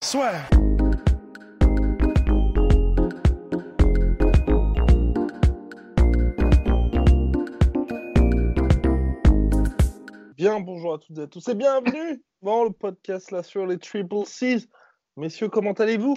Soit. 0.00 0.30
Bien, 10.36 10.60
bonjour 10.60 10.94
à 10.94 10.98
toutes 10.98 11.18
et 11.18 11.22
à 11.22 11.26
tous 11.26 11.48
et 11.48 11.54
bienvenue 11.56 12.22
dans 12.42 12.62
le 12.62 12.70
podcast 12.70 13.32
là 13.32 13.42
sur 13.42 13.66
les 13.66 13.76
Triple 13.78 14.24
C's. 14.24 14.68
Messieurs, 15.16 15.48
comment 15.48 15.72
allez-vous? 15.72 16.16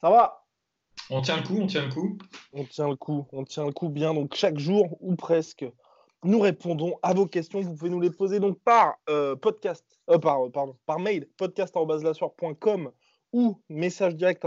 Ça 0.00 0.10
va? 0.10 0.44
On 1.10 1.22
tient 1.22 1.36
le 1.36 1.44
coup, 1.44 1.58
on 1.60 1.66
tient 1.66 1.86
le 1.86 1.92
coup. 1.92 2.18
On 2.52 2.64
tient 2.64 2.88
le 2.88 2.96
coup, 2.96 3.26
on 3.32 3.44
tient 3.44 3.64
le 3.64 3.72
coup 3.72 3.88
bien. 3.88 4.14
Donc 4.14 4.34
chaque 4.34 4.58
jour 4.58 4.96
ou 5.00 5.14
presque, 5.14 5.64
nous 6.24 6.40
répondons 6.40 6.96
à 7.02 7.14
vos 7.14 7.26
questions. 7.26 7.60
Vous 7.60 7.74
pouvez 7.74 7.90
nous 7.90 8.00
les 8.00 8.10
poser 8.10 8.40
donc 8.40 8.58
par 8.60 8.96
euh, 9.08 9.36
podcast, 9.36 9.84
euh, 10.10 10.18
par, 10.18 10.50
pardon, 10.50 10.76
par 10.86 10.98
mail, 10.98 11.28
podcast.lassueur.com 11.36 12.90
ou 13.34 13.60
message 13.68 14.14
direct 14.14 14.46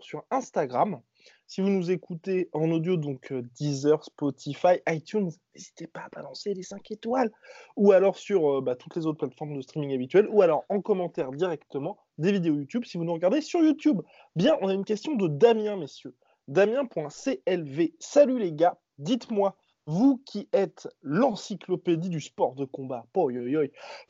sur 0.00 0.22
Instagram. 0.30 1.00
Si 1.46 1.60
vous 1.60 1.70
nous 1.70 1.90
écoutez 1.90 2.50
en 2.52 2.70
audio, 2.70 2.96
donc 2.96 3.32
euh, 3.32 3.42
Deezer, 3.58 4.04
Spotify, 4.04 4.80
iTunes, 4.86 5.30
n'hésitez 5.54 5.86
pas 5.86 6.00
à 6.00 6.08
balancer 6.10 6.52
les 6.54 6.62
5 6.62 6.90
étoiles. 6.90 7.32
Ou 7.76 7.92
alors 7.92 8.16
sur 8.16 8.58
euh, 8.58 8.60
bah, 8.60 8.76
toutes 8.76 8.96
les 8.96 9.06
autres 9.06 9.18
plateformes 9.18 9.56
de 9.56 9.62
streaming 9.62 9.94
habituelles. 9.94 10.28
Ou 10.30 10.42
alors 10.42 10.64
en 10.68 10.80
commentaire 10.82 11.30
directement 11.30 11.98
des 12.18 12.32
vidéos 12.32 12.54
YouTube 12.54 12.84
si 12.84 12.98
vous 12.98 13.04
nous 13.04 13.14
regardez 13.14 13.40
sur 13.40 13.60
YouTube. 13.60 14.02
Bien, 14.36 14.56
on 14.60 14.68
a 14.68 14.74
une 14.74 14.84
question 14.84 15.14
de 15.14 15.28
Damien, 15.28 15.76
messieurs. 15.76 16.14
Damien.clv. 16.48 17.92
Salut 17.98 18.38
les 18.38 18.52
gars, 18.52 18.78
dites-moi, 18.98 19.56
vous 19.86 20.22
qui 20.24 20.48
êtes 20.52 20.88
l'encyclopédie 21.02 22.08
du 22.08 22.20
sport 22.20 22.54
de 22.54 22.64
combat, 22.64 23.06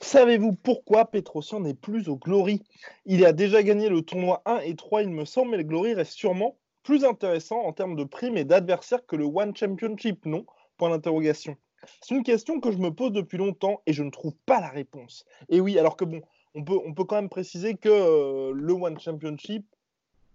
savez-vous 0.00 0.52
pourquoi 0.52 1.06
Petrosian 1.06 1.60
n'est 1.60 1.74
plus 1.74 2.08
au 2.08 2.16
Glory? 2.16 2.62
Il 3.06 3.24
a 3.24 3.32
déjà 3.32 3.62
gagné 3.62 3.88
le 3.88 4.02
tournoi 4.02 4.42
1 4.44 4.58
et 4.60 4.76
3, 4.76 5.02
il 5.02 5.10
me 5.10 5.24
semble, 5.24 5.52
mais 5.52 5.56
le 5.56 5.62
Glory 5.62 5.94
reste 5.94 6.12
sûrement 6.12 6.58
plus 6.82 7.04
intéressant 7.04 7.60
en 7.60 7.72
termes 7.72 7.96
de 7.96 8.04
primes 8.04 8.36
et 8.36 8.44
d'adversaires 8.44 9.06
que 9.06 9.16
le 9.16 9.24
One 9.24 9.56
Championship, 9.56 10.26
non? 10.26 10.44
Point 10.76 10.90
d'interrogation. 10.90 11.56
C'est 12.00 12.14
une 12.14 12.22
question 12.22 12.60
que 12.60 12.70
je 12.70 12.78
me 12.78 12.90
pose 12.90 13.12
depuis 13.12 13.38
longtemps 13.38 13.82
et 13.86 13.92
je 13.92 14.02
ne 14.02 14.10
trouve 14.10 14.34
pas 14.46 14.60
la 14.60 14.68
réponse. 14.68 15.24
Et 15.48 15.60
oui, 15.60 15.78
alors 15.78 15.96
que 15.96 16.04
bon, 16.04 16.22
on 16.54 16.64
peut, 16.64 17.04
quand 17.04 17.16
même 17.16 17.28
préciser 17.28 17.76
que 17.76 17.88
euh, 17.88 18.52
le 18.54 18.72
One 18.72 18.98
Championship 18.98 19.66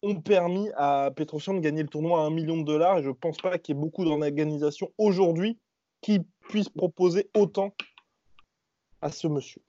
ont 0.03 0.21
permis 0.21 0.69
à 0.75 1.11
Petrosian 1.15 1.55
de 1.55 1.59
gagner 1.59 1.81
le 1.81 1.89
tournoi 1.89 2.21
à 2.21 2.23
un 2.23 2.29
million 2.29 2.57
de 2.57 2.63
dollars 2.63 3.01
je 3.01 3.09
ne 3.09 3.13
pense 3.13 3.37
pas 3.37 3.57
qu'il 3.57 3.75
y 3.75 3.77
ait 3.77 3.81
beaucoup 3.81 4.05
d'organisations 4.05 4.91
aujourd'hui 4.97 5.57
qui 6.01 6.21
puissent 6.47 6.69
proposer 6.69 7.29
autant 7.33 7.73
à 9.01 9.11
ce 9.11 9.27
monsieur. 9.27 9.61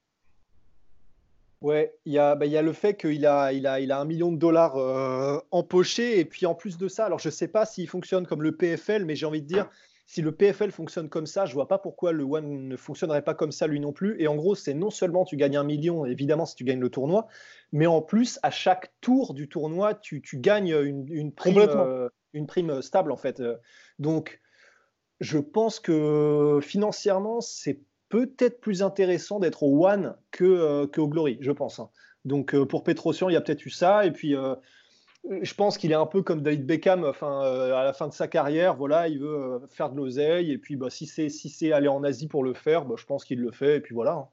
Ouais, 1.60 1.92
il 2.04 2.12
y 2.12 2.18
a, 2.18 2.36
bah, 2.36 2.46
le 2.46 2.72
fait 2.72 2.94
qu'il 2.94 3.26
a, 3.26 3.52
il 3.52 3.66
a, 3.66 3.80
il 3.80 3.90
a 3.90 4.00
un 4.00 4.04
million 4.04 4.30
de 4.30 4.36
dollars 4.36 4.76
euh, 4.76 5.38
empoché. 5.50 6.20
Et 6.20 6.24
puis 6.24 6.46
en 6.46 6.54
plus 6.54 6.78
de 6.78 6.86
ça, 6.86 7.06
alors 7.06 7.18
je 7.18 7.28
ne 7.28 7.32
sais 7.32 7.48
pas 7.48 7.66
s'il 7.66 7.88
fonctionne 7.88 8.26
comme 8.26 8.42
le 8.42 8.52
PFL, 8.52 9.04
mais 9.04 9.16
j'ai 9.16 9.26
envie 9.26 9.42
de 9.42 9.46
dire, 9.46 9.68
si 10.10 10.22
le 10.22 10.32
PFL 10.32 10.70
fonctionne 10.70 11.10
comme 11.10 11.26
ça, 11.26 11.44
je 11.44 11.52
vois 11.52 11.68
pas 11.68 11.76
pourquoi 11.76 12.12
le 12.12 12.24
One 12.24 12.66
ne 12.66 12.76
fonctionnerait 12.78 13.20
pas 13.22 13.34
comme 13.34 13.52
ça 13.52 13.66
lui 13.66 13.78
non 13.78 13.92
plus. 13.92 14.18
Et 14.20 14.26
en 14.26 14.36
gros, 14.36 14.54
c'est 14.54 14.72
non 14.72 14.88
seulement 14.88 15.26
tu 15.26 15.36
gagnes 15.36 15.58
un 15.58 15.64
million, 15.64 16.06
évidemment, 16.06 16.46
si 16.46 16.54
tu 16.56 16.64
gagnes 16.64 16.80
le 16.80 16.88
tournoi, 16.88 17.28
mais 17.72 17.86
en 17.86 18.00
plus, 18.00 18.38
à 18.42 18.50
chaque 18.50 18.90
tour 19.02 19.34
du 19.34 19.50
tournoi, 19.50 19.92
tu, 19.94 20.22
tu 20.22 20.38
gagnes 20.38 20.74
une, 20.82 21.06
une 21.08 21.30
prime, 21.32 21.58
euh, 21.58 22.08
une 22.32 22.46
prime 22.46 22.80
stable 22.80 23.12
en 23.12 23.18
fait. 23.18 23.42
Donc, 23.98 24.40
je 25.20 25.38
pense 25.38 25.78
que 25.78 26.58
financièrement, 26.62 27.42
c'est 27.42 27.82
peut-être 28.08 28.62
plus 28.62 28.82
intéressant 28.82 29.40
d'être 29.40 29.62
au 29.62 29.86
One 29.86 30.16
que, 30.30 30.44
euh, 30.44 30.86
que 30.86 31.02
au 31.02 31.08
Glory, 31.08 31.36
je 31.42 31.52
pense. 31.52 31.80
hein. 31.80 31.90
Donc 32.24 32.54
euh, 32.54 32.64
pour 32.64 32.82
Petrosian, 32.82 33.28
il 33.28 33.34
y 33.34 33.36
a 33.36 33.42
peut-être 33.42 33.66
eu 33.66 33.70
ça. 33.70 34.06
Et 34.06 34.10
puis, 34.10 34.34
euh, 34.34 34.54
je 35.42 35.54
pense 35.54 35.78
qu'il 35.78 35.90
est 35.92 35.96
un 35.96 36.06
peu 36.06 36.22
comme 36.22 36.42
David 36.42 36.66
Beckham 36.66 37.04
enfin, 37.04 37.42
euh, 37.44 37.74
à 37.74 37.84
la 37.84 37.92
fin 37.92 38.08
de 38.08 38.12
sa 38.12 38.28
carrière. 38.28 38.76
Voilà, 38.76 39.08
il 39.08 39.18
veut 39.18 39.28
euh, 39.28 39.58
faire 39.68 39.90
de 39.90 39.96
l'oseille. 39.96 40.52
Et 40.52 40.58
puis, 40.58 40.76
bah, 40.76 40.90
si 40.90 41.06
c'est 41.06 41.28
si 41.28 41.72
aller 41.72 41.88
en 41.88 42.02
Asie 42.04 42.28
pour 42.28 42.44
le 42.44 42.54
faire, 42.54 42.84
bah, 42.84 42.94
je 42.98 43.04
pense 43.04 43.24
qu'il 43.24 43.40
le 43.40 43.50
fait. 43.50 43.76
Et 43.76 43.80
puis 43.80 43.94
voilà. 43.94 44.12
hein. 44.12 44.28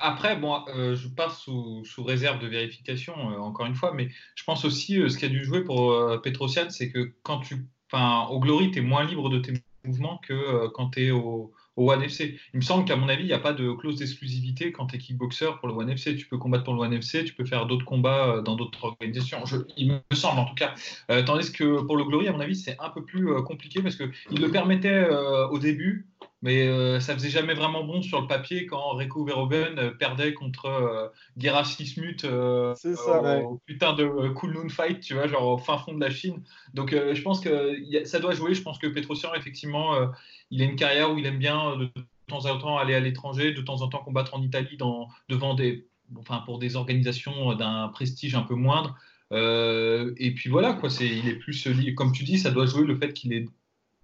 Après, 0.00 0.36
bon, 0.36 0.62
euh, 0.68 0.94
je 0.94 1.08
pars 1.08 1.34
sous, 1.36 1.84
sous 1.84 2.04
réserve 2.04 2.38
de 2.38 2.46
vérification, 2.46 3.14
encore 3.14 3.66
une 3.66 3.74
fois, 3.74 3.92
mais 3.92 4.08
je 4.34 4.44
pense 4.44 4.64
aussi 4.64 4.94
ce 5.10 5.18
qui 5.18 5.26
a 5.26 5.28
dû 5.28 5.44
jouer 5.44 5.62
pour 5.62 5.94
Petrosian, 6.22 6.70
c'est 6.70 6.90
que 6.90 7.12
quand 7.22 7.40
tu, 7.40 7.66
au 7.92 8.40
Glory, 8.40 8.70
tu 8.70 8.78
es 8.78 8.82
moins 8.82 9.04
libre 9.04 9.28
de 9.28 9.38
tes 9.40 9.52
mouvements 9.84 10.18
que 10.26 10.68
quand 10.68 10.90
tu 10.90 11.08
es 11.08 11.10
au, 11.10 11.52
au 11.76 11.90
One 11.90 12.02
FC. 12.02 12.38
Il 12.52 12.58
me 12.58 12.62
semble 12.62 12.84
qu'à 12.84 12.96
mon 12.96 13.08
avis, 13.08 13.24
il 13.24 13.26
n'y 13.26 13.32
a 13.32 13.38
pas 13.38 13.52
de 13.52 13.72
clause 13.72 13.96
d'exclusivité 13.96 14.72
quand 14.72 14.86
tu 14.86 14.96
es 14.96 14.98
kickboxer 14.98 15.50
pour 15.58 15.68
le 15.68 15.74
One 15.74 15.90
FC. 15.90 16.16
Tu 16.16 16.26
peux 16.26 16.38
combattre 16.38 16.64
pour 16.64 16.74
le 16.74 16.80
One 16.80 16.92
FC, 16.92 17.24
tu 17.24 17.34
peux 17.34 17.44
faire 17.44 17.66
d'autres 17.66 17.84
combats 17.84 18.28
euh, 18.28 18.42
dans 18.42 18.54
d'autres 18.54 18.84
organisations. 18.84 19.42
Il 19.76 19.92
me 19.92 20.16
semble 20.16 20.40
en 20.40 20.44
tout 20.44 20.54
cas. 20.54 20.74
Euh, 21.10 21.22
tandis 21.22 21.52
que 21.52 21.82
pour 21.82 21.96
le 21.96 22.04
Glory, 22.04 22.28
à 22.28 22.32
mon 22.32 22.40
avis, 22.40 22.56
c'est 22.56 22.76
un 22.80 22.90
peu 22.90 23.04
plus 23.04 23.30
euh, 23.30 23.42
compliqué 23.42 23.82
parce 23.82 23.96
qu'il 23.96 24.40
le 24.40 24.50
permettait 24.50 25.08
au 25.50 25.58
début, 25.58 26.06
mais 26.44 26.68
euh, 26.68 27.00
ça 27.00 27.14
faisait 27.14 27.30
jamais 27.30 27.54
vraiment 27.54 27.84
bon 27.84 28.02
sur 28.02 28.20
le 28.20 28.26
papier 28.26 28.66
quand 28.66 28.90
Rico 28.96 29.24
Verhoeven 29.24 29.78
euh, 29.78 29.90
perdait 29.92 30.34
contre 30.34 30.66
euh, 30.66 31.08
Gerard 31.38 31.64
Sismut 31.66 32.22
euh, 32.24 32.74
ça, 32.74 32.90
au, 32.90 33.24
ouais. 33.24 33.42
au 33.42 33.60
putain 33.64 33.94
de 33.94 34.04
euh, 34.04 34.30
Cool 34.34 34.52
Noon 34.52 34.68
Fight, 34.68 35.00
tu 35.00 35.14
vois, 35.14 35.26
genre 35.26 35.46
au 35.54 35.56
fin 35.58 35.78
fond 35.78 35.94
de 35.94 36.00
la 36.00 36.10
Chine. 36.10 36.42
Donc 36.74 36.92
euh, 36.92 37.14
je 37.14 37.22
pense 37.22 37.40
que 37.40 37.50
a- 37.96 38.04
ça 38.04 38.20
doit 38.20 38.34
jouer. 38.34 38.54
Je 38.54 38.60
pense 38.60 38.78
que 38.78 38.86
Petrosian, 38.86 39.32
effectivement, 39.34 39.94
euh, 39.94 40.06
il 40.50 40.60
a 40.60 40.66
une 40.66 40.76
carrière 40.76 41.10
où 41.12 41.18
il 41.18 41.24
aime 41.24 41.38
bien 41.38 41.70
euh, 41.72 41.76
de 41.78 41.90
temps 42.28 42.44
en 42.44 42.58
temps 42.58 42.76
aller 42.76 42.94
à 42.94 43.00
l'étranger, 43.00 43.52
de 43.52 43.62
temps 43.62 43.80
en 43.80 43.88
temps 43.88 44.04
combattre 44.04 44.34
en 44.34 44.42
Italie 44.42 44.76
dans, 44.76 45.08
devant 45.30 45.54
des, 45.54 45.86
enfin, 46.18 46.42
pour 46.44 46.58
des 46.58 46.76
organisations 46.76 47.52
euh, 47.52 47.54
d'un 47.54 47.88
prestige 47.88 48.34
un 48.34 48.42
peu 48.42 48.54
moindre. 48.54 48.94
Euh, 49.32 50.12
et 50.18 50.34
puis 50.34 50.50
voilà, 50.50 50.74
quoi, 50.74 50.90
c'est, 50.90 51.08
il 51.08 51.26
est 51.26 51.36
plus, 51.36 51.66
comme 51.96 52.12
tu 52.12 52.24
dis, 52.24 52.38
ça 52.38 52.50
doit 52.50 52.66
jouer 52.66 52.84
le 52.84 52.96
fait 52.96 53.14
qu'il 53.14 53.32
est 53.32 53.48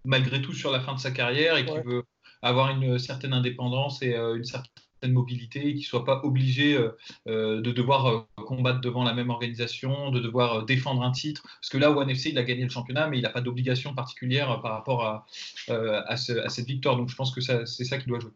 malgré 0.07 0.41
tout 0.41 0.55
sur 0.55 0.71
la 0.71 0.81
fin 0.81 0.95
de 0.95 0.99
sa 0.99 1.11
carrière 1.11 1.59
et 1.59 1.67
qu'il 1.67 1.75
Ouais. 1.75 1.83
veut 1.83 2.05
avoir 2.43 2.71
une 2.71 2.99
certaine 2.99 3.33
indépendance 3.33 4.03
et 4.03 4.15
euh, 4.15 4.37
une 4.37 4.45
certaine 4.45 5.13
mobilité 5.13 5.61
et 5.61 5.73
qu'il 5.73 5.81
ne 5.81 5.85
soit 5.85 6.05
pas 6.05 6.21
obligé 6.25 6.75
euh, 6.77 6.91
euh, 7.27 7.61
de 7.63 7.73
devoir 7.73 8.07
euh, 8.07 8.21
combattre 8.45 8.81
devant 8.81 9.03
la 9.03 9.15
même 9.15 9.31
organisation, 9.31 10.11
de 10.11 10.21
devoir 10.21 10.65
défendre 10.67 11.03
un 11.03 11.11
titre. 11.11 11.43
Parce 11.61 11.71
que 11.71 11.79
là, 11.79 11.91
au 11.91 12.03
NFC, 12.03 12.31
il 12.31 12.39
a 12.39 12.43
gagné 12.45 12.65
le 12.65 12.69
championnat, 12.71 13.09
mais 13.09 13.19
il 13.19 13.23
n'a 13.23 13.31
pas 13.31 13.41
d'obligation 13.41 13.95
particulière 13.95 14.61
par 14.61 14.73
rapport 14.73 15.05
à, 15.05 15.27
à, 15.69 16.17
ce- 16.17 16.39
à 16.45 16.49
cette 16.49 16.67
victoire. 16.67 16.97
Donc 16.97 17.09
je 17.09 17.17
pense 17.17 17.35
que 17.35 17.41
c'est 17.41 17.85
ça 17.85 17.99
qui 17.99 18.07
doit 18.07 18.21
jouer. 18.21 18.33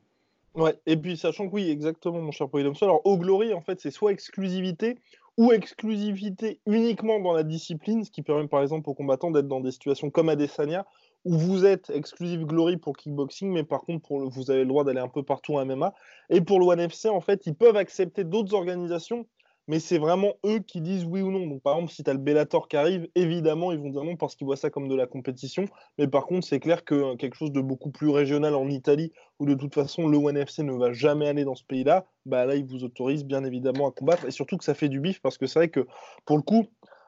Ouais, 0.55 0.79
et 0.87 0.97
puis 0.97 1.17
sachant 1.17 1.49
que 1.49 1.55
oui, 1.55 1.69
exactement, 1.69 2.21
mon 2.21 2.31
cher 2.31 2.49
Polydomso. 2.49 2.85
Alors, 2.85 3.05
au 3.05 3.19
Glory, 3.19 3.53
en 3.53 3.61
fait, 3.61 3.81
c'est 3.81 3.91
soit 3.91 4.13
exclusivité 4.13 4.99
ou 5.37 5.51
exclusivité 5.53 6.61
uniquement 6.67 7.19
dans 7.19 7.33
la 7.33 7.43
discipline, 7.43 8.05
ce 8.05 8.11
qui 8.11 8.23
permet 8.23 8.47
par 8.47 8.63
exemple 8.63 8.89
aux 8.89 8.95
combattants 8.95 9.33
d'être 9.33 9.49
dans 9.49 9.61
des 9.61 9.73
situations 9.73 10.11
comme 10.11 10.29
Adesanya, 10.29 10.87
où 11.25 11.37
vous 11.39 11.65
êtes 11.65 11.91
exclusive 11.91 12.45
Glory 12.45 12.77
pour 12.77 12.97
kickboxing, 12.97 13.51
mais 13.51 13.65
par 13.65 13.81
contre, 13.83 14.07
pour 14.07 14.21
le- 14.21 14.29
vous 14.29 14.51
avez 14.51 14.61
le 14.61 14.67
droit 14.69 14.85
d'aller 14.85 15.01
un 15.01 15.09
peu 15.09 15.23
partout 15.23 15.55
en 15.55 15.63
MMA. 15.63 15.95
Et 16.31 16.41
pour 16.41 16.59
le 16.61 16.67
One 16.67 16.89
FC, 16.89 17.09
en 17.09 17.21
fait, 17.21 17.47
ils 17.47 17.55
peuvent 17.55 17.77
accepter 17.77 18.25
d'autres 18.25 18.55
organisations, 18.55 19.27
mais 19.67 19.81
c'est 19.81 19.97
vraiment 19.97 20.35
eux 20.45 20.59
qui 20.59 20.83
disent 20.83 21.07
oui 21.07 21.23
ou 21.23 21.31
non. 21.31 21.47
Donc, 21.47 21.63
par 21.63 21.77
exemple, 21.77 21.93
si 21.93 22.05
tu 22.05 22.11
as 22.11 22.13
le 22.13 22.19
Bellator 22.19 22.69
qui 22.69 22.77
arrive, 22.77 23.09
évidemment, 23.15 23.73
ils 23.73 23.79
vont 23.79 23.89
dire 23.89 24.05
non 24.05 24.17
parce 24.17 24.35
qu'ils 24.37 24.45
voient 24.45 24.57
ça 24.57 24.69
comme 24.69 24.89
de 24.89 24.95
la 24.95 25.07
compétition. 25.07 25.65
Mais 25.97 26.07
par 26.07 26.27
contre, 26.27 26.47
c'est 26.47 26.61
clair 26.61 26.85
que 26.85 26.95
euh, 26.95 27.17
quelque 27.17 27.35
chose 27.37 27.53
de 27.53 27.63
beaucoup 27.63 27.91
plus 27.91 28.11
régional 28.11 28.55
en 28.55 28.69
Italie, 28.69 29.11
où 29.39 29.47
de 29.47 29.55
toute 29.55 29.75
façon 29.75 30.07
le 30.09 30.19
One 30.19 30.45
FC 30.45 30.63
ne 30.63 30.73
va 30.73 30.93
jamais 30.93 31.27
aller 31.29 31.45
dans 31.45 31.55
ce 31.55 31.65
pays-là, 31.65 32.07
bah 32.27 32.45
là 32.45 32.55
ils 32.57 32.67
vous 32.67 32.85
autorisent 32.85 33.25
bien 33.25 33.43
évidemment 33.45 33.89
à 33.89 33.93
combattre 33.93 34.27
et 34.27 34.31
surtout 34.31 34.57
que 34.59 34.65
ça 34.65 34.75
fait 34.75 34.89
du 34.89 35.01
bif 35.01 35.21
parce 35.23 35.39
que 35.39 35.47
c'est 35.47 35.59
vrai 35.59 35.69
que 35.69 35.87
pour 36.27 36.37
le 36.37 36.43
coup, 36.43 36.67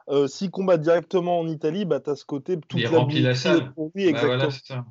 euh, 0.09 0.27
s'ils 0.27 0.51
combattent 0.51 0.81
directement 0.81 1.39
en 1.39 1.47
Italie, 1.47 1.83
bah 1.85 1.99
tu 1.99 2.09
as 2.09 2.15
ce 2.15 2.23
côté 2.25 2.57
toute 2.67 2.79
Il 2.79 2.87
remplit 2.87 3.21
la 3.21 3.35
salle. 3.35 3.73
pour 3.73 3.91
lui, 3.93 4.11
Bah, 4.13 4.25
voilà, 4.25 4.49
c'est 4.51 4.73
euh, 4.73 4.81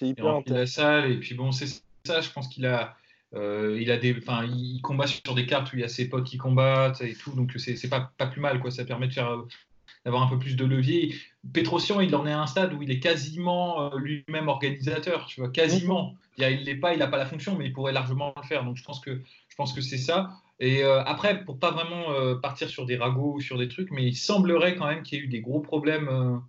Il 0.00 0.22
remplit 0.22 0.54
la 0.54 0.66
salle 0.66 1.10
et 1.10 1.18
puis 1.18 1.34
bon, 1.34 1.50
c'est 1.50 1.66
ça. 2.06 2.20
Je 2.20 2.30
pense 2.30 2.46
qu'il 2.46 2.64
a, 2.66 2.94
euh, 3.34 3.78
il 3.80 3.90
a 3.90 3.96
des, 3.96 4.16
enfin, 4.16 4.44
il 4.44 4.80
combat 4.80 5.06
sur 5.08 5.34
des 5.34 5.46
cartes 5.46 5.72
où 5.72 5.76
il 5.76 5.80
y 5.80 5.84
a 5.84 5.88
ses 5.88 6.08
potes 6.08 6.24
qui 6.24 6.36
combattent 6.36 7.00
et 7.00 7.14
tout, 7.14 7.32
donc 7.32 7.52
c'est 7.56 7.88
pas 7.88 8.12
pas 8.16 8.26
plus 8.26 8.40
mal 8.40 8.60
quoi. 8.60 8.70
Ça 8.70 8.84
permet 8.84 9.08
de 9.08 9.12
faire 9.12 9.30
euh, 9.30 9.48
d'avoir 10.04 10.22
un 10.22 10.28
peu 10.28 10.38
plus 10.38 10.54
de 10.54 10.64
levier. 10.64 11.16
Petrosian, 11.52 12.00
il 12.00 12.14
en 12.14 12.24
est 12.24 12.32
à 12.32 12.40
un 12.40 12.46
stade 12.46 12.74
où 12.74 12.82
il 12.82 12.90
est 12.92 13.00
quasiment 13.00 13.94
lui-même 13.96 14.48
organisateur, 14.48 15.26
tu 15.26 15.40
vois, 15.40 15.50
quasiment. 15.50 16.14
Il 16.38 16.44
ne 16.44 16.64
l'est 16.64 16.76
pas, 16.76 16.92
il 16.92 16.98
n'a 16.98 17.06
pas 17.06 17.16
la 17.16 17.26
fonction, 17.26 17.56
mais 17.56 17.66
il 17.66 17.72
pourrait 17.72 17.92
largement 17.92 18.32
le 18.36 18.46
faire. 18.46 18.64
Donc 18.64 18.76
je 18.76 18.84
pense 18.84 19.00
que 19.00 19.20
Je 19.48 19.56
pense 19.56 19.72
que 19.72 19.80
c'est 19.80 19.98
ça. 19.98 20.30
Et 20.60 20.84
après, 20.84 21.44
pour 21.44 21.58
pas 21.58 21.72
vraiment 21.72 22.38
partir 22.40 22.68
sur 22.68 22.86
des 22.86 22.96
ragots 22.96 23.34
ou 23.34 23.40
sur 23.40 23.58
des 23.58 23.68
trucs, 23.68 23.90
mais 23.90 24.04
il 24.04 24.14
semblerait 24.14 24.76
quand 24.76 24.86
même 24.86 25.02
qu'il 25.02 25.18
y 25.18 25.20
ait 25.20 25.24
eu 25.24 25.28
des 25.28 25.40
gros 25.40 25.60
problèmes 25.60 26.40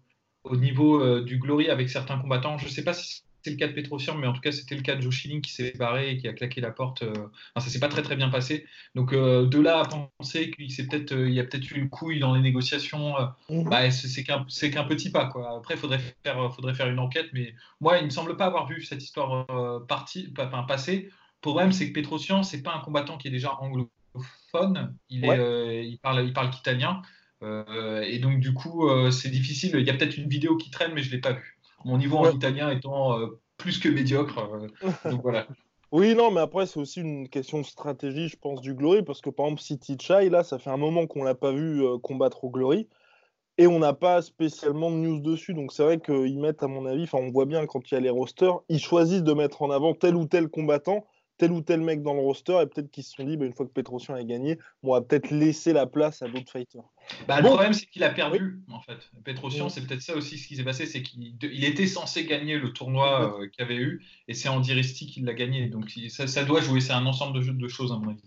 au 0.44 0.56
niveau 0.56 1.22
du 1.22 1.40
Glory 1.40 1.70
avec 1.70 1.90
certains 1.90 2.20
combattants. 2.20 2.58
Je 2.60 2.68
sais 2.68 2.84
pas 2.84 2.94
si 2.94 3.24
c'est 3.46 3.52
le 3.52 3.58
cas 3.58 3.68
de 3.68 3.74
Petrosian, 3.74 4.16
mais 4.16 4.26
en 4.26 4.34
tout 4.34 4.42
cas, 4.42 4.52
c'était 4.52 4.74
le 4.74 4.82
cas 4.82 4.96
de 4.96 5.02
Joe 5.02 5.14
Schilling 5.14 5.40
qui 5.40 5.52
s'est 5.52 5.74
barré 5.78 6.10
et 6.10 6.18
qui 6.18 6.28
a 6.28 6.34
claqué 6.34 6.62
la 6.62 6.72
porte. 6.72 7.04
Euh, 7.04 7.14
enfin, 7.54 7.64
ça 7.64 7.70
s'est 7.70 7.80
pas 7.80 7.90
très 7.90 8.02
très 8.02 8.16
bien 8.16 8.30
passé. 8.30 8.66
Donc, 8.96 9.14
euh, 9.14 9.46
de 9.46 9.60
là 9.60 9.82
à 9.82 9.86
penser 9.86 10.50
qu'il 10.50 10.68
peut-être, 10.88 11.12
euh, 11.12 11.30
y 11.30 11.40
a 11.40 11.44
peut-être 11.44 11.70
une 11.70 11.88
couille 11.88 12.20
dans 12.20 12.34
les 12.34 12.42
négociations, 12.42 13.14
mhm. 13.52 13.70
bah, 13.70 13.92
c'est 13.92 14.24
qu'un, 14.24 14.44
petit 14.86 15.12
pas. 15.12 15.28
Quoi. 15.28 15.58
Après, 15.58 15.76
il 15.76 15.80
faudrait 15.80 16.02
faire, 16.24 16.52
faudrait 16.56 16.74
faire 16.74 16.90
une 16.90 16.98
enquête, 16.98 17.28
mais 17.34 17.54
moi, 17.82 18.00
il 18.00 18.06
me 18.06 18.10
semble 18.10 18.36
pas 18.36 18.46
avoir 18.46 18.68
vu 18.68 18.82
cette 18.84 19.04
histoire 19.04 19.46
partie, 19.86 20.34
enfin, 20.40 20.64
passer. 20.64 21.12
Le 21.46 21.52
problème, 21.52 21.72
c'est 21.72 21.88
que 21.88 21.94
Petrosian, 21.94 22.44
c'est 22.44 22.64
pas 22.64 22.74
un 22.76 22.80
combattant 22.80 23.18
qui 23.18 23.28
est 23.28 23.32
déjà 23.32 23.54
anglophone. 23.60 24.96
Il, 25.10 25.26
est, 25.26 25.88
il 25.88 26.00
parle, 26.00 26.26
il 26.26 26.34
parle 26.34 26.50
qu'italien. 26.50 27.02
et 27.42 28.20
donc, 28.20 28.40
du 28.40 28.54
coup, 28.54 28.90
c'est 29.12 29.30
difficile. 29.30 29.72
Il 29.76 29.86
y 29.86 29.90
a 29.90 29.94
peut-être 29.94 30.18
une 30.18 30.28
vidéo 30.28 30.58
qui 30.58 30.72
traîne, 30.72 30.94
mais 30.94 31.04
je 31.04 31.12
l'ai 31.12 31.20
pas 31.20 31.34
vue. 31.34 31.56
Mon 31.86 32.00
niveau 32.00 32.18
en 32.18 32.32
italien 32.32 32.72
étant 32.72 33.20
euh, 33.20 33.40
plus 33.58 33.80
que 33.80 33.88
médiocre. 33.88 34.40
Euh, 34.40 35.10
donc 35.10 35.22
voilà. 35.22 35.48
Oui, 35.92 36.14
non, 36.14 36.30
mais 36.30 36.42
après, 36.42 36.66
c'est 36.66 36.80
aussi 36.80 37.00
une 37.00 37.30
question 37.30 37.62
de 37.62 37.66
stratégie, 37.66 38.28
je 38.28 38.36
pense, 38.36 38.60
du 38.60 38.74
Glory, 38.74 39.04
parce 39.04 39.22
que 39.22 39.30
par 39.30 39.46
exemple, 39.46 39.62
City 39.62 39.96
Chai, 39.98 40.30
là, 40.30 40.44
ça 40.44 40.60
fait 40.60 40.72
un 40.72 40.78
moment 40.78 41.08
qu'on 41.08 41.24
l'a 41.24 41.36
pas 41.36 41.54
vu 41.54 41.86
euh, 41.86 41.98
combattre 42.00 42.44
au 42.44 42.50
Glory, 42.50 42.90
et 43.58 43.68
on 43.68 43.80
n'a 43.80 43.94
pas 43.94 44.22
spécialement 44.22 44.92
de 44.92 44.98
news 44.98 45.20
dessus. 45.22 45.54
Donc 45.54 45.72
c'est 45.72 45.84
vrai 45.84 46.02
qu'ils 46.02 46.40
mettent, 46.40 46.64
à 46.64 46.68
mon 46.68 46.86
avis, 46.86 47.04
enfin, 47.04 47.20
on 47.20 47.32
voit 47.32 47.46
bien 47.46 47.66
quand 47.66 47.90
il 47.90 47.94
y 47.94 47.98
a 47.98 48.02
les 48.02 48.10
rosters, 48.10 48.60
ils 48.68 48.80
choisissent 48.80 49.24
de 49.24 49.34
mettre 49.34 49.62
en 49.62 49.70
avant 49.70 49.94
tel 49.94 50.16
ou 50.16 50.26
tel 50.26 50.50
combattant, 50.50 51.06
tel 51.38 51.52
ou 51.52 51.62
tel 51.62 51.82
mec 51.82 52.02
dans 52.02 52.14
le 52.14 52.20
roster 52.20 52.60
et 52.62 52.66
peut-être 52.66 52.90
qu'ils 52.92 53.04
se 53.04 53.12
sont 53.12 53.24
dit, 53.24 53.38
bah, 53.38 53.46
une 53.46 53.54
fois 53.54 53.66
que 53.66 53.72
Petrosian 53.72 54.16
a 54.16 54.24
gagné, 54.24 54.58
on 54.84 54.94
va 54.94 55.02
peut-être 55.02 55.32
laisser 55.32 55.74
la 55.74 55.86
place 55.86 56.22
à 56.22 56.28
d'autres 56.28 56.52
fighters. 56.52 56.84
Bah, 57.28 57.42
Le 57.42 57.48
problème, 57.48 57.74
c'est 57.74 57.86
qu'il 57.86 58.04
a 58.04 58.10
perdu, 58.10 58.62
en 58.72 58.80
fait. 58.82 58.98
Petrosian, 59.24 59.70
c'est 59.70 59.86
peut-être 59.86 60.02
ça 60.02 60.16
aussi 60.16 60.38
ce 60.38 60.48
qui 60.48 60.56
s'est 60.56 60.64
passé, 60.64 60.86
c'est 60.86 61.04
qu'il 61.04 61.64
était 61.64 61.88
censé 61.88 62.26
gagner 62.26 62.58
le 62.58 62.72
tournoi 62.74 63.40
euh, 63.40 63.48
qu'il 63.50 63.64
avait 63.64 63.76
eu, 63.76 64.04
et 64.28 64.34
c'est 64.34 64.50
Andy 64.50 64.74
Risty 64.74 65.08
qui 65.08 65.22
l'a 65.22 65.34
gagné. 65.34 65.68
Donc 65.68 65.92
ça, 66.10 66.44
doit 66.44 66.62
jouer, 66.62 66.80
c'est 66.82 66.94
un 66.94 67.06
ensemble 67.06 67.40
de, 67.40 67.52
de 67.52 67.68
choses, 67.68 67.92
à 67.92 67.98
mon 67.98 68.12
avis. 68.12 68.24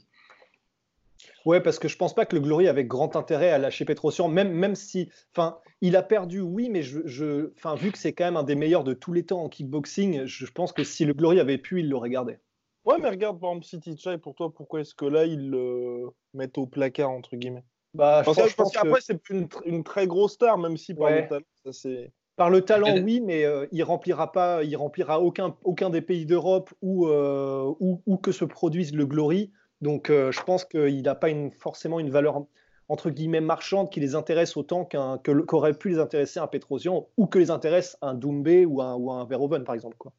Ouais, 1.45 1.61
parce 1.61 1.79
que 1.79 1.89
je 1.89 1.97
pense 1.97 2.15
pas 2.15 2.27
que 2.27 2.35
le 2.35 2.43
Glory 2.43 2.69
avait 2.69 2.85
grand 2.85 3.17
intérêt 3.17 3.51
à 3.51 3.59
lâcher 3.59 3.85
Petrosian, 3.85 4.29
même, 4.29 4.53
même 4.53 4.75
si, 4.75 5.09
enfin, 5.35 5.59
il 5.81 5.97
a 5.97 6.03
perdu, 6.03 6.41
oui, 6.41 6.69
mais 6.69 6.83
je, 6.83 7.01
je 7.07 7.53
vu 7.77 7.93
que 7.93 7.99
c'est 7.99 8.13
quand 8.13 8.25
même 8.25 8.37
un 8.37 8.43
des 8.43 8.55
meilleurs 8.55 8.85
de 8.85 8.93
tous 8.93 9.13
les 9.13 9.25
temps 9.25 9.43
en 9.43 9.49
kickboxing, 9.49 10.27
je 10.27 10.47
pense 10.47 10.73
que 10.73 10.85
si 10.85 11.05
le 11.05 11.15
Glory 11.15 11.41
avait 11.41 11.59
pu, 11.59 11.81
il 11.81 11.89
l'aurait 11.89 12.11
gardé. 12.11 12.39
Ouais, 12.88 12.99
mais 12.99 13.11
regarde, 13.11 13.38
par 13.38 13.50
exemple, 13.50 13.67
City 13.67 13.96
Chai, 13.99 14.17
pour 14.17 14.35
toi, 14.35 14.50
pourquoi 14.50 14.81
est-ce 14.81 14.94
que 14.94 15.05
là, 15.05 15.26
ils 15.26 15.50
le 15.50 16.06
mettent 16.32 16.56
au 16.56 16.67
placard, 16.67 17.11
entre 17.11 17.37
guillemets? 17.37 17.64
Bah, 17.93 18.23
je 18.23 18.55
pense, 18.55 18.73
qu'après, 18.73 19.00
c'est 19.02 19.29
une, 19.29 19.46
une, 19.67 19.85
très 19.85 20.06
grosse 20.06 20.32
star, 20.32 20.56
même 20.56 20.79
si 20.79 20.94
par 20.94 21.11
le 21.11 21.29
talent, 21.29 21.44
ça 21.64 21.73
c'est. 21.73 22.12
Par 22.37 22.50
le 22.50 22.62
talent, 22.62 22.96
oui, 23.02 23.20
mais 23.20 23.44
euh, 23.44 23.67
il 23.73 23.82
remplira 23.82 24.31
pas, 24.32 24.62
il 24.62 24.76
remplira 24.76 25.20
aucun, 25.20 25.56
aucun 25.64 25.90
des 25.90 26.00
pays 26.00 26.25
d'Europe 26.25 26.73
où, 26.81 27.08
euh, 27.08 27.75
où, 27.81 28.17
que 28.17 28.31
se 28.32 28.44
produise 28.44 28.94
le 28.94 29.06
Glory. 29.06 29.50
Donc, 29.81 30.08
euh, 30.08 30.31
je 30.31 30.40
pense 30.44 30.64
qu'il 30.64 31.02
n'a 31.02 31.14
pas 31.14 31.31
une, 31.31 31.50
forcément 31.50 31.99
une 31.99 32.11
valeur 32.11 32.44
entre 32.88 33.11
guillemets 33.11 33.40
marchande 33.40 33.90
qui 33.90 34.00
les 34.00 34.14
intéresse 34.14 34.56
autant 34.56 34.85
qu'un 34.85 35.19
qu'aurait 35.19 35.75
pu 35.75 35.90
les 35.90 35.99
intéresser 35.99 36.40
un 36.40 36.46
Petrosian 36.46 37.08
ou 37.17 37.26
que 37.26 37.38
les 37.38 37.50
intéresse 37.50 37.99
un 38.00 38.14
Doumbé 38.14 38.64
ou 38.64 38.81
un, 38.81 38.94
ou 38.94 39.11
un 39.11 39.26
Verhoeven, 39.26 39.64
par 39.64 39.75
exemple. 39.75 39.96
Quoi. 39.99 40.12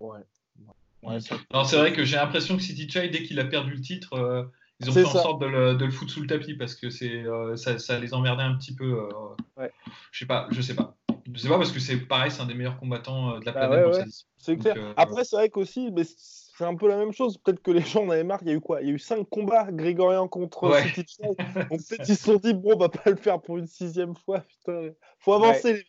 Ouais. 0.00 0.20
C'est 1.20 1.76
vrai 1.76 1.92
que 1.92 2.04
j'ai 2.04 2.16
l'impression 2.16 2.56
que 2.56 2.62
City 2.62 2.88
Chai, 2.88 3.08
dès 3.08 3.22
qu'il 3.22 3.38
a 3.40 3.44
perdu 3.44 3.72
le 3.72 3.80
titre, 3.80 4.14
euh, 4.14 4.44
ils 4.80 4.90
ont 4.90 4.92
fait 4.92 5.04
en 5.04 5.10
sorte 5.10 5.40
de 5.40 5.46
le, 5.46 5.74
de 5.74 5.84
le, 5.84 5.90
foutre 5.90 6.12
sous 6.12 6.20
le 6.20 6.26
tapis 6.26 6.54
parce 6.54 6.74
que 6.74 6.90
c'est 6.90 7.24
euh, 7.24 7.56
ça, 7.56 7.78
ça, 7.78 7.98
les 7.98 8.12
emmerdait 8.12 8.42
un 8.42 8.54
petit 8.56 8.74
peu. 8.74 8.84
Euh, 8.84 9.08
ouais. 9.56 9.72
Je 10.12 10.18
sais 10.18 10.26
pas, 10.26 10.48
je 10.50 10.60
sais 10.60 10.74
pas. 10.74 10.96
Je 11.32 11.40
sais 11.40 11.48
pas 11.48 11.58
parce 11.58 11.72
que 11.72 11.80
c'est 11.80 11.96
pareil, 11.96 12.30
c'est 12.30 12.42
un 12.42 12.46
des 12.46 12.54
meilleurs 12.54 12.78
combattants 12.78 13.38
de 13.38 13.44
la 13.44 13.52
bah 13.52 13.68
planète. 13.68 14.06
c'est 14.36 14.56
clair. 14.56 14.76
Après, 14.96 15.24
c'est 15.24 15.36
vrai 15.36 15.48
qu'aussi, 15.50 15.90
mais 15.92 16.04
c'est 16.04 16.64
un 16.64 16.76
peu 16.76 16.88
la 16.88 16.96
même 16.96 17.12
chose. 17.12 17.36
Peut-être 17.38 17.60
que 17.62 17.70
les 17.70 17.80
gens 17.80 18.04
en 18.04 18.10
avaient 18.10 18.24
marre. 18.24 18.38
Il 18.42 18.48
y 18.48 18.50
a 18.50 18.54
eu 18.54 18.60
quoi? 18.60 18.80
Il 18.80 18.88
y 18.88 18.90
a 18.90 18.94
eu 18.94 18.98
cinq 18.98 19.28
combats 19.28 19.70
grégoriens 19.72 20.28
contre 20.28 20.74
City 20.94 21.16
Chai. 21.20 21.28
Donc 21.70 21.80
peut-être 21.88 22.08
ils 22.08 22.16
se 22.16 22.24
sont 22.24 22.36
dit 22.36 22.54
bon, 22.54 22.74
on 22.74 22.78
va 22.78 22.88
pas 22.88 23.10
le 23.10 23.16
faire 23.16 23.40
pour 23.40 23.58
une 23.58 23.66
sixième 23.66 24.14
fois. 24.14 24.40
Putain, 24.40 24.90
faut 25.18 25.32
avancer. 25.32 25.72
Les 25.72 25.84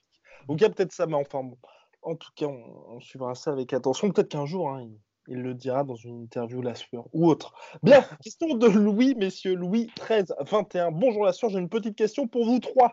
Donc 0.48 0.60
il 0.60 0.64
y 0.64 0.66
a 0.66 0.70
peut-être 0.70 0.92
ça, 0.92 1.06
mais 1.06 1.16
enfin 1.16 1.44
bon. 1.44 1.58
En 2.02 2.16
tout 2.16 2.32
cas, 2.36 2.48
on, 2.48 3.00
suivra 3.00 3.36
ça 3.36 3.52
avec 3.52 3.74
attention. 3.74 4.12
Peut-être 4.12 4.30
qu'un 4.30 4.46
jour, 4.46 4.70
hein, 4.70 4.82
il 4.82 4.98
le 5.36 5.54
dira 5.54 5.84
dans 5.84 5.96
une 5.96 6.24
interview 6.24 6.62
La 6.62 6.76
Sueur 6.76 7.06
ou 7.14 7.28
autre. 7.28 7.54
Bien, 7.84 8.02
question 8.24 8.56
de 8.56 8.68
Louis, 8.68 9.16
messieurs. 9.16 9.56
Louis 9.56 9.90
13, 9.96 10.34
21. 10.40 10.92
Bonjour 10.92 11.26
La 11.26 11.34
Sueur, 11.34 11.52
j'ai 11.52 11.60
une 11.60 11.70
petite 11.70 11.96
question 11.96 12.28
pour 12.28 12.46
vous 12.46 12.60
trois. 12.60 12.92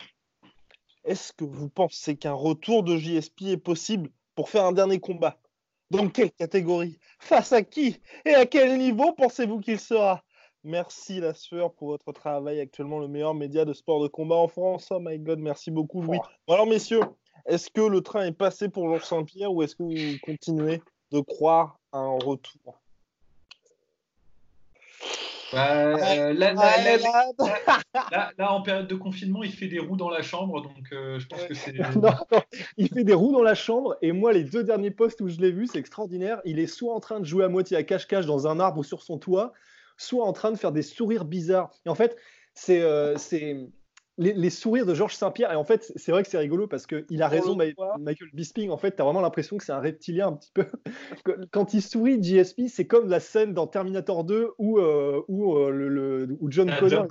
Est-ce 1.04 1.32
que 1.32 1.44
vous 1.44 1.68
pensez 1.68 2.16
qu'un 2.16 2.32
retour 2.32 2.82
de 2.82 2.96
JSP 2.96 3.42
est 3.42 3.56
possible 3.56 4.10
pour 4.34 4.48
faire 4.48 4.64
un 4.64 4.72
dernier 4.72 5.00
combat? 5.00 5.38
Dans 5.90 6.08
quelle 6.08 6.32
catégorie? 6.32 6.98
Face 7.20 7.52
à 7.52 7.62
qui? 7.62 8.00
Et 8.24 8.34
à 8.34 8.46
quel 8.46 8.78
niveau 8.78 9.12
pensez-vous 9.12 9.60
qu'il 9.60 9.78
sera? 9.78 10.24
Merci 10.64 11.20
La 11.20 11.34
Sueur 11.34 11.74
pour 11.74 11.88
votre 11.88 12.10
travail, 12.12 12.58
actuellement 12.58 12.98
le 12.98 13.06
meilleur 13.06 13.34
média 13.34 13.66
de 13.66 13.74
sport 13.74 14.02
de 14.02 14.08
combat 14.08 14.36
en 14.36 14.48
France. 14.48 14.88
Oh 14.90 14.98
my 14.98 15.18
god, 15.18 15.38
merci 15.38 15.70
beaucoup 15.70 16.00
Louis. 16.00 16.18
alors 16.48 16.66
messieurs, 16.66 17.02
est-ce 17.46 17.68
que 17.70 17.82
le 17.82 18.00
train 18.00 18.24
est 18.24 18.32
passé 18.32 18.70
pour 18.70 18.88
Georges 18.88 19.04
Saint-Pierre 19.04 19.52
ou 19.52 19.62
est-ce 19.62 19.76
que 19.76 19.82
vous 19.82 20.18
continuez 20.22 20.80
de 21.12 21.20
croire 21.20 21.78
un 21.94 22.18
retour 22.24 22.80
là, 28.38 28.52
en 28.52 28.62
période 28.62 28.86
de 28.86 28.94
confinement, 28.94 29.42
il 29.42 29.52
fait 29.52 29.68
des 29.68 29.78
roues 29.78 29.96
dans 29.96 30.10
la 30.10 30.22
chambre, 30.22 30.62
donc 30.62 30.92
euh, 30.92 31.18
je 31.18 31.26
pense 31.26 31.42
que 31.44 31.54
c'est. 31.54 31.74
il 32.76 32.88
fait 32.88 33.04
des 33.04 33.14
roues 33.14 33.32
dans 33.32 33.42
la 33.42 33.54
chambre, 33.54 33.96
et 34.02 34.12
moi, 34.12 34.32
les 34.32 34.44
deux 34.44 34.64
derniers 34.64 34.90
postes 34.90 35.20
où 35.20 35.28
je 35.28 35.38
l'ai 35.40 35.50
vu, 35.50 35.66
c'est 35.66 35.78
extraordinaire. 35.78 36.40
Il 36.44 36.58
est 36.58 36.66
soit 36.66 36.94
en 36.94 37.00
train 37.00 37.20
de 37.20 37.24
jouer 37.24 37.44
à 37.44 37.48
moitié 37.48 37.76
à 37.76 37.82
cache-cache 37.82 38.26
dans 38.26 38.46
un 38.46 38.60
arbre 38.60 38.78
ou 38.78 38.84
sur 38.84 39.02
son 39.02 39.18
toit, 39.18 39.52
soit 39.96 40.24
en 40.24 40.32
train 40.32 40.50
de 40.50 40.56
faire 40.56 40.72
des 40.72 40.82
sourires 40.82 41.24
bizarres. 41.24 41.70
Et 41.86 41.88
en 41.88 41.94
fait, 41.94 42.16
c'est. 42.54 42.82
Euh, 42.82 43.16
les, 44.16 44.50
sourires 44.50 44.86
de 44.86 44.94
Georges 44.94 45.16
Saint-Pierre, 45.16 45.52
et 45.52 45.56
en 45.56 45.64
fait, 45.64 45.92
c'est 45.96 46.12
vrai 46.12 46.22
que 46.22 46.28
c'est 46.28 46.38
rigolo 46.38 46.66
parce 46.66 46.86
qu'il 46.86 47.22
a 47.22 47.28
raison, 47.28 47.56
Michael 47.56 48.28
Bisping. 48.32 48.70
En 48.70 48.76
fait, 48.76 48.94
tu 48.94 49.02
as 49.02 49.04
vraiment 49.04 49.20
l'impression 49.20 49.56
que 49.56 49.64
c'est 49.64 49.72
un 49.72 49.80
reptilien 49.80 50.28
un 50.28 50.32
petit 50.34 50.52
peu. 50.52 50.66
Quand 51.50 51.74
il 51.74 51.82
sourit, 51.82 52.22
GSP, 52.22 52.62
c'est 52.68 52.86
comme 52.86 53.08
la 53.08 53.20
scène 53.20 53.54
dans 53.54 53.66
Terminator 53.66 54.24
2 54.24 54.52
où, 54.58 54.78
euh, 54.78 55.22
où, 55.28 55.56
euh, 55.56 55.70
le, 55.70 56.38
John 56.48 56.70
ah, 56.70 56.78
Connor, 56.78 57.08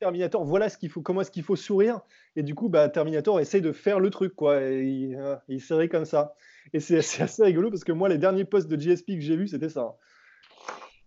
Terminator, 0.00 0.44
voilà 0.44 0.68
ce 0.68 0.76
qu'il 0.76 0.90
faut, 0.90 1.02
comment 1.02 1.20
est-ce 1.20 1.30
qu'il 1.30 1.44
faut 1.44 1.56
sourire. 1.56 2.00
Et 2.34 2.42
du 2.42 2.54
coup, 2.54 2.68
bah, 2.68 2.88
Terminator 2.88 3.38
essaie 3.38 3.60
de 3.60 3.72
faire 3.72 4.00
le 4.00 4.10
truc, 4.10 4.34
quoi. 4.34 4.60
Et 4.62 4.84
il, 4.84 5.16
euh, 5.16 5.36
il 5.48 5.88
comme 5.88 6.04
ça. 6.04 6.34
Et 6.72 6.80
c'est 6.80 6.98
assez 7.22 7.44
rigolo 7.44 7.70
parce 7.70 7.84
que 7.84 7.92
moi, 7.92 8.08
les 8.08 8.18
derniers 8.18 8.44
posts 8.44 8.68
de 8.68 8.76
GSP 8.76 9.14
que 9.14 9.20
j'ai 9.20 9.36
vus, 9.36 9.48
c'était 9.48 9.68
ça. 9.68 9.96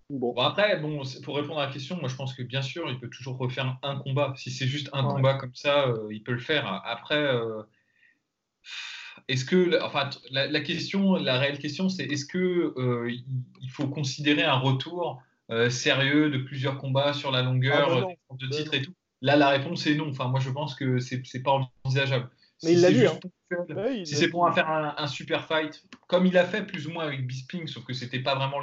Bon. 0.10 0.36
après, 0.38 0.80
bon, 0.80 1.02
pour 1.24 1.36
répondre 1.36 1.60
à 1.60 1.66
la 1.66 1.72
question, 1.72 1.98
moi 1.98 2.10
je 2.10 2.16
pense 2.16 2.36
que 2.36 2.44
bien 2.44 2.62
sûr, 2.62 2.90
il 2.90 3.00
peut 3.00 3.10
toujours 3.10 3.38
refaire 3.38 3.78
un 3.82 3.98
combat. 3.98 4.34
Si 4.38 4.52
c'est 4.52 4.68
juste 4.68 4.90
un 4.94 5.04
combat 5.04 5.34
comme 5.34 5.56
ça, 5.56 5.88
euh, 5.88 6.08
il 6.12 6.22
peut 6.22 6.34
le 6.34 6.40
faire. 6.40 6.82
Après, 6.86 7.18
euh, 7.18 7.64
est-ce 9.28 9.46
que, 9.46 9.82
enfin, 9.82 10.12
la, 10.30 10.62
question, 10.62 11.16
la 11.16 11.40
réelle 11.40 11.58
question, 11.58 11.90
c'est 11.90 12.04
est-ce 12.04 12.26
que 12.26 12.74
euh, 12.78 13.10
il 13.10 13.70
faut 13.72 13.88
considérer 13.88 14.44
un 14.44 14.60
retour 14.60 15.22
sérieux 15.70 16.30
de 16.30 16.38
plusieurs 16.40 16.78
combats 16.78 17.14
sur 17.14 17.32
la 17.32 17.42
longueur 17.42 17.90
ah, 17.92 18.02
bah 18.30 18.36
de 18.40 18.48
titre 18.48 18.74
et 18.76 18.82
tout? 18.84 18.94
Là, 19.22 19.36
la 19.36 19.50
réponse 19.50 19.88
est 19.88 19.96
non. 19.96 20.10
Enfin, 20.10 20.28
moi 20.28 20.40
je 20.40 20.52
pense 20.52 20.76
que 20.76 21.00
c'est 21.00 21.42
pas 21.42 21.60
envisageable. 21.84 22.30
Mais 22.64 22.74
il 22.74 22.82
l'a 22.82 22.92
dit. 22.92 23.08
Hein. 23.08 23.20
si 24.06 24.16
c'est 24.16 24.30
pour 24.30 24.52
faire 24.54 24.70
un, 24.70 24.94
un, 24.98 25.08
super 25.08 25.46
fight, 25.46 25.84
comme 26.08 26.28
il 26.28 26.38
a 26.38 26.46
fait 26.46 26.64
plus 26.64 26.88
ou 26.88 26.92
moins 26.92 27.06
avec 27.06 27.26
Bisping, 27.26 27.68
sauf 27.68 27.84
que 27.86 27.94
c'était 27.94 28.20
pas 28.20 28.36
vraiment 28.36 28.60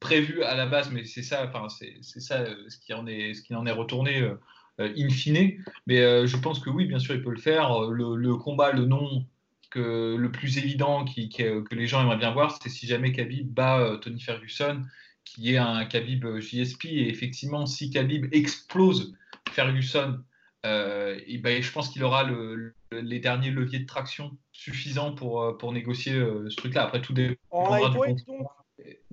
prévu 0.00 0.42
à 0.42 0.54
la 0.54 0.66
base, 0.66 0.90
mais 0.90 1.04
c'est 1.04 1.22
ça, 1.22 1.46
enfin, 1.46 1.68
c'est 1.68 2.20
ça 2.20 2.40
euh, 2.40 2.54
ce 2.68 2.78
qui 2.78 2.92
en 2.92 3.06
est, 3.06 3.34
ce 3.34 3.42
qui 3.42 3.54
en 3.54 3.66
est 3.66 3.72
retourné 3.72 4.20
euh, 4.20 4.34
euh, 4.80 4.92
in 4.96 5.08
fine. 5.08 5.62
Mais 5.86 6.26
je 6.26 6.36
pense 6.36 6.60
que 6.60 6.70
oui, 6.70 6.86
bien 6.86 6.98
sûr, 6.98 7.14
il 7.14 7.22
peut 7.22 7.30
le 7.30 7.40
faire. 7.40 7.80
Le, 7.90 8.36
combat, 8.36 8.72
le 8.72 8.84
nom 8.84 9.24
que, 9.70 10.16
le 10.16 10.30
plus 10.30 10.58
évident 10.58 11.04
qui, 11.04 11.28
que 11.28 11.74
les 11.74 11.86
gens 11.86 12.02
aimeraient 12.02 12.18
bien 12.18 12.32
voir, 12.32 12.58
c'est 12.62 12.68
si 12.68 12.86
jamais 12.86 13.12
Khabib 13.12 13.52
bat 13.52 13.98
Tony 14.02 14.20
Ferguson, 14.20 14.82
qui 15.24 15.54
est 15.54 15.56
un 15.56 15.84
Khabib 15.86 16.38
JSP. 16.38 16.86
Et 16.86 17.08
effectivement, 17.08 17.64
si 17.66 17.90
Khabib 17.90 18.26
explose 18.32 19.14
Ferguson, 19.50 20.20
et 20.64 21.38
ben, 21.38 21.62
je 21.62 21.72
pense 21.72 21.88
qu'il 21.88 22.04
aura 22.04 22.24
le, 22.24 22.74
les 22.90 23.20
derniers 23.20 23.50
leviers 23.50 23.78
de 23.78 23.86
traction 23.86 24.36
suffisants 24.52 25.12
pour, 25.12 25.56
pour 25.56 25.72
négocier 25.72 26.12
ce 26.12 26.54
truc-là. 26.56 26.82
Après, 26.82 27.00
tout 27.00 27.14
dépendra 27.14 27.88
du 27.90 28.24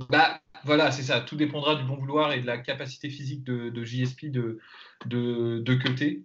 bah, 0.09 0.41
voilà, 0.65 0.91
c'est 0.91 1.03
ça. 1.03 1.21
Tout 1.21 1.35
dépendra 1.35 1.75
du 1.75 1.83
bon 1.83 1.95
vouloir 1.95 2.31
et 2.33 2.41
de 2.41 2.45
la 2.45 2.57
capacité 2.57 3.09
physique 3.09 3.43
de, 3.43 3.83
JSP 3.83 4.25
de, 4.25 4.59
de, 5.05 5.59
de 5.59 6.21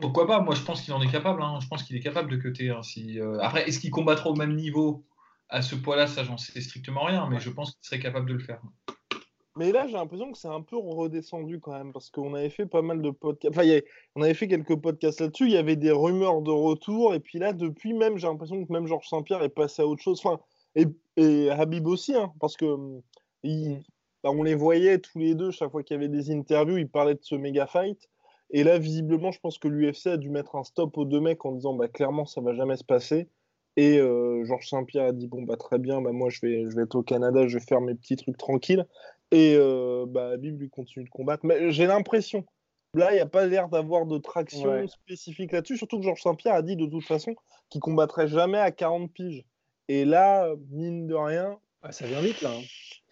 Pourquoi 0.00 0.26
pas? 0.26 0.40
Moi, 0.40 0.54
je 0.54 0.62
pense 0.62 0.82
qu'il 0.82 0.92
en 0.92 1.02
est 1.02 1.10
capable. 1.10 1.42
Hein. 1.42 1.58
Je 1.60 1.68
pense 1.68 1.82
qu'il 1.84 1.96
est 1.96 2.00
capable 2.00 2.30
de 2.30 2.36
cutter. 2.36 2.70
Hein, 2.70 2.82
si, 2.82 3.20
euh, 3.20 3.38
Après, 3.40 3.68
est-ce 3.68 3.78
qu'il 3.78 3.90
combattra 3.90 4.30
au 4.30 4.36
même 4.36 4.56
niveau 4.56 5.04
à 5.48 5.62
ce 5.62 5.76
poids-là? 5.76 6.06
Ça, 6.06 6.24
j'en 6.24 6.36
sais 6.36 6.60
strictement 6.60 7.04
rien, 7.04 7.28
mais 7.30 7.38
je 7.38 7.50
pense 7.50 7.72
qu'il 7.72 7.84
serait 7.84 8.00
capable 8.00 8.28
de 8.28 8.34
le 8.34 8.40
faire. 8.40 8.60
Mais 9.56 9.70
là, 9.70 9.86
j'ai 9.86 9.92
l'impression 9.92 10.32
que 10.32 10.38
c'est 10.38 10.48
un 10.48 10.62
peu 10.62 10.78
redescendu 10.78 11.60
quand 11.60 11.72
même, 11.72 11.92
parce 11.92 12.10
qu'on 12.10 12.32
avait 12.34 12.48
fait 12.48 12.64
pas 12.64 12.80
mal 12.80 13.02
de 13.02 13.10
podcasts. 13.10 13.54
Enfin, 13.54 13.68
on 14.14 14.22
avait 14.22 14.32
fait 14.34 14.48
quelques 14.48 14.76
podcasts 14.76 15.20
là-dessus. 15.20 15.44
Il 15.44 15.52
y 15.52 15.58
avait 15.58 15.76
des 15.76 15.90
rumeurs 15.90 16.40
de 16.40 16.50
retour, 16.50 17.14
et 17.14 17.20
puis 17.20 17.38
là, 17.38 17.52
depuis 17.52 17.92
même, 17.92 18.16
j'ai 18.16 18.26
l'impression 18.26 18.64
que 18.64 18.72
même 18.72 18.86
Georges 18.86 19.08
Saint-Pierre 19.08 19.42
est 19.42 19.50
passé 19.50 19.82
à 19.82 19.86
autre 19.86 20.02
chose. 20.02 20.20
Enfin, 20.24 20.40
et, 20.74 20.86
et 21.16 21.50
Habib 21.50 21.86
aussi, 21.86 22.14
hein, 22.14 22.32
parce 22.40 22.56
que 22.56 22.64
bah, 23.44 24.30
on 24.30 24.42
les 24.42 24.54
voyait 24.54 24.98
tous 24.98 25.18
les 25.18 25.34
deux 25.34 25.50
chaque 25.50 25.70
fois 25.70 25.82
qu'il 25.82 25.94
y 25.94 25.98
avait 25.98 26.08
des 26.08 26.30
interviews, 26.30 26.78
ils 26.78 26.88
parlaient 26.88 27.14
de 27.14 27.22
ce 27.22 27.34
méga 27.34 27.66
fight. 27.66 28.08
Et 28.50 28.64
là, 28.64 28.78
visiblement, 28.78 29.32
je 29.32 29.40
pense 29.40 29.58
que 29.58 29.68
l'UFC 29.68 30.08
a 30.08 30.16
dû 30.16 30.28
mettre 30.28 30.56
un 30.56 30.64
stop 30.64 30.96
aux 30.98 31.04
deux 31.04 31.20
mecs 31.20 31.44
en 31.44 31.52
disant 31.52 31.74
bah, 31.74 31.88
clairement, 31.88 32.26
ça 32.26 32.40
va 32.40 32.54
jamais 32.54 32.76
se 32.76 32.84
passer. 32.84 33.28
Et 33.76 33.98
euh, 33.98 34.44
Georges 34.44 34.68
Saint-Pierre 34.68 35.06
a 35.06 35.12
dit 35.12 35.28
bon 35.28 35.42
bah 35.42 35.56
très 35.56 35.78
bien, 35.78 36.02
bah 36.02 36.12
moi 36.12 36.28
je 36.28 36.40
vais, 36.42 36.70
je 36.70 36.76
vais 36.76 36.82
être 36.82 36.94
au 36.94 37.02
Canada, 37.02 37.46
je 37.48 37.56
vais 37.56 37.64
faire 37.64 37.80
mes 37.80 37.94
petits 37.94 38.16
trucs 38.16 38.36
tranquilles. 38.36 38.86
Et 39.30 39.54
euh, 39.56 40.04
bah 40.06 40.30
Habib 40.32 40.60
lui 40.60 40.68
continue 40.68 41.06
de 41.06 41.10
combattre. 41.10 41.46
Mais 41.46 41.72
j'ai 41.72 41.86
l'impression, 41.86 42.44
là 42.94 43.12
il 43.12 43.14
n'y 43.14 43.20
a 43.20 43.26
pas 43.26 43.46
l'air 43.46 43.68
d'avoir 43.68 44.04
de 44.04 44.18
traction 44.18 44.86
spécifique 44.88 45.52
là-dessus. 45.52 45.78
Surtout 45.78 45.98
que 45.98 46.04
Georges 46.04 46.22
Saint-Pierre 46.22 46.54
a 46.54 46.62
dit 46.62 46.76
de 46.76 46.84
toute 46.84 47.04
façon 47.04 47.34
qu'il 47.70 47.80
combattrait 47.80 48.28
jamais 48.28 48.58
à 48.58 48.70
40 48.70 49.10
piges. 49.10 49.46
Et 49.88 50.04
là, 50.04 50.48
mine 50.70 51.06
de 51.06 51.14
rien, 51.14 51.58
ça 51.90 52.06
vient 52.06 52.20
vite 52.20 52.42
là. 52.42 52.50
Hein. 52.50 52.62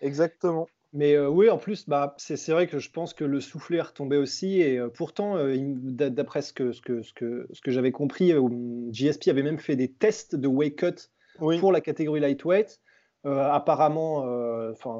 Exactement. 0.00 0.68
Mais 0.92 1.14
euh, 1.14 1.28
oui, 1.28 1.48
en 1.48 1.58
plus, 1.58 1.88
bah, 1.88 2.14
c'est 2.18 2.50
vrai 2.50 2.66
que 2.66 2.78
je 2.78 2.90
pense 2.90 3.14
que 3.14 3.24
le 3.24 3.40
soufflet 3.40 3.78
est 3.78 3.82
retombé 3.82 4.16
aussi. 4.16 4.60
Et 4.60 4.78
euh, 4.78 4.88
pourtant, 4.88 5.36
euh, 5.36 5.56
d'après 5.56 6.42
ce 6.42 6.52
que, 6.52 6.72
ce 6.72 6.80
que, 6.80 7.02
ce 7.02 7.12
que, 7.12 7.46
ce 7.52 7.60
que 7.60 7.70
j'avais 7.70 7.92
compris, 7.92 8.32
GSP 8.90 9.28
avait 9.28 9.44
même 9.44 9.58
fait 9.58 9.76
des 9.76 9.92
tests 9.92 10.34
de 10.34 10.48
weight 10.48 10.76
cut 10.76 11.10
pour 11.60 11.70
la 11.70 11.80
catégorie 11.80 12.20
lightweight. 12.20 12.80
apparemment, 13.24 14.26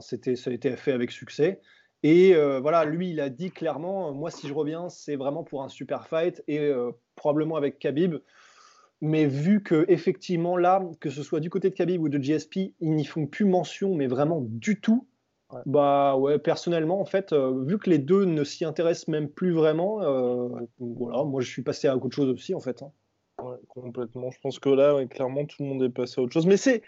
c'était 0.00 0.36
ça 0.36 0.50
a 0.50 0.52
été 0.52 0.76
fait 0.76 0.92
avec 0.92 1.10
succès. 1.10 1.60
Et 2.02 2.34
voilà, 2.34 2.84
lui, 2.84 3.10
il 3.10 3.20
a 3.20 3.28
dit 3.28 3.50
clairement, 3.50 4.14
moi, 4.14 4.30
si 4.30 4.48
je 4.48 4.54
reviens, 4.54 4.88
c'est 4.88 5.16
vraiment 5.16 5.42
pour 5.42 5.62
un 5.62 5.68
super 5.68 6.06
fight 6.06 6.42
et 6.48 6.72
probablement 7.16 7.56
avec 7.56 7.78
Khabib. 7.78 8.16
Mais 9.00 9.26
vu 9.26 9.62
que 9.62 9.84
effectivement 9.88 10.56
là, 10.56 10.82
que 11.00 11.10
ce 11.10 11.22
soit 11.22 11.40
du 11.40 11.48
côté 11.48 11.70
de 11.70 11.74
Khabib 11.74 12.02
ou 12.02 12.08
de 12.08 12.18
GSP, 12.18 12.74
ils 12.80 12.92
n'y 12.94 13.04
font 13.04 13.26
plus 13.26 13.44
mention, 13.44 13.94
mais 13.94 14.06
vraiment 14.06 14.40
du 14.42 14.80
tout 14.80 15.06
bah 15.66 16.16
ouais, 16.16 16.38
personnellement, 16.38 17.00
en 17.00 17.04
fait, 17.04 17.32
euh, 17.32 17.64
vu 17.64 17.78
que 17.78 17.90
les 17.90 17.98
deux 17.98 18.24
ne 18.24 18.44
s'y 18.44 18.64
intéressent 18.64 19.08
même 19.08 19.28
plus 19.28 19.52
vraiment, 19.52 20.02
euh, 20.02 20.48
voilà, 20.78 21.24
moi 21.24 21.40
je 21.40 21.50
suis 21.50 21.62
passé 21.62 21.88
à 21.88 21.96
autre 21.96 22.14
chose 22.14 22.28
aussi, 22.28 22.54
en 22.54 22.60
fait. 22.60 22.82
Hein. 22.82 22.92
Ouais, 23.42 23.56
complètement. 23.68 24.30
Je 24.30 24.38
pense 24.40 24.58
que 24.58 24.68
là, 24.68 25.04
clairement, 25.06 25.44
tout 25.46 25.62
le 25.62 25.68
monde 25.68 25.82
est 25.82 25.90
passé 25.90 26.20
à 26.20 26.24
autre 26.24 26.32
chose. 26.32 26.46
Mais 26.46 26.56
c'est 26.56 26.82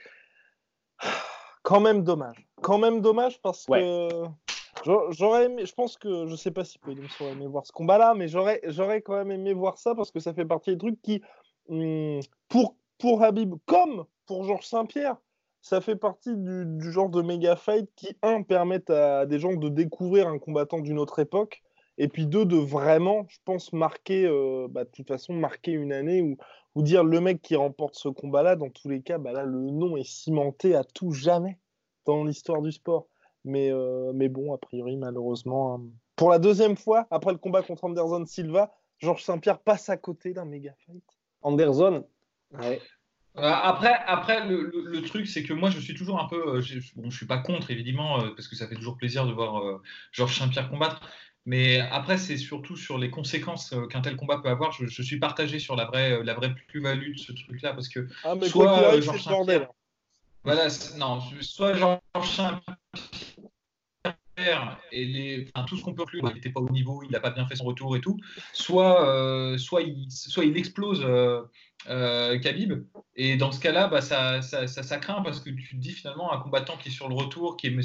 quand 1.62 1.80
même 1.80 2.04
dommage. 2.04 2.46
Quand 2.60 2.78
même 2.78 3.00
dommage 3.00 3.40
parce 3.42 3.66
que 3.66 4.08
j'aurais 5.10 5.46
aimé, 5.46 5.66
je 5.66 5.74
pense 5.74 5.96
que, 5.96 6.26
je 6.26 6.36
sais 6.36 6.50
pas 6.50 6.64
si 6.64 6.78
Podium 6.78 7.06
aurait 7.20 7.32
aimé 7.32 7.46
voir 7.46 7.66
ce 7.66 7.72
combat-là, 7.72 8.14
mais 8.14 8.28
j'aurais, 8.28 8.60
quand 9.02 9.16
même 9.16 9.32
aimé 9.32 9.52
voir 9.52 9.78
ça 9.78 9.94
parce 9.94 10.10
que 10.10 10.20
ça 10.20 10.34
fait 10.34 10.44
partie 10.44 10.70
des 10.70 10.78
trucs 10.78 11.00
qui, 11.02 11.22
pour, 12.48 12.76
pour 12.98 13.22
Habib, 13.22 13.54
comme 13.66 14.04
pour 14.26 14.44
Georges 14.44 14.66
Saint-Pierre, 14.66 15.16
ça 15.60 15.80
fait 15.80 15.96
partie 15.96 16.36
du, 16.36 16.92
genre 16.92 17.08
de 17.08 17.22
méga 17.22 17.56
fight 17.56 17.88
qui, 17.94 18.16
un, 18.22 18.42
permettent 18.42 18.90
à 18.90 19.26
des 19.26 19.38
gens 19.38 19.54
de 19.54 19.68
découvrir 19.68 20.28
un 20.28 20.38
combattant 20.38 20.80
d'une 20.80 20.98
autre 20.98 21.20
époque, 21.20 21.62
et 21.98 22.08
puis 22.08 22.26
deux, 22.26 22.44
de 22.44 22.56
vraiment, 22.56 23.26
je 23.28 23.38
pense, 23.44 23.72
marquer, 23.72 24.26
euh, 24.26 24.66
bah, 24.68 24.84
de 24.84 24.90
toute 24.90 25.08
façon, 25.08 25.34
marquer 25.34 25.72
une 25.72 25.92
année 25.92 26.22
ou, 26.22 26.36
ou 26.74 26.82
dire 26.82 27.04
le 27.04 27.20
mec 27.20 27.42
qui 27.42 27.54
remporte 27.54 27.94
ce 27.94 28.08
combat-là, 28.08 28.56
dans 28.56 28.70
tous 28.70 28.88
les 28.88 29.02
cas, 29.02 29.18
bah, 29.18 29.32
là, 29.32 29.44
le 29.44 29.70
nom 29.70 29.96
est 29.96 30.08
cimenté 30.08 30.74
à 30.74 30.84
tout 30.84 31.12
jamais 31.12 31.58
dans 32.06 32.24
l'histoire 32.24 32.62
du 32.62 32.72
sport. 32.72 33.06
Mais, 33.44 33.70
euh, 33.72 34.12
mais 34.14 34.28
bon, 34.28 34.54
a 34.54 34.58
priori, 34.58 34.96
malheureusement, 34.96 35.74
hein. 35.74 35.82
pour 36.16 36.30
la 36.30 36.38
deuxième 36.38 36.76
fois, 36.76 37.06
après 37.10 37.32
le 37.32 37.38
combat 37.38 37.62
contre 37.62 37.84
Anderson 37.84 38.24
Silva, 38.26 38.72
Georges 38.98 39.24
Saint-Pierre 39.24 39.58
passe 39.58 39.88
à 39.88 39.96
côté 39.96 40.32
d'un 40.32 40.44
méga 40.44 40.74
fight. 40.86 41.04
Anderson, 41.42 42.04
ouais. 42.60 42.80
Euh, 43.38 43.50
après, 43.50 43.94
après 44.06 44.46
le, 44.46 45.00
truc, 45.02 45.26
c'est 45.26 45.42
que 45.42 45.54
moi, 45.54 45.70
je 45.70 45.78
suis 45.78 45.94
toujours 45.94 46.20
un 46.20 46.28
peu. 46.28 46.56
Euh, 46.56 46.60
je, 46.60 46.80
bon, 46.96 47.10
je 47.10 47.16
suis 47.16 47.26
pas 47.26 47.38
contre, 47.38 47.70
évidemment, 47.70 48.20
euh, 48.20 48.30
parce 48.36 48.46
que 48.46 48.56
ça 48.56 48.68
fait 48.68 48.74
toujours 48.74 48.98
plaisir 48.98 49.26
de 49.26 49.32
voir 49.32 49.80
Georges 50.12 50.38
Saint-Pierre 50.38 50.68
combattre. 50.68 51.00
Mais 51.44 51.80
après, 51.80 52.18
c'est 52.18 52.36
surtout 52.36 52.76
sur 52.76 52.98
les 52.98 53.10
conséquences 53.10 53.74
qu'un 53.90 54.00
tel 54.00 54.16
combat 54.16 54.38
peut 54.38 54.50
avoir. 54.50 54.70
Je, 54.72 55.02
suis 55.02 55.18
partagé 55.18 55.58
sur 55.58 55.76
la 55.76 55.86
vraie, 55.86 56.22
la 56.22 56.34
vraie 56.34 56.54
plus-value 56.68 57.14
de 57.14 57.18
ce 57.18 57.32
truc-là, 57.32 57.72
parce 57.72 57.88
que 57.88 58.06
ah, 58.22 58.34
mais 58.34 58.48
soit 58.48 59.00
Georges 59.00 59.22
Saint-Pierre. 59.22 59.68
Voilà, 60.44 60.68
non, 60.98 61.20
soit 61.40 61.74
Georges 61.74 62.00
Saint-Pierre 62.14 62.76
et 64.90 65.04
les, 65.04 65.48
tout 65.66 65.76
ce 65.76 65.82
qu'on 65.82 65.94
peut 65.94 66.02
conclure, 66.02 66.28
il 66.30 66.34
n'était 66.34 66.50
pas 66.50 66.60
au 66.60 66.70
niveau, 66.70 67.02
il 67.02 67.10
n'a 67.10 67.20
pas 67.20 67.30
bien 67.30 67.46
fait 67.46 67.56
son 67.56 67.64
retour 67.64 67.96
et 67.96 68.00
tout, 68.00 68.18
soit, 68.52 69.56
soit, 69.58 69.82
il, 69.82 70.10
soit 70.10 70.44
il 70.44 70.56
explose 70.56 71.04
euh, 71.88 72.38
Khabib. 72.38 72.84
Et 73.16 73.36
dans 73.36 73.52
ce 73.52 73.60
cas-là, 73.60 73.88
bah, 73.88 74.00
ça, 74.00 74.42
ça, 74.42 74.66
ça, 74.66 74.96
craint 74.98 75.22
parce 75.22 75.40
que 75.40 75.50
tu 75.50 75.76
te 75.76 75.80
dis 75.80 75.92
finalement 75.92 76.32
un 76.32 76.38
combattant 76.38 76.76
qui 76.76 76.88
est 76.88 76.92
sur 76.92 77.08
le 77.08 77.14
retour, 77.14 77.56
qui 77.56 77.68
est 77.68 77.70
même 77.70 77.82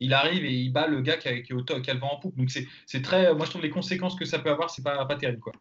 il 0.00 0.14
arrive 0.14 0.44
et 0.44 0.52
il 0.52 0.72
bat 0.72 0.88
le 0.88 1.00
gars 1.00 1.16
qui, 1.16 1.28
est 1.28 1.52
au 1.52 1.62
top, 1.62 1.82
qui 1.82 1.90
a 1.90 1.94
le 1.94 2.00
vent 2.00 2.12
en 2.12 2.18
poupe. 2.18 2.36
Donc 2.36 2.50
c'est 2.50 3.02
très, 3.02 3.34
moi 3.34 3.46
je 3.46 3.50
trouve 3.50 3.62
les 3.62 3.70
conséquences 3.70 4.16
que 4.16 4.24
ça 4.24 4.38
peut 4.38 4.50
avoir, 4.50 4.70
c'est 4.70 4.82
pas, 4.82 5.04
pas 5.06 5.16
terrible 5.16 5.40
quoi. 5.40 5.52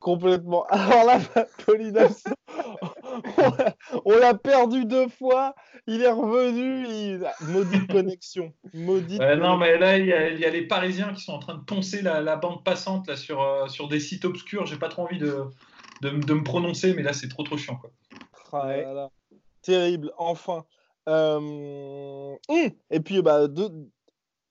Complètement. 0.00 0.64
Alors 0.68 1.06
là, 1.06 1.20
Polinas, 1.64 2.24
on 4.04 4.16
l'a 4.18 4.34
perdu 4.34 4.84
deux 4.84 5.08
fois. 5.08 5.54
Il 5.86 6.02
est 6.02 6.10
revenu. 6.10 6.86
Il... 6.86 7.30
Maudite 7.48 7.90
connexion. 7.90 8.52
Maudite 8.72 9.20
non, 9.20 9.56
mais 9.56 9.78
là, 9.78 9.98
il 9.98 10.06
y, 10.06 10.12
a, 10.12 10.50
les 10.50 10.66
Parisiens 10.66 11.12
qui 11.12 11.22
sont 11.22 11.32
en 11.32 11.38
train 11.38 11.54
de 11.54 11.64
poncer 11.64 12.02
la, 12.02 12.36
bande 12.36 12.64
passante 12.64 13.06
là, 13.06 13.16
sur, 13.16 13.42
euh, 13.42 13.68
sur 13.68 13.88
des 13.88 14.00
sites 14.00 14.24
obscurs. 14.24 14.66
J'ai 14.66 14.78
pas 14.78 14.88
trop 14.88 15.02
envie 15.02 15.18
de, 15.18 15.44
de, 16.02 16.10
me 16.10 16.42
prononcer, 16.42 16.94
mais 16.94 17.02
là, 17.02 17.12
c'est 17.12 17.28
trop 17.28 17.42
trop 17.42 17.56
chiant. 17.56 17.76
Quoi. 17.76 17.90
Ah 18.52 19.08
Terrible. 19.62 20.12
Enfin. 20.18 20.64
Euh, 21.08 21.36
hum, 21.36 22.70
et 22.90 23.00
puis, 23.00 23.20
bah, 23.20 23.46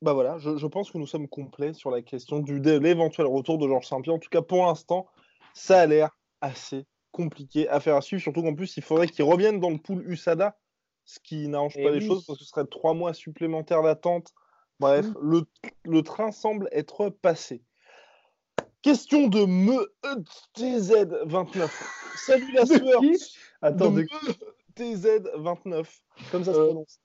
bah 0.04 0.14
voilà, 0.14 0.38
je, 0.38 0.58
je, 0.58 0.68
pense 0.68 0.92
que 0.92 1.00
nous 1.00 1.08
sommes 1.08 1.28
complets 1.28 1.74
sur 1.74 1.90
la 1.90 2.02
question 2.04 2.40
du, 2.40 2.60
de 2.60 2.78
l'éventuel 2.78 3.26
retour 3.26 3.58
de 3.58 3.68
Georges 3.68 3.88
Saint-Pierre. 3.88 4.16
En 4.16 4.20
tout 4.20 4.30
cas, 4.30 4.44
pour 4.44 4.66
l'instant, 4.66 5.08
ça 5.54 5.82
a 5.82 5.86
l'air 5.88 6.16
assez 6.42 6.86
compliqué 7.14 7.70
à 7.70 7.80
faire 7.80 7.96
à 7.96 8.02
suivre, 8.02 8.22
surtout 8.22 8.42
qu'en 8.42 8.56
plus, 8.56 8.76
il 8.76 8.84
faudrait 8.84 9.08
qu'il 9.08 9.24
revienne 9.24 9.62
dans 9.62 9.70
le 9.70 9.78
pool 9.78 10.04
USADA, 10.12 10.58
ce 11.06 11.20
qui 11.20 11.48
n'arrange 11.48 11.76
pas 11.76 11.92
les 11.92 12.02
choses 12.02 12.26
parce 12.26 12.40
que 12.40 12.44
ce 12.44 12.50
serait 12.50 12.66
trois 12.66 12.94
mois 12.94 13.14
supplémentaires 13.14 13.84
d'attente. 13.84 14.34
Bref, 14.80 15.06
le, 15.22 15.44
le, 15.84 16.02
train 16.02 16.32
semble 16.32 16.68
être 16.72 17.10
passé. 17.10 17.64
Question 18.82 19.28
de 19.28 19.46
me 19.46 19.94
TZ29. 20.58 21.70
Salut 22.18 22.52
la 22.52 22.66
sueur. 22.66 23.02
Attends, 23.62 23.92
de 23.92 24.06
TZ29. 24.76 25.86
Comme 26.32 26.44
ça 26.44 26.54
se 26.54 26.60
euh, 26.60 26.66
prononce. 26.66 27.00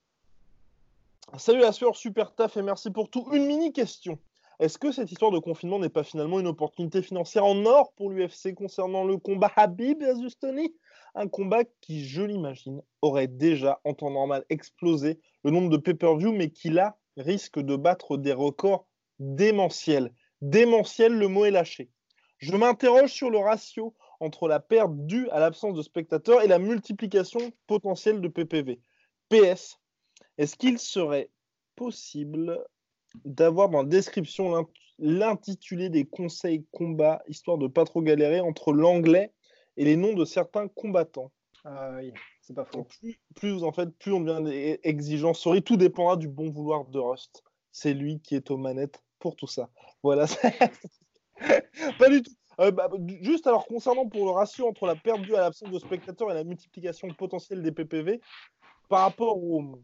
Salut 1.36 1.60
la 1.60 1.72
sueur, 1.72 1.94
super 1.94 2.34
taf 2.34 2.56
et 2.56 2.62
merci 2.62 2.90
pour 2.90 3.10
tout. 3.10 3.28
Une 3.32 3.46
mini 3.46 3.72
question. 3.72 4.18
Est-ce 4.60 4.76
que 4.76 4.90
cette 4.90 5.12
histoire 5.12 5.30
de 5.30 5.38
confinement 5.38 5.78
n'est 5.78 5.88
pas 5.88 6.02
finalement 6.02 6.40
une 6.40 6.48
opportunité 6.48 7.00
financière 7.00 7.44
en 7.44 7.64
or 7.64 7.92
pour 7.92 8.10
l'UFC 8.10 8.54
concernant 8.56 9.04
le 9.04 9.16
combat 9.16 9.52
Habib 9.54 10.02
Azustoni 10.02 10.74
Un 11.14 11.28
combat 11.28 11.62
qui, 11.80 12.04
je 12.04 12.22
l'imagine, 12.22 12.82
aurait 13.00 13.28
déjà 13.28 13.80
en 13.84 13.94
temps 13.94 14.10
normal 14.10 14.44
explosé 14.48 15.20
le 15.44 15.52
nombre 15.52 15.70
de 15.70 15.76
pay-per-view, 15.76 16.32
mais 16.32 16.50
qui 16.50 16.70
là 16.70 16.98
risque 17.16 17.60
de 17.60 17.76
battre 17.76 18.16
des 18.16 18.32
records 18.32 18.88
démentiels. 19.20 20.12
Démentiel, 20.42 21.12
le 21.12 21.28
mot 21.28 21.44
est 21.44 21.52
lâché. 21.52 21.90
Je 22.38 22.56
m'interroge 22.56 23.12
sur 23.12 23.30
le 23.30 23.38
ratio 23.38 23.94
entre 24.18 24.48
la 24.48 24.58
perte 24.58 24.92
due 25.06 25.28
à 25.30 25.38
l'absence 25.38 25.74
de 25.74 25.82
spectateurs 25.82 26.42
et 26.42 26.48
la 26.48 26.58
multiplication 26.58 27.52
potentielle 27.68 28.20
de 28.20 28.26
PPV. 28.28 28.80
PS, 29.28 29.78
est-ce 30.36 30.56
qu'il 30.56 30.80
serait 30.80 31.30
possible 31.76 32.60
d'avoir 33.24 33.68
dans 33.68 33.82
la 33.82 33.88
description 33.88 34.66
l'intitulé 34.98 35.88
des 35.90 36.04
conseils 36.04 36.64
combat, 36.72 37.22
histoire 37.28 37.58
de 37.58 37.66
pas 37.66 37.84
trop 37.84 38.02
galérer 38.02 38.40
entre 38.40 38.72
l'anglais 38.72 39.32
et 39.76 39.84
les 39.84 39.96
noms 39.96 40.14
de 40.14 40.24
certains 40.24 40.68
combattants. 40.68 41.30
Ah 41.64 41.92
oui, 41.96 42.12
c'est 42.40 42.54
pas 42.54 42.64
faux. 42.64 42.86
Plus, 43.34 43.62
en 43.62 43.72
fait, 43.72 43.90
plus 43.98 44.12
on 44.12 44.20
devient 44.20 44.78
exigeant. 44.82 45.34
Sorry, 45.34 45.62
tout 45.62 45.76
dépendra 45.76 46.16
du 46.16 46.28
bon 46.28 46.50
vouloir 46.50 46.84
de 46.86 46.98
Rust. 46.98 47.42
C'est 47.72 47.94
lui 47.94 48.20
qui 48.20 48.34
est 48.34 48.50
aux 48.50 48.56
manettes 48.56 49.02
pour 49.18 49.36
tout 49.36 49.46
ça. 49.46 49.70
Voilà. 50.02 50.26
pas 51.98 52.08
du 52.08 52.22
tout. 52.22 52.32
Euh, 52.60 52.72
bah, 52.72 52.90
juste 53.20 53.46
alors 53.46 53.66
concernant 53.66 54.08
pour 54.08 54.24
le 54.24 54.32
ratio 54.32 54.66
entre 54.66 54.86
la 54.86 54.96
perte 54.96 55.22
due 55.22 55.36
à 55.36 55.40
l'absence 55.40 55.70
de 55.70 55.78
spectateurs 55.78 56.30
et 56.32 56.34
la 56.34 56.42
multiplication 56.42 57.08
potentielle 57.14 57.62
des 57.62 57.70
PPV, 57.70 58.20
par 58.88 59.02
rapport 59.02 59.36
au, 59.36 59.80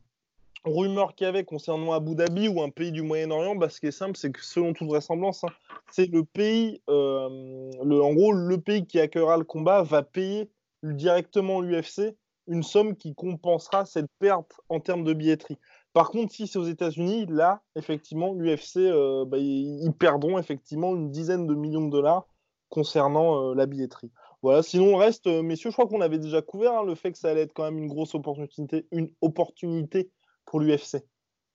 rumeur 0.65 1.15
qu'il 1.15 1.27
y 1.27 1.29
avait 1.29 1.45
concernant 1.45 1.93
Abu 1.93 2.15
Dhabi 2.15 2.49
ou 2.49 2.63
un 2.63 2.71
pays 2.71 2.93
du 2.93 3.03
Moyen-Orient, 3.03 3.55
bah, 3.55 3.69
ce 3.69 3.81
qui 3.81 3.87
est 3.87 3.93
simple, 3.93 4.17
c'est 4.17 4.33
que 4.33 4.43
selon 4.43 4.73
toute 4.73 4.89
vraisemblance, 4.89 5.45
hein, 5.45 5.51
c'est 5.91 6.11
le 6.11 6.25
pays, 6.25 6.81
euh, 6.89 7.71
en 7.81 8.15
gros, 8.15 8.33
le 8.33 8.59
pays 8.59 8.87
qui 8.87 8.99
accueillera 8.99 9.37
le 9.37 9.45
combat 9.45 9.83
va 9.83 10.03
payer 10.03 10.51
directement 10.83 11.61
l'UFC 11.61 12.17
une 12.47 12.63
somme 12.63 12.95
qui 12.97 13.15
compensera 13.15 13.87
cette 13.87 14.11
perte 14.19 14.61
en 14.69 14.81
termes 14.81 15.05
de 15.05 15.15
billetterie. 15.15 15.59
Par 15.95 16.11
contre, 16.11 16.33
si 16.33 16.47
c'est 16.47 16.59
aux 16.59 16.65
États-Unis, 16.65 17.27
là, 17.27 17.63
effectivement, 17.77 18.35
l'UFC, 18.35 18.79
euh, 18.79 19.25
bah, 19.25 19.39
ils, 19.39 19.93
perdront 19.99 20.39
effectivement 20.39 20.95
une 20.95 21.11
dizaine 21.11 21.47
de 21.47 21.55
millions 21.55 21.87
de 21.87 21.91
dollars 21.91 22.27
concernant 22.69 23.51
euh, 23.51 23.55
la 23.55 23.67
billetterie. 23.67 24.11
Voilà, 24.43 24.63
sinon 24.63 24.91
le 24.91 24.97
reste, 24.97 25.27
messieurs, 25.27 25.71
je 25.71 25.75
crois 25.75 25.87
qu'on 25.87 26.03
avait 26.03 26.19
déjà 26.19 26.43
couvert 26.43 26.75
hein, 26.75 26.85
le 26.85 26.95
fait 26.95 27.13
que 27.13 27.19
ça 27.19 27.31
allait 27.31 27.43
être 27.43 27.55
quand 27.55 27.65
même 27.65 27.79
une 27.79 27.89
grosse 27.89 28.15
opportunité, 28.15 28.87
une 28.93 29.11
opportunité 29.23 30.11
pour 30.55 30.61
l'UFC. 30.61 31.03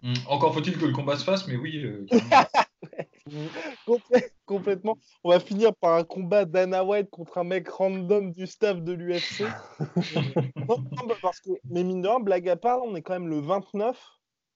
Mmh. 0.01 0.13
Encore 0.27 0.53
faut-il 0.53 0.77
que 0.77 0.83
le 0.83 0.91
combat 0.91 1.15
se 1.15 1.23
fasse, 1.23 1.47
mais 1.47 1.55
oui. 1.55 1.85
complètement. 4.45 4.97
On 5.23 5.29
va 5.29 5.39
finir 5.39 5.73
par 5.73 5.93
un 5.93 6.03
combat 6.03 6.43
d'Anna 6.43 6.83
White 6.83 7.09
contre 7.09 7.37
un 7.37 7.45
mec 7.45 7.69
random 7.69 8.33
du 8.33 8.45
staff 8.45 8.81
de 8.81 8.91
l'UFC. 8.91 9.45
parce 11.21 11.39
que, 11.39 11.51
mais 11.69 11.85
mine 11.85 12.01
de 12.01 12.09
rien, 12.09 12.19
blague 12.19 12.49
à 12.49 12.57
part, 12.57 12.81
on 12.83 12.93
est 12.93 13.01
quand 13.01 13.13
même 13.13 13.29
le 13.29 13.39
29. 13.39 13.97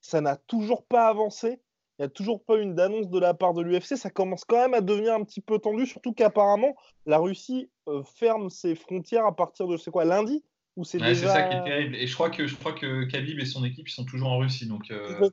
Ça 0.01 0.19
n'a 0.19 0.35
toujours 0.35 0.85
pas 0.87 1.07
avancé. 1.07 1.61
Il 1.97 2.01
n'y 2.01 2.05
a 2.05 2.09
toujours 2.09 2.43
pas 2.43 2.57
une 2.57 2.75
d'annonce 2.75 3.07
de 3.07 3.19
la 3.19 3.33
part 3.33 3.53
de 3.53 3.61
l'UFC. 3.61 3.95
Ça 3.95 4.09
commence 4.09 4.43
quand 4.43 4.57
même 4.57 4.73
à 4.73 4.81
devenir 4.81 5.13
un 5.13 5.23
petit 5.23 5.39
peu 5.39 5.57
tendu, 5.57 5.85
surtout 5.85 6.11
qu'apparemment, 6.11 6.75
la 7.05 7.17
Russie 7.17 7.71
euh, 7.87 8.03
ferme 8.03 8.49
ses 8.49 8.75
frontières 8.75 9.25
à 9.25 9.33
partir 9.33 9.67
de, 9.67 9.77
c'est 9.77 9.89
quoi, 9.89 10.03
lundi? 10.03 10.43
C'est 10.81 10.99
ça 11.15 11.43
qui 11.43 11.55
est 11.55 11.63
terrible. 11.63 11.95
Et 11.95 12.07
je 12.07 12.13
crois 12.13 12.29
que 12.29 12.47
je 12.47 12.55
crois 12.55 12.73
que 12.73 13.03
Khabib 13.03 13.39
et 13.39 13.45
son 13.45 13.63
équipe 13.63 13.87
ils 13.87 13.93
sont 13.93 14.05
toujours 14.05 14.31
en 14.31 14.39
Russie. 14.39 14.67
Donc, 14.67 14.89
euh, 14.91 15.29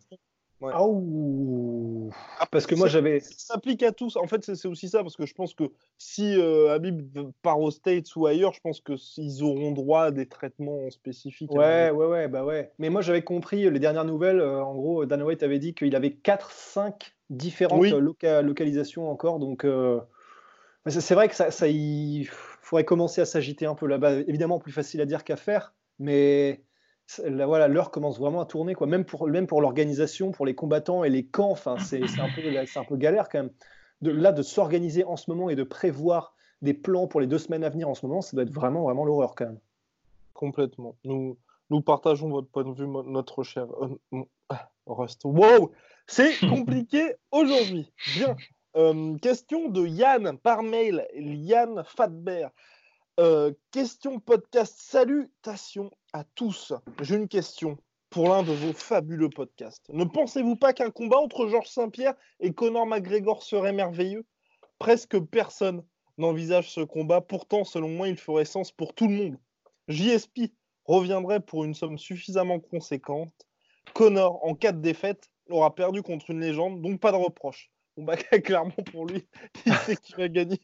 ah, 0.62 2.46
parce 2.50 2.66
que 2.66 2.74
moi 2.74 2.88
j'avais. 2.88 3.20
Ça 3.20 3.54
s'applique 3.54 3.82
à 3.82 3.92
tous. 3.92 4.16
En 4.16 4.26
fait, 4.26 4.54
c'est 4.54 4.68
aussi 4.68 4.88
ça, 4.88 5.02
parce 5.02 5.16
que 5.16 5.24
je 5.24 5.32
pense 5.32 5.54
que 5.54 5.64
si 5.96 6.38
euh, 6.38 6.74
Habib 6.74 7.18
part 7.42 7.60
aux 7.60 7.70
States 7.70 8.14
ou 8.16 8.26
ailleurs, 8.26 8.52
je 8.52 8.60
pense 8.60 8.80
qu'ils 8.80 9.42
auront 9.42 9.72
droit 9.72 10.04
à 10.04 10.10
des 10.10 10.26
traitements 10.26 10.90
spécifiques. 10.90 11.52
Ouais, 11.52 11.90
ouais, 11.90 12.06
ouais, 12.06 12.28
bah 12.28 12.44
ouais. 12.44 12.72
Mais 12.78 12.90
moi 12.90 13.00
j'avais 13.00 13.22
compris 13.22 13.70
les 13.70 13.78
dernières 13.78 14.04
nouvelles. 14.04 14.40
Euh, 14.40 14.62
en 14.62 14.74
gros, 14.74 15.06
Dan 15.06 15.22
White 15.22 15.42
avait 15.42 15.58
dit 15.58 15.74
qu'il 15.74 15.96
avait 15.96 16.16
4-5 16.22 17.12
différentes 17.30 17.86
localisations 17.86 19.10
encore. 19.10 19.38
Donc, 19.38 19.64
euh, 19.64 20.00
c'est 20.86 21.14
vrai 21.14 21.28
que 21.28 21.34
ça, 21.34 21.50
ça 21.50 21.68
il 21.68 22.28
faudrait 22.60 22.84
commencer 22.84 23.20
à 23.20 23.26
s'agiter 23.26 23.66
un 23.66 23.74
peu 23.74 23.86
là-bas. 23.86 24.20
Évidemment, 24.20 24.58
plus 24.58 24.72
facile 24.72 25.00
à 25.00 25.06
dire 25.06 25.24
qu'à 25.24 25.36
faire, 25.36 25.74
mais 25.98 26.62
voilà, 27.18 27.68
l'heure 27.68 27.90
commence 27.90 28.18
vraiment 28.18 28.40
à 28.40 28.46
tourner, 28.46 28.74
quoi. 28.74 28.86
Même 28.86 29.04
pour, 29.04 29.26
même 29.28 29.46
pour 29.46 29.60
l'organisation, 29.60 30.30
pour 30.30 30.46
les 30.46 30.54
combattants 30.54 31.04
et 31.04 31.10
les 31.10 31.26
camps, 31.26 31.50
enfin, 31.50 31.76
c'est 31.78 32.02
un, 32.02 32.28
peu, 32.34 32.42
un 32.76 32.84
peu 32.84 32.96
galère 32.96 33.28
quand 33.28 33.38
même. 33.38 33.50
De, 34.00 34.10
là, 34.10 34.32
de 34.32 34.42
s'organiser 34.42 35.04
en 35.04 35.16
ce 35.16 35.30
moment 35.30 35.50
et 35.50 35.56
de 35.56 35.62
prévoir 35.62 36.34
des 36.62 36.74
plans 36.74 37.06
pour 37.06 37.20
les 37.20 37.26
deux 37.26 37.38
semaines 37.38 37.64
à 37.64 37.68
venir 37.68 37.88
en 37.88 37.94
ce 37.94 38.06
moment, 38.06 38.22
ça 38.22 38.36
doit 38.36 38.44
être 38.44 38.52
vraiment, 38.52 38.84
vraiment 38.84 39.04
l'horreur 39.04 39.34
quand 39.34 39.46
même. 39.46 39.58
Complètement. 40.34 40.96
Nous, 41.04 41.36
nous 41.70 41.80
partageons 41.82 42.28
votre 42.28 42.48
point 42.48 42.64
de 42.64 42.72
vue, 42.72 42.86
notre 42.86 43.42
cher 43.42 43.66
euh, 44.12 44.24
ah, 44.48 44.70
Rust. 44.86 45.22
Wow 45.24 45.72
C'est 46.06 46.38
compliqué 46.48 47.14
aujourd'hui. 47.30 47.92
Bien. 48.16 48.36
Euh, 48.76 49.16
question 49.18 49.68
de 49.68 49.86
Yann 49.86 50.38
par 50.38 50.62
mail, 50.62 51.06
Yann 51.14 51.82
Fatbert. 51.84 52.50
Euh, 53.18 53.52
question 53.72 54.20
podcast. 54.20 54.74
Salutations 54.78 55.90
à 56.12 56.24
tous. 56.34 56.72
J'ai 57.00 57.16
une 57.16 57.28
question 57.28 57.78
pour 58.08 58.28
l'un 58.28 58.42
de 58.42 58.52
vos 58.52 58.72
fabuleux 58.72 59.28
podcasts. 59.28 59.88
Ne 59.88 60.04
pensez-vous 60.04 60.56
pas 60.56 60.72
qu'un 60.72 60.90
combat 60.90 61.18
entre 61.18 61.48
Georges 61.48 61.68
Saint-Pierre 61.68 62.14
et 62.38 62.52
Conor 62.52 62.86
McGregor 62.86 63.42
serait 63.42 63.72
merveilleux? 63.72 64.24
Presque 64.78 65.18
personne 65.18 65.84
n'envisage 66.16 66.70
ce 66.70 66.80
combat. 66.80 67.20
Pourtant, 67.20 67.64
selon 67.64 67.88
moi, 67.88 68.08
il 68.08 68.16
ferait 68.16 68.44
sens 68.44 68.72
pour 68.72 68.94
tout 68.94 69.08
le 69.08 69.14
monde. 69.14 69.36
JSP 69.88 70.52
reviendrait 70.84 71.40
pour 71.40 71.64
une 71.64 71.74
somme 71.74 71.98
suffisamment 71.98 72.60
conséquente. 72.60 73.34
Conor, 73.94 74.44
en 74.44 74.54
cas 74.54 74.72
de 74.72 74.80
défaite, 74.80 75.28
aura 75.48 75.74
perdu 75.74 76.02
contre 76.02 76.30
une 76.30 76.40
légende, 76.40 76.80
donc 76.80 77.00
pas 77.00 77.12
de 77.12 77.16
reproche. 77.16 77.70
Bon, 77.96 78.04
bah, 78.04 78.16
clairement, 78.44 78.82
pour 78.92 79.06
lui, 79.06 79.26
il 79.66 79.74
sait 79.74 79.96
qu'il 79.96 80.16
va 80.16 80.28
gagner. 80.28 80.60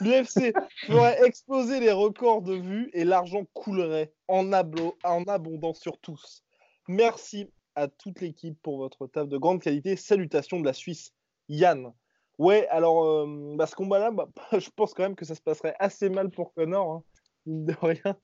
L'UFC 0.00 0.52
ferait 0.86 1.24
exploser 1.24 1.80
les 1.80 1.92
records 1.92 2.42
de 2.42 2.54
vues 2.54 2.90
et 2.92 3.04
l'argent 3.04 3.44
coulerait 3.52 4.12
en, 4.28 4.50
en 4.52 5.24
abondance 5.24 5.80
sur 5.80 5.98
tous. 5.98 6.42
Merci 6.88 7.50
à 7.74 7.88
toute 7.88 8.20
l'équipe 8.20 8.58
pour 8.62 8.78
votre 8.78 9.06
taf 9.06 9.28
de 9.28 9.36
grande 9.36 9.60
qualité. 9.60 9.96
Salutations 9.96 10.60
de 10.60 10.64
la 10.64 10.72
Suisse. 10.72 11.12
Yann. 11.48 11.92
Ouais, 12.38 12.66
alors, 12.68 13.04
euh, 13.04 13.54
bah, 13.56 13.66
ce 13.66 13.74
combat-là, 13.74 14.10
bah, 14.10 14.28
je 14.58 14.68
pense 14.74 14.94
quand 14.94 15.02
même 15.02 15.16
que 15.16 15.24
ça 15.24 15.34
se 15.34 15.40
passerait 15.40 15.74
assez 15.78 16.08
mal 16.08 16.30
pour 16.30 16.52
Connor, 16.54 16.90
hein, 16.90 17.02
de 17.46 17.74
rien. 17.80 18.16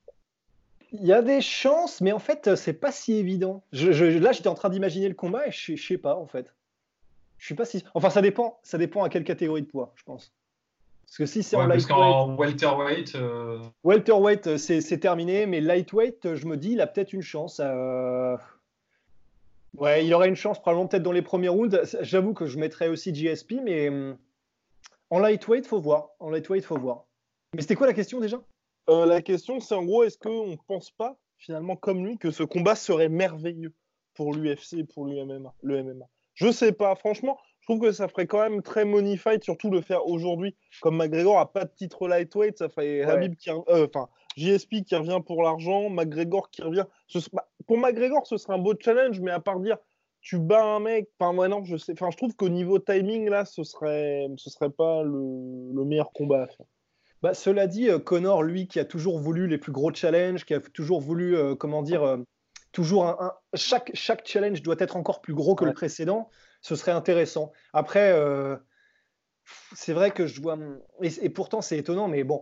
Il 0.91 1.05
y 1.05 1.13
a 1.13 1.23
des 1.23 1.41
chances, 1.41 2.01
mais 2.01 2.11
en 2.11 2.19
fait, 2.19 2.55
c'est 2.55 2.73
pas 2.73 2.91
si 2.91 3.13
évident. 3.13 3.63
là, 3.71 4.31
j'étais 4.31 4.47
en 4.47 4.53
train 4.53 4.69
d'imaginer 4.69 5.09
le 5.09 5.15
combat 5.15 5.47
et 5.47 5.51
je 5.51 5.75
sais 5.75 5.97
pas, 5.97 6.15
en 6.15 6.27
fait. 6.27 6.53
Je 7.43 7.47
suis 7.47 7.55
pas 7.55 7.65
si. 7.65 7.83
Enfin, 7.93 8.09
ça 8.09 8.21
dépend. 8.21 8.57
Ça 8.63 8.77
dépend 8.77 9.03
à 9.03 9.09
quelle 9.09 9.25
catégorie 9.25 9.63
de 9.63 9.67
poids, 9.67 9.91
je 9.97 10.03
pense. 10.03 10.31
Parce 11.01 11.17
que 11.17 11.25
si 11.25 11.43
c'est 11.43 11.57
en 11.57 11.67
lightweight. 11.67 11.89
Parce 11.89 12.39
welterweight. 12.39 13.15
Euh, 13.15 13.59
welterweight, 13.83 14.47
euh, 14.47 14.57
c'est 14.57 14.97
terminé, 14.99 15.45
mais 15.45 15.59
lightweight, 15.59 16.25
euh, 16.25 16.35
je 16.37 16.45
me 16.45 16.55
dis, 16.55 16.71
il 16.71 16.79
a 16.79 16.87
peut-être 16.87 17.11
une 17.11 17.21
chance. 17.21 17.59
Ouais, 19.77 20.05
il 20.05 20.13
aurait 20.13 20.29
une 20.29 20.37
chance 20.37 20.61
probablement 20.61 20.87
peut-être 20.87 21.03
dans 21.03 21.11
les 21.11 21.21
premiers 21.21 21.49
rounds. 21.49 21.97
J'avoue 21.99 22.33
que 22.33 22.45
je 22.45 22.57
mettrais 22.57 22.87
aussi 22.87 23.13
GSP, 23.13 23.55
mais 23.61 23.89
hum, 23.89 24.15
en 25.09 25.19
lightweight, 25.19 25.67
faut 25.67 25.81
voir. 25.81 26.11
En 26.21 26.29
lightweight, 26.29 26.63
faut 26.63 26.79
voir. 26.79 27.03
Mais 27.55 27.61
c'était 27.61 27.75
quoi 27.75 27.87
la 27.87 27.93
question 27.93 28.21
déjà? 28.21 28.41
La 28.87 29.21
question, 29.21 29.59
c'est 29.59 29.75
en 29.75 29.83
gros, 29.83 30.05
est-ce 30.05 30.17
qu'on 30.17 30.47
ne 30.47 30.55
pense 30.65 30.91
pas 30.91 31.17
finalement 31.35 31.75
comme 31.75 32.05
lui 32.05 32.17
que 32.17 32.31
ce 32.31 32.43
combat 32.43 32.75
serait 32.75 33.09
merveilleux 33.09 33.73
pour 34.13 34.33
l'UFC 34.33 34.75
et 34.75 34.83
pour 34.85 35.05
l'UMMA, 35.05 35.53
le 35.61 35.83
MMA 35.83 36.05
je 36.33 36.51
sais 36.51 36.71
pas, 36.71 36.95
franchement, 36.95 37.37
je 37.63 37.67
trouve 37.67 37.79
que 37.79 37.93
ça 37.93 38.07
ferait 38.07 38.27
quand 38.27 38.41
même 38.41 38.61
très 38.61 38.83
money 38.83 39.15
fight, 39.15 39.43
surtout 39.43 39.69
le 39.69 39.81
faire 39.81 40.05
aujourd'hui. 40.05 40.55
Comme 40.81 40.97
McGregor 40.97 41.39
a 41.39 41.51
pas 41.51 41.63
de 41.63 41.71
titre 41.73 42.07
lightweight, 42.09 42.57
ça 42.57 42.67
ferait 42.67 43.03
Habib 43.03 43.35
qui, 43.35 43.49
euh, 43.49 43.87
enfin, 43.87 44.09
JSP 44.35 44.83
qui 44.85 44.95
revient 44.95 45.21
pour 45.25 45.43
l'argent, 45.43 45.89
McGregor 45.89 46.49
qui 46.49 46.61
revient. 46.61 46.85
Pour 47.65 47.77
McGregor, 47.77 48.27
ce 48.27 48.35
serait 48.35 48.53
un 48.53 48.59
beau 48.59 48.73
challenge, 48.77 49.21
mais 49.21 49.31
à 49.31 49.39
part 49.39 49.59
dire 49.59 49.77
tu 50.19 50.39
bats 50.39 50.63
un 50.63 50.79
mec, 50.79 51.09
enfin 51.19 51.33
moi 51.33 51.49
non, 51.49 51.63
je 51.63 51.75
sais, 51.75 51.91
enfin 51.93 52.09
je 52.09 52.17
trouve 52.17 52.35
qu'au 52.35 52.49
niveau 52.49 52.79
timing 52.79 53.29
là, 53.29 53.45
ce 53.45 53.63
serait, 53.63 54.27
ce 54.37 54.49
serait 54.49 54.69
pas 54.69 55.03
le, 55.03 55.83
meilleur 55.85 56.11
combat 56.13 56.43
à 56.43 56.47
faire. 56.47 56.65
Bah, 57.21 57.33
cela 57.33 57.67
dit, 57.67 57.89
euh, 57.89 57.99
Connor, 57.99 58.43
lui, 58.43 58.67
qui 58.67 58.79
a 58.79 58.85
toujours 58.85 59.19
voulu 59.19 59.47
les 59.47 59.57
plus 59.57 59.71
gros 59.71 59.93
challenges, 59.93 60.43
qui 60.43 60.53
a 60.53 60.59
toujours 60.59 60.99
voulu, 60.99 61.37
euh, 61.37 61.55
comment 61.55 61.81
dire, 61.81 62.17
toujours 62.73 63.05
un, 63.05 63.33
chaque, 63.53 63.91
chaque 63.93 64.27
challenge 64.27 64.61
doit 64.61 64.75
être 64.79 64.97
encore 64.97 65.21
plus 65.21 65.33
gros 65.33 65.55
que 65.55 65.63
le 65.63 65.73
précédent, 65.73 66.29
ce 66.61 66.75
serait 66.75 66.91
intéressant. 66.91 67.53
Après, 67.71 68.11
euh, 68.11 68.57
c'est 69.73 69.93
vrai 69.93 70.11
que 70.11 70.27
je 70.27 70.41
dois. 70.41 70.57
Et, 71.01 71.29
pourtant, 71.29 71.61
c'est 71.61 71.77
étonnant, 71.77 72.07
mais 72.07 72.23
bon, 72.23 72.41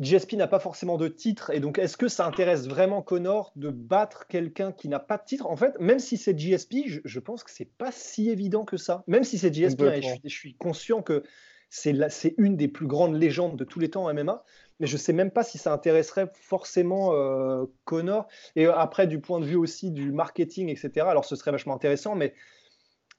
GSP 0.00 0.32
n'a 0.34 0.48
pas 0.48 0.58
forcément 0.58 0.96
de 0.96 1.08
titre. 1.08 1.50
Et 1.50 1.60
donc, 1.60 1.78
est-ce 1.78 1.96
que 1.96 2.08
ça 2.08 2.26
intéresse 2.26 2.66
vraiment 2.66 3.02
Connor 3.02 3.52
de 3.54 3.70
battre 3.70 4.26
quelqu'un 4.26 4.72
qui 4.72 4.88
n'a 4.88 4.98
pas 4.98 5.18
de 5.18 5.24
titre? 5.24 5.46
En 5.46 5.56
fait, 5.56 5.78
même 5.78 5.98
si 5.98 6.16
c'est 6.16 6.36
GSP, 6.36 7.02
je, 7.04 7.20
pense 7.20 7.44
que 7.44 7.50
c'est 7.50 7.70
pas 7.76 7.92
si 7.92 8.30
évident 8.30 8.64
que 8.64 8.76
ça. 8.76 9.04
Même 9.06 9.24
si 9.24 9.38
c'est 9.38 9.54
GSP, 9.54 9.82
hein, 9.82 10.00
je, 10.02 10.28
je, 10.28 10.34
suis 10.34 10.54
conscient 10.54 11.02
que 11.02 11.22
c'est 11.76 12.34
une 12.38 12.56
des 12.56 12.68
plus 12.68 12.86
grandes 12.86 13.16
légendes 13.16 13.56
de 13.56 13.64
tous 13.64 13.80
les 13.80 13.90
temps 13.90 14.04
en 14.04 14.14
MMA 14.14 14.42
mais 14.80 14.86
je 14.86 14.94
ne 14.94 14.98
sais 14.98 15.12
même 15.12 15.30
pas 15.30 15.42
si 15.42 15.58
ça 15.58 15.72
intéresserait 15.72 16.30
forcément 16.34 17.14
euh, 17.14 17.64
Connor. 17.84 18.26
Et 18.56 18.66
après, 18.66 19.06
du 19.06 19.20
point 19.20 19.40
de 19.40 19.46
vue 19.46 19.56
aussi 19.56 19.90
du 19.90 20.12
marketing, 20.12 20.68
etc., 20.68 21.06
alors 21.08 21.24
ce 21.24 21.36
serait 21.36 21.50
vachement 21.50 21.74
intéressant, 21.74 22.14
mais 22.14 22.34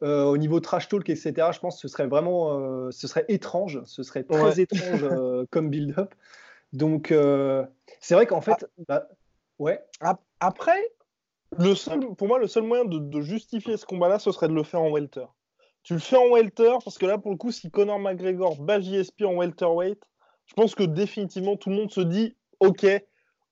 euh, 0.03 0.23
au 0.23 0.37
niveau 0.37 0.59
trash 0.59 0.87
talk, 0.87 1.09
etc., 1.09 1.33
je 1.51 1.59
pense 1.59 1.75
que 1.75 1.81
ce 1.81 1.87
serait 1.87 2.07
vraiment 2.07 2.59
euh, 2.59 2.91
ce 2.91 3.07
serait 3.07 3.25
étrange, 3.27 3.81
ce 3.85 4.03
serait 4.03 4.23
très 4.23 4.59
étrange 4.59 5.05
comme 5.51 5.69
build-up. 5.69 6.13
Donc, 6.73 7.13
c'est 8.01 8.13
vrai 8.13 8.27
qu'en 8.27 8.41
fait, 8.41 8.57
ah. 8.61 8.83
bah, 8.87 9.07
ouais. 9.57 9.83
Après, 10.39 10.93
le 11.57 11.73
seul, 11.73 12.01
pour 12.15 12.27
moi, 12.27 12.37
le 12.37 12.47
seul 12.47 12.63
moyen 12.63 12.85
de, 12.85 12.99
de 12.99 13.21
justifier 13.21 13.77
ce 13.77 13.85
combat-là, 13.85 14.19
ce 14.19 14.31
serait 14.31 14.49
de 14.49 14.53
le 14.53 14.63
faire 14.63 14.81
en 14.81 14.91
welter. 14.91 15.25
Tu 15.87 15.93
le 15.93 15.99
fais 15.99 16.17
en 16.17 16.27
welter, 16.33 16.73
parce 16.83 16.97
que 16.97 17.05
là, 17.05 17.17
pour 17.17 17.31
le 17.31 17.37
coup, 17.37 17.53
si 17.53 17.71
Conor 17.71 17.97
McGregor 17.97 18.57
bat 18.57 18.81
JSP 18.81 19.21
en 19.21 19.35
welterweight, 19.35 19.97
je 20.45 20.53
pense 20.53 20.75
que 20.75 20.83
définitivement 20.83 21.55
tout 21.55 21.69
le 21.69 21.77
monde 21.77 21.91
se 21.91 22.01
dit 22.01 22.35
ok, 22.59 22.85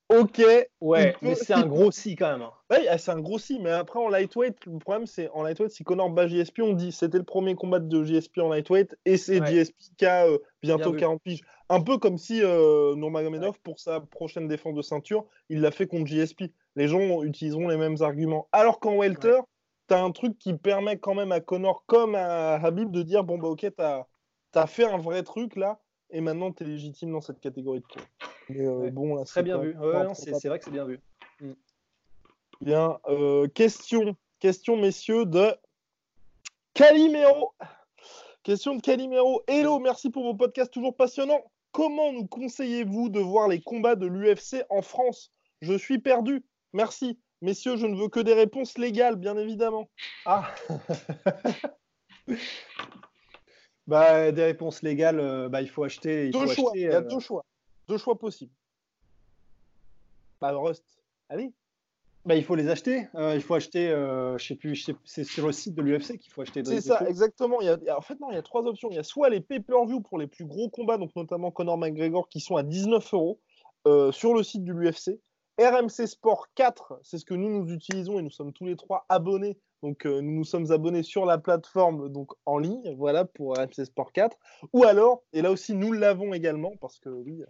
ok. 0.10 0.42
Ouais, 0.82 1.16
mais 1.22 1.36
c'est 1.36 1.54
un 1.54 1.66
gros 1.66 1.92
si 1.92 2.18
quand 2.18 2.30
même. 2.34 2.42
Hein. 2.42 2.52
Oui, 2.72 2.80
c'est 2.98 3.12
un 3.12 3.22
gros 3.22 3.40
si, 3.40 3.58
mais 3.60 3.72
après 3.72 4.00
en 4.00 4.10
lightweight, 4.10 4.66
le 4.66 4.80
problème 4.80 5.06
c'est 5.06 5.30
en 5.30 5.44
lightweight, 5.44 5.72
si 5.72 5.86
Connor 5.86 6.10
bat 6.10 6.28
JSP, 6.28 6.60
on 6.62 6.74
dit 6.74 6.92
c'était 6.92 7.20
le 7.20 7.24
premier 7.24 7.56
combat 7.56 7.80
de 7.80 8.04
JSP 8.04 8.40
en 8.40 8.50
lightweight 8.50 8.98
et 9.06 9.16
c'est 9.16 9.38
JSP 9.38 9.74
qui 9.98 10.06
a 10.06 10.28
euh, 10.28 10.38
bientôt 10.62 10.92
40 10.92 11.22
piges. 11.22 11.42
Un 11.70 11.80
peu 11.80 11.98
comme 12.00 12.18
si 12.18 12.44
euh, 12.44 12.96
Nurmagomedov, 12.96 13.62
pour 13.62 13.80
sa 13.80 14.02
prochaine 14.02 14.50
défense 14.50 14.76
de 14.76 14.82
ceinture, 14.82 15.26
il 15.48 15.62
l'a 15.62 15.72
fait 15.72 15.88
contre 15.88 16.08
JSP. 16.08 16.52
Les 16.76 16.90
gens 16.90 17.24
utiliseront 17.24 17.70
les 17.70 17.78
mêmes 17.78 18.02
arguments. 18.02 18.50
Alors 18.52 18.82
qu'en 18.82 18.98
welter, 18.98 19.40
tu 19.88 19.94
as 19.94 20.04
un 20.04 20.12
truc 20.12 20.38
qui 20.38 20.54
permet 20.54 20.98
quand 20.98 21.16
même 21.16 21.32
à 21.32 21.40
Connor 21.40 21.86
comme 21.86 22.16
à 22.16 22.56
Habib 22.56 22.92
de 22.92 23.04
dire 23.04 23.24
bon 23.24 23.38
bah 23.38 23.48
ok, 23.48 23.68
t'as 23.76 24.06
as 24.54 24.68
fait 24.68 24.86
un 24.86 24.98
vrai 24.98 25.24
truc 25.24 25.56
là 25.56 25.80
et 26.10 26.22
maintenant 26.22 26.52
tu 26.52 26.64
es 26.64 26.68
légitime 26.68 27.12
dans 27.12 27.22
cette 27.22 27.40
catégorie 27.40 27.82
de 27.82 27.86
poids. 27.86 28.04
Euh, 28.52 28.92
bon, 28.92 29.24
Très 29.24 29.44
bien 29.44 29.58
vu. 29.58 29.76
c'est 30.14 30.48
vrai 30.48 30.60
que 30.60 30.66
c'est 30.66 30.72
bien 30.72 30.86
vu. 30.86 31.02
Mm. 31.42 31.54
Bien. 32.62 33.00
Euh, 33.10 33.48
question, 33.48 34.16
Question, 34.40 34.78
messieurs, 34.78 35.26
de 35.26 35.56
Calimero. 36.74 37.54
Question 38.44 38.76
de 38.76 38.82
Calimero. 38.82 39.42
Hello, 39.48 39.80
merci 39.80 40.10
pour 40.10 40.24
vos 40.24 40.36
podcasts 40.36 40.72
toujours 40.72 40.96
passionnants. 40.96 41.42
Comment 41.72 42.14
nous 42.14 42.28
conseillez-vous 42.28 43.10
de 43.10 43.20
voir 43.20 43.48
les 43.48 43.62
combats 43.62 43.96
de 43.96 44.06
l'UFC 44.06 44.64
en 44.70 44.82
France? 44.82 45.32
Je 45.62 45.74
suis 45.74 46.00
perdu. 46.00 46.46
Merci. 46.74 47.18
Messieurs, 47.46 47.78
je 47.78 47.86
ne 47.86 47.96
veux 47.96 48.10
que 48.10 48.20
des 48.20 48.34
réponses 48.34 48.76
légales, 48.80 49.18
bien 49.18 49.38
évidemment. 49.38 49.88
Ah 50.26 50.50
bah, 53.88 54.32
Des 54.32 54.44
réponses 54.46 54.82
légales, 54.82 55.20
euh, 55.20 55.48
bah, 55.48 55.62
il 55.62 55.70
faut 55.70 55.84
acheter. 55.84 56.26
Il 56.26 56.32
deux 56.32 56.40
faut 56.40 56.48
choix. 56.48 56.72
acheter, 56.72 56.80
Il 56.80 56.84
y 56.86 56.88
a 56.88 56.96
euh, 56.98 57.02
deux 57.02 57.20
choix. 57.20 57.46
Deux 57.88 58.00
choix 58.00 58.18
possibles. 58.18 58.52
Bah, 60.42 60.54
Rust. 60.54 60.84
Allez. 61.30 61.54
bah, 62.26 62.36
il 62.36 62.44
faut 62.44 62.56
les 62.56 62.68
acheter. 62.68 63.08
Euh, 63.14 63.36
il 63.36 63.42
faut 63.44 63.54
acheter, 63.54 63.90
euh, 63.90 64.40
je 64.40 64.48
sais 64.48 64.56
plus, 64.56 64.90
c'est 65.06 65.24
sur 65.24 65.46
le 65.46 65.52
site 65.54 65.76
de 65.76 65.84
l'UFC 65.84 66.18
qu'il 66.18 66.32
faut 66.34 66.42
acheter. 66.42 66.66
C'est 66.66 66.82
ça, 66.82 67.08
exactement. 67.08 67.62
Il 67.62 67.68
y 67.68 67.70
a- 67.70 67.96
en 67.96 68.02
fait, 68.02 68.20
non, 68.20 68.32
il 68.32 68.36
y 68.36 68.40
a 68.40 68.42
trois 68.42 68.64
options. 68.66 68.90
Il 68.90 68.96
y 68.96 69.00
a 69.00 69.04
soit 69.04 69.30
les 69.30 69.40
pay-per-view 69.40 70.02
pour 70.02 70.18
les 70.18 70.26
plus 70.26 70.46
gros 70.46 70.68
combats, 70.70 70.98
donc 70.98 71.16
notamment 71.16 71.52
Conor 71.52 71.78
McGregor, 71.78 72.28
qui 72.28 72.40
sont 72.40 72.56
à 72.56 72.64
19 72.64 73.14
euros 73.14 73.40
sur 74.12 74.34
le 74.34 74.42
site 74.42 74.64
de 74.64 74.74
l'UFC. 74.74 75.20
RMC 75.60 76.08
Sport 76.08 76.48
4, 76.56 77.00
c'est 77.04 77.18
ce 77.18 77.26
que 77.26 77.34
nous 77.34 77.50
nous 77.50 77.72
utilisons 77.74 78.20
et 78.20 78.22
nous 78.22 78.30
sommes 78.30 78.52
tous 78.54 78.66
les 78.66 78.76
trois 78.76 79.06
abonnés. 79.10 79.58
Donc 79.84 80.06
euh, 80.06 80.22
nous 80.22 80.32
nous 80.32 80.44
sommes 80.44 80.72
abonnés 80.72 81.04
sur 81.04 81.26
la 81.26 81.38
plateforme 81.38 82.10
donc 82.10 82.32
en 82.46 82.58
ligne, 82.58 82.96
voilà 82.98 83.24
pour 83.26 83.56
RMC 83.58 83.86
Sport 83.86 84.12
4. 84.12 84.38
Ou 84.74 84.84
alors, 84.84 85.24
et 85.34 85.42
là 85.42 85.52
aussi 85.52 85.74
nous 85.76 85.92
l'avons 85.92 86.34
également 86.34 86.74
parce 86.82 87.00
que 87.00 87.10
oui, 87.10 87.44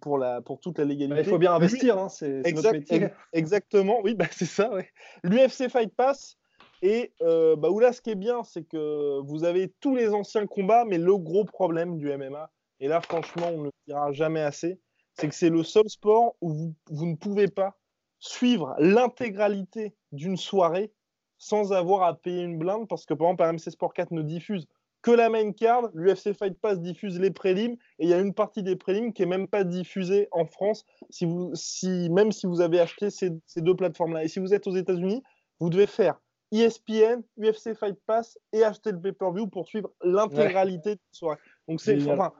pour 0.00 0.18
la 0.18 0.40
pour 0.40 0.60
toute 0.60 0.78
la 0.78 0.84
légalité. 0.84 1.14
Bah, 1.16 1.20
il 1.20 1.28
faut 1.28 1.38
bien 1.38 1.52
investir, 1.54 1.98
hein, 1.98 2.08
c'est 2.08 2.28
notre 2.28 2.48
Exact- 2.48 2.72
métier. 2.72 2.96
ex- 3.04 3.14
exactement, 3.32 4.00
oui, 4.02 4.14
bah, 4.14 4.26
c'est 4.30 4.44
ça. 4.46 4.72
Ouais. 4.72 4.88
L'UFC 5.24 5.68
Fight 5.68 5.94
Pass. 5.94 6.36
Et 6.80 7.12
euh, 7.22 7.56
bah, 7.56 7.70
où 7.70 7.80
là, 7.80 7.92
ce 7.92 8.00
qui 8.00 8.10
est 8.10 8.14
bien, 8.14 8.44
c'est 8.44 8.62
que 8.62 9.18
vous 9.24 9.42
avez 9.42 9.74
tous 9.80 9.96
les 9.96 10.10
anciens 10.14 10.46
combats, 10.46 10.84
mais 10.84 10.96
le 10.98 11.16
gros 11.16 11.44
problème 11.44 11.96
du 11.98 12.08
MMA, 12.16 12.50
et 12.78 12.86
là, 12.86 13.00
franchement, 13.00 13.48
on 13.52 13.58
ne 13.58 13.64
le 13.64 13.70
dira 13.88 14.12
jamais 14.12 14.42
assez, 14.42 14.78
c'est 15.18 15.28
que 15.28 15.34
c'est 15.34 15.50
le 15.50 15.62
seul 15.62 15.88
sport 15.88 16.36
où 16.40 16.50
vous, 16.50 16.74
vous 16.90 17.06
ne 17.06 17.16
pouvez 17.16 17.48
pas 17.48 17.76
suivre 18.20 18.74
l'intégralité 18.78 19.94
d'une 20.12 20.36
soirée 20.36 20.92
sans 21.38 21.72
avoir 21.72 22.02
à 22.02 22.14
payer 22.14 22.42
une 22.42 22.58
blinde, 22.58 22.88
parce 22.88 23.06
que 23.06 23.14
par 23.14 23.28
exemple, 23.28 23.44
RMC 23.44 23.70
Sport 23.70 23.94
4 23.94 24.10
ne 24.12 24.22
diffuse 24.22 24.66
que 25.02 25.12
la 25.12 25.28
main 25.28 25.52
card, 25.52 25.88
l'UFC 25.94 26.32
Fight 26.32 26.58
Pass 26.60 26.80
diffuse 26.80 27.20
les 27.20 27.30
prélims, 27.30 27.76
et 27.98 28.04
il 28.04 28.08
y 28.08 28.14
a 28.14 28.18
une 28.18 28.34
partie 28.34 28.64
des 28.64 28.74
prélims 28.74 29.12
qui 29.12 29.22
est 29.22 29.26
même 29.26 29.46
pas 29.46 29.62
diffusée 29.62 30.26
en 30.32 30.44
France, 30.44 30.84
si 31.10 31.24
vous, 31.24 31.52
si, 31.54 32.10
même 32.10 32.32
si 32.32 32.46
vous 32.46 32.60
avez 32.60 32.80
acheté 32.80 33.10
ces, 33.10 33.30
ces 33.46 33.60
deux 33.60 33.76
plateformes-là. 33.76 34.24
Et 34.24 34.28
si 34.28 34.40
vous 34.40 34.52
êtes 34.52 34.66
aux 34.66 34.74
États-Unis, 34.74 35.22
vous 35.60 35.70
devez 35.70 35.86
faire 35.86 36.20
ESPN, 36.50 37.22
UFC 37.38 37.74
Fight 37.74 37.98
Pass 38.06 38.38
et 38.52 38.64
acheter 38.64 38.90
le 38.90 39.00
pay-per-view 39.00 39.46
pour 39.46 39.68
suivre 39.68 39.90
l'intégralité 40.02 40.96
de 40.96 41.00
la 41.00 41.12
soirée. 41.12 41.38
Donc 41.68 41.80
c'est, 41.80 42.02
enfin, 42.10 42.32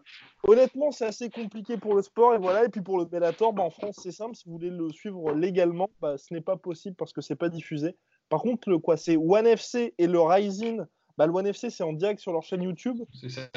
honnêtement, 0.45 0.91
c'est 0.91 1.05
assez 1.05 1.29
compliqué 1.29 1.77
pour 1.77 1.95
le 1.95 2.03
sport 2.03 2.35
et 2.35 2.38
voilà. 2.38 2.64
Et 2.64 2.69
puis 2.69 2.81
pour 2.81 2.99
le 2.99 3.05
Bellator, 3.05 3.53
bah, 3.53 3.62
en 3.62 3.71
France, 3.71 4.01
c'est 4.03 4.12
simple. 4.12 4.35
Si 4.35 4.45
vous 4.47 4.53
voulez 4.53 4.71
le 4.71 4.91
suivre 4.91 5.33
légalement, 5.33 5.91
bah, 6.01 6.17
ce 6.17 6.33
n'est 6.33 6.41
pas 6.41 6.57
possible 6.57 6.97
parce 6.97 7.12
que 7.12 7.21
c'est 7.21 7.37
pas 7.37 7.51
diffusé. 7.51 7.95
Par 8.31 8.41
contre, 8.41 8.71
le 8.71 8.79
quoi, 8.79 8.97
c'est 8.97 9.17
One 9.17 9.47
FC 9.47 9.95
et 9.99 10.07
le 10.07 10.21
Rising. 10.21 10.83
Bah, 11.19 11.27
le 11.27 11.33
One 11.33 11.47
FC, 11.47 11.69
c'est 11.69 11.85
en 11.85 11.93
direct 11.93 12.21
sur 12.21 12.33
leur 12.33 12.43
chaîne 12.43 12.62
YouTube. 12.62 13.03
C'est 13.12 13.29
ça. 13.29 13.49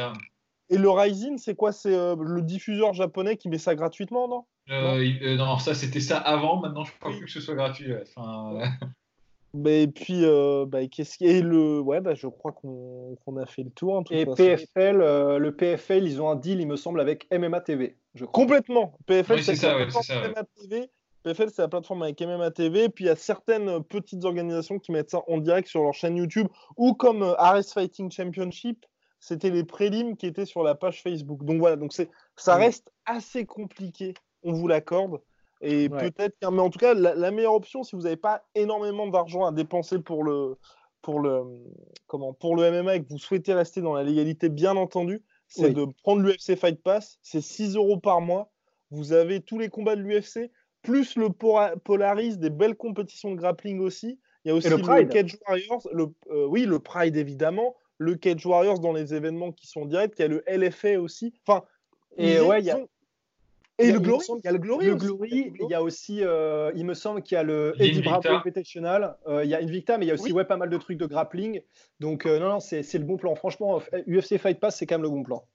Et 0.69 0.77
le 0.77 0.89
Rising, 0.89 1.37
c'est 1.37 1.55
quoi? 1.55 1.71
C'est 1.71 1.93
euh, 1.93 2.15
le 2.19 2.41
diffuseur 2.41 2.93
japonais 2.93 3.37
qui 3.37 3.49
met 3.49 3.57
ça 3.57 3.75
gratuitement, 3.75 4.27
non? 4.27 4.45
Euh, 4.69 5.05
euh, 5.21 5.35
non, 5.35 5.57
ça 5.57 5.73
c'était 5.73 5.99
ça 5.99 6.17
avant. 6.17 6.61
Maintenant, 6.61 6.83
je 6.83 6.93
crois 6.99 7.11
plus 7.11 7.25
que 7.25 7.31
ce 7.31 7.41
soit 7.41 7.55
gratuit. 7.55 7.93
Enfin, 8.01 8.55
euh, 8.55 8.65
Bah, 9.53 9.71
Et 9.71 9.87
puis, 9.87 10.23
euh, 10.23 10.65
bah, 10.65 10.87
qu'est-ce 10.87 11.17
qui 11.17 11.25
est 11.27 11.41
le. 11.41 11.79
Ouais, 11.81 11.99
bah, 12.01 12.13
je 12.13 12.27
crois 12.27 12.53
qu'on 12.53 13.17
a 13.37 13.45
fait 13.45 13.63
le 13.63 13.69
tour. 13.71 13.97
hein, 13.97 14.03
Et 14.11 14.25
façon. 14.25 14.35
PFL, 14.37 15.01
euh, 15.01 15.37
le 15.39 15.55
PFL, 15.55 16.07
ils 16.07 16.21
ont 16.21 16.29
un 16.29 16.35
deal, 16.37 16.61
il 16.61 16.67
me 16.67 16.77
semble, 16.77 17.01
avec 17.01 17.27
MMA 17.31 17.59
TV. 17.61 17.97
Je. 18.15 18.25
Complètement. 18.25 18.97
PFL, 19.05 19.35
Oui, 19.37 19.43
c'est 19.43 19.55
ça, 19.55 19.77
la 19.77 19.85
ouais, 19.85 19.91
ça, 19.91 20.21
ouais. 20.21 20.29
MMA 20.29 20.43
TV. 20.57 20.89
PFL, 21.23 21.49
c'est 21.51 21.61
la 21.61 21.67
plateforme 21.67 22.01
avec 22.03 22.19
MMA 22.21 22.51
TV. 22.51 22.89
Puis 22.89 23.03
il 23.05 23.07
y 23.07 23.11
a 23.11 23.15
certaines 23.15 23.69
euh, 23.69 23.79
petites 23.81 24.23
organisations 24.25 24.79
qui 24.79 24.91
mettent 24.91 25.11
ça 25.11 25.21
en 25.27 25.37
direct 25.37 25.67
sur 25.67 25.83
leur 25.83 25.93
chaîne 25.93 26.15
YouTube. 26.17 26.47
Ou 26.77 26.93
comme 26.93 27.21
euh, 27.21 27.61
Fighting 27.61 28.09
Championship, 28.09 28.85
c'était 29.19 29.51
les 29.51 29.63
prélims 29.63 30.15
qui 30.17 30.25
étaient 30.25 30.45
sur 30.47 30.63
la 30.63 30.73
page 30.75 31.03
Facebook. 31.03 31.43
Donc 31.45 31.59
voilà, 31.59 31.75
donc 31.75 31.93
c'est, 31.93 32.09
ça 32.37 32.55
Mm. 32.55 32.59
reste 32.61 32.91
assez 33.05 33.45
compliqué, 33.45 34.13
on 34.43 34.53
vous 34.53 34.67
l'accorde. 34.67 35.21
Et 35.61 35.87
Ouais. 35.89 36.11
peut-être, 36.11 36.35
mais 36.51 36.59
en 36.59 36.69
tout 36.69 36.79
cas, 36.79 36.93
la, 36.93 37.13
la 37.15 37.31
meilleure 37.31 37.53
option, 37.53 37.83
si 37.83 37.95
vous 37.95 38.03
n'avez 38.03 38.17
pas 38.17 38.43
énormément 38.55 39.07
d'argent 39.07 39.45
à 39.45 39.51
dépenser 39.51 39.99
pour 39.99 40.23
le, 40.23 40.57
pour 41.01 41.19
le, 41.19 41.43
comment, 42.07 42.33
pour 42.33 42.55
le 42.55 42.69
MMA 42.83 42.95
et 42.95 43.03
que 43.03 43.09
vous 43.09 43.19
souhaitez 43.19 43.53
rester 43.53 43.81
dans 43.81 43.93
la 43.93 44.03
légalité, 44.03 44.49
bien 44.49 44.75
entendu, 44.75 45.23
c'est 45.47 45.65
Oui. 45.67 45.73
de 45.73 45.85
prendre 46.03 46.21
l'UFC 46.23 46.55
Fight 46.57 46.81
Pass. 46.81 47.19
C'est 47.21 47.41
6 47.41 47.75
euros 47.75 47.97
par 47.97 48.21
mois. 48.21 48.51
Vous 48.89 49.13
avez 49.13 49.41
tous 49.41 49.59
les 49.59 49.69
combats 49.69 49.95
de 49.95 50.01
l'UFC, 50.01 50.51
plus 50.81 51.15
le 51.15 51.29
Polaris, 51.29 52.37
des 52.37 52.49
belles 52.49 52.75
compétitions 52.75 53.31
de 53.31 53.35
grappling 53.35 53.79
aussi. 53.81 54.19
Il 54.43 54.47
y 54.49 54.51
a 54.51 54.55
aussi 54.55 54.69
le 54.69 54.77
le, 54.77 54.81
Pride. 54.81 55.09
Cage 55.09 55.37
Warriors, 55.47 55.87
le, 55.93 56.07
euh, 56.31 56.45
oui, 56.47 56.65
le 56.65 56.79
Pride 56.79 57.15
évidemment, 57.15 57.75
le 57.99 58.15
Cage 58.15 58.43
Warriors 58.45 58.79
dans 58.79 58.91
les 58.93 59.13
événements 59.13 59.51
qui 59.51 59.67
sont 59.67 59.85
directs. 59.85 60.13
Il 60.17 60.21
y 60.23 60.25
a 60.25 60.27
le 60.27 60.43
LFA 60.47 60.99
aussi. 60.99 61.33
Enfin, 61.45 61.63
Et 62.17 62.39
ouais, 62.39 62.59
il 62.61 62.65
y 62.65 62.71
a- 62.71 62.77
ont- 62.79 62.87
Et 63.81 63.87
il 63.87 63.93
le 63.93 63.99
Glory, 63.99 64.25
il 64.37 64.45
y 64.45 64.47
a 64.47 64.51
le 64.51 64.57
Glory. 64.57 64.85
Le 64.85 64.93
aussi. 64.93 65.05
Glory, 65.05 65.53
il 65.59 65.69
y 65.69 65.73
a 65.73 65.81
aussi, 65.81 66.23
euh, 66.23 66.71
il 66.75 66.85
me 66.85 66.93
semble 66.93 67.21
qu'il 67.21 67.35
y 67.35 67.37
a 67.37 67.43
le 67.43 67.73
Eddie 67.79 68.01
Bravo 68.01 68.17
Invicta. 68.17 68.35
Invitational. 68.35 69.17
Euh, 69.27 69.43
il 69.43 69.49
y 69.49 69.55
a 69.55 69.59
Invicta, 69.59 69.97
mais 69.97 70.05
il 70.05 70.09
y 70.09 70.11
a 70.11 70.13
aussi 70.13 70.25
Oui. 70.25 70.31
ouais, 70.33 70.45
pas 70.45 70.57
mal 70.57 70.69
de 70.69 70.77
trucs 70.77 70.97
de 70.97 71.05
grappling. 71.05 71.61
Donc, 71.99 72.25
euh, 72.25 72.39
non, 72.39 72.49
non, 72.49 72.59
c'est 72.59 72.93
le 72.93 73.03
bon 73.03 73.17
plan. 73.17 73.35
Franchement, 73.35 73.81
euh, 73.93 74.03
UFC 74.07 74.37
Fight 74.37 74.59
Pass, 74.59 74.77
c'est 74.77 74.85
quand 74.85 74.95
même 74.95 75.03
le 75.03 75.09
bon 75.09 75.23
plan. 75.23 75.45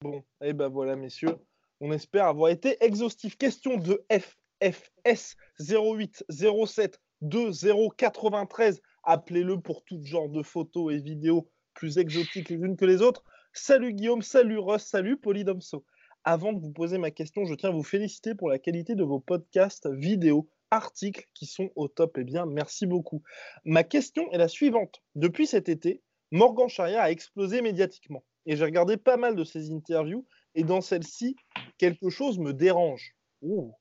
Bon, 0.00 0.22
et 0.42 0.52
ben 0.52 0.68
voilà, 0.68 0.96
messieurs. 0.96 1.36
On 1.80 1.92
espère 1.92 2.26
avoir 2.26 2.50
été 2.50 2.76
exhaustif. 2.84 3.36
Question 3.36 3.76
de 3.76 4.04
FFS 4.10 5.36
08 5.60 6.24
07 6.30 7.00
2093. 7.22 8.80
Appelez-le 9.04 9.60
pour 9.60 9.84
tout 9.84 10.00
genre 10.04 10.28
de 10.28 10.42
photos 10.42 10.92
et 10.92 10.98
vidéos 10.98 11.48
plus 11.74 11.98
exotiques 11.98 12.50
les 12.50 12.56
unes 12.56 12.76
que 12.76 12.84
les 12.84 13.02
autres. 13.02 13.24
Salut 13.52 13.92
Guillaume, 13.92 14.22
salut 14.22 14.58
Russ, 14.58 14.82
salut 14.82 15.16
Polydomso. 15.16 15.84
Avant 16.24 16.52
de 16.52 16.60
vous 16.60 16.70
poser 16.70 16.98
ma 16.98 17.10
question, 17.10 17.44
je 17.44 17.54
tiens 17.54 17.70
à 17.70 17.72
vous 17.72 17.82
féliciter 17.82 18.36
pour 18.36 18.48
la 18.48 18.60
qualité 18.60 18.94
de 18.94 19.02
vos 19.02 19.18
podcasts, 19.18 19.88
vidéos, 19.88 20.48
articles 20.70 21.26
qui 21.34 21.46
sont 21.46 21.70
au 21.74 21.88
top. 21.88 22.16
Eh 22.16 22.24
bien, 22.24 22.46
merci 22.46 22.86
beaucoup. 22.86 23.22
Ma 23.64 23.82
question 23.82 24.30
est 24.30 24.38
la 24.38 24.46
suivante. 24.46 25.02
Depuis 25.16 25.48
cet 25.48 25.68
été, 25.68 26.00
Morgan 26.30 26.68
Charrière 26.68 27.02
a 27.02 27.10
explosé 27.10 27.60
médiatiquement. 27.60 28.22
Et 28.46 28.56
j'ai 28.56 28.64
regardé 28.64 28.96
pas 28.96 29.16
mal 29.16 29.34
de 29.34 29.42
ses 29.42 29.72
interviews. 29.72 30.24
Et 30.54 30.62
dans 30.62 30.80
celle-ci, 30.80 31.34
quelque 31.76 32.08
chose 32.08 32.38
me 32.38 32.52
dérange. 32.52 33.16
Ouh. 33.42 33.72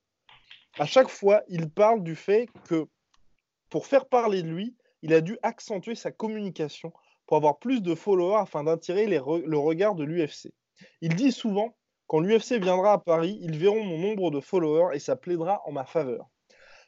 À 0.80 0.88
chaque 0.88 1.10
fois, 1.10 1.44
il 1.48 1.70
parle 1.70 2.02
du 2.02 2.16
fait 2.16 2.48
que 2.66 2.88
pour 3.70 3.86
faire 3.86 4.08
parler 4.08 4.42
de 4.42 4.50
lui, 4.50 4.76
il 5.04 5.14
a 5.14 5.22
dû 5.22 5.38
accentuer 5.44 5.96
sa 5.96 6.12
communication 6.12 6.92
pour 7.28 7.38
avoir 7.38 7.60
plus 7.60 7.82
de 7.82 7.94
followers 7.94 8.42
afin 8.42 8.64
d'attirer 8.64 9.06
le 9.06 9.58
regard 9.58 9.94
de 9.94 10.04
l'UFC. 10.04 10.52
Il 11.02 11.16
dit 11.16 11.32
souvent, 11.32 11.76
quand 12.12 12.20
l'UFC 12.20 12.62
viendra 12.62 12.92
à 12.92 12.98
Paris, 12.98 13.40
ils 13.42 13.58
verront 13.58 13.86
mon 13.86 13.98
nombre 13.98 14.32
de 14.32 14.42
followers 14.42 14.94
et 14.94 15.00
ça 15.00 15.16
plaidera 15.16 15.62
en 15.66 15.72
ma 15.72 15.86
faveur. 15.86 16.30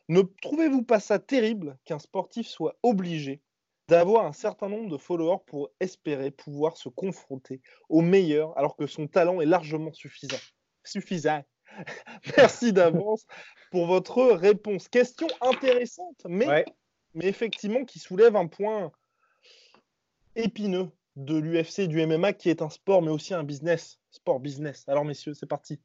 Ne 0.10 0.22
trouvez-vous 0.42 0.84
pas 0.84 1.00
ça 1.00 1.18
terrible 1.18 1.78
qu'un 1.86 1.98
sportif 1.98 2.46
soit 2.46 2.78
obligé 2.84 3.42
d'avoir 3.88 4.26
un 4.26 4.34
certain 4.34 4.68
nombre 4.68 4.90
de 4.90 4.98
followers 4.98 5.42
pour 5.48 5.70
espérer 5.80 6.30
pouvoir 6.30 6.76
se 6.76 6.90
confronter 6.90 7.62
au 7.88 8.02
meilleur 8.02 8.58
alors 8.58 8.76
que 8.76 8.86
son 8.86 9.08
talent 9.08 9.40
est 9.40 9.46
largement 9.46 9.94
suffisant 9.94 10.42
Suffisant? 10.84 11.46
Merci 12.38 12.74
d'avance 12.74 13.26
pour 13.72 13.86
votre 13.88 14.26
réponse. 14.26 14.90
Question 14.90 15.28
intéressante, 15.40 16.22
mais 16.28 16.48
Ouais. 16.48 16.66
mais 17.14 17.28
effectivement 17.28 17.86
qui 17.86 18.00
soulève 18.00 18.36
un 18.36 18.48
point 18.48 18.92
épineux 20.36 20.92
de 21.16 21.38
l'UFC 21.38 21.88
du 21.88 22.06
MMA 22.06 22.34
qui 22.34 22.50
est 22.50 22.62
un 22.62 22.70
sport 22.70 23.02
mais 23.02 23.10
aussi 23.12 23.34
un 23.34 23.44
business. 23.44 24.00
Sport 24.12 24.40
business. 24.40 24.84
Alors 24.88 25.06
messieurs, 25.06 25.34
c'est 25.34 25.46
parti. 25.48 25.80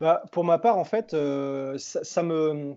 Bah, 0.00 0.22
pour 0.32 0.44
ma 0.44 0.58
part, 0.58 0.78
en 0.78 0.84
fait, 0.84 1.12
euh, 1.14 1.76
ça, 1.78 2.04
ça 2.04 2.22
me. 2.22 2.74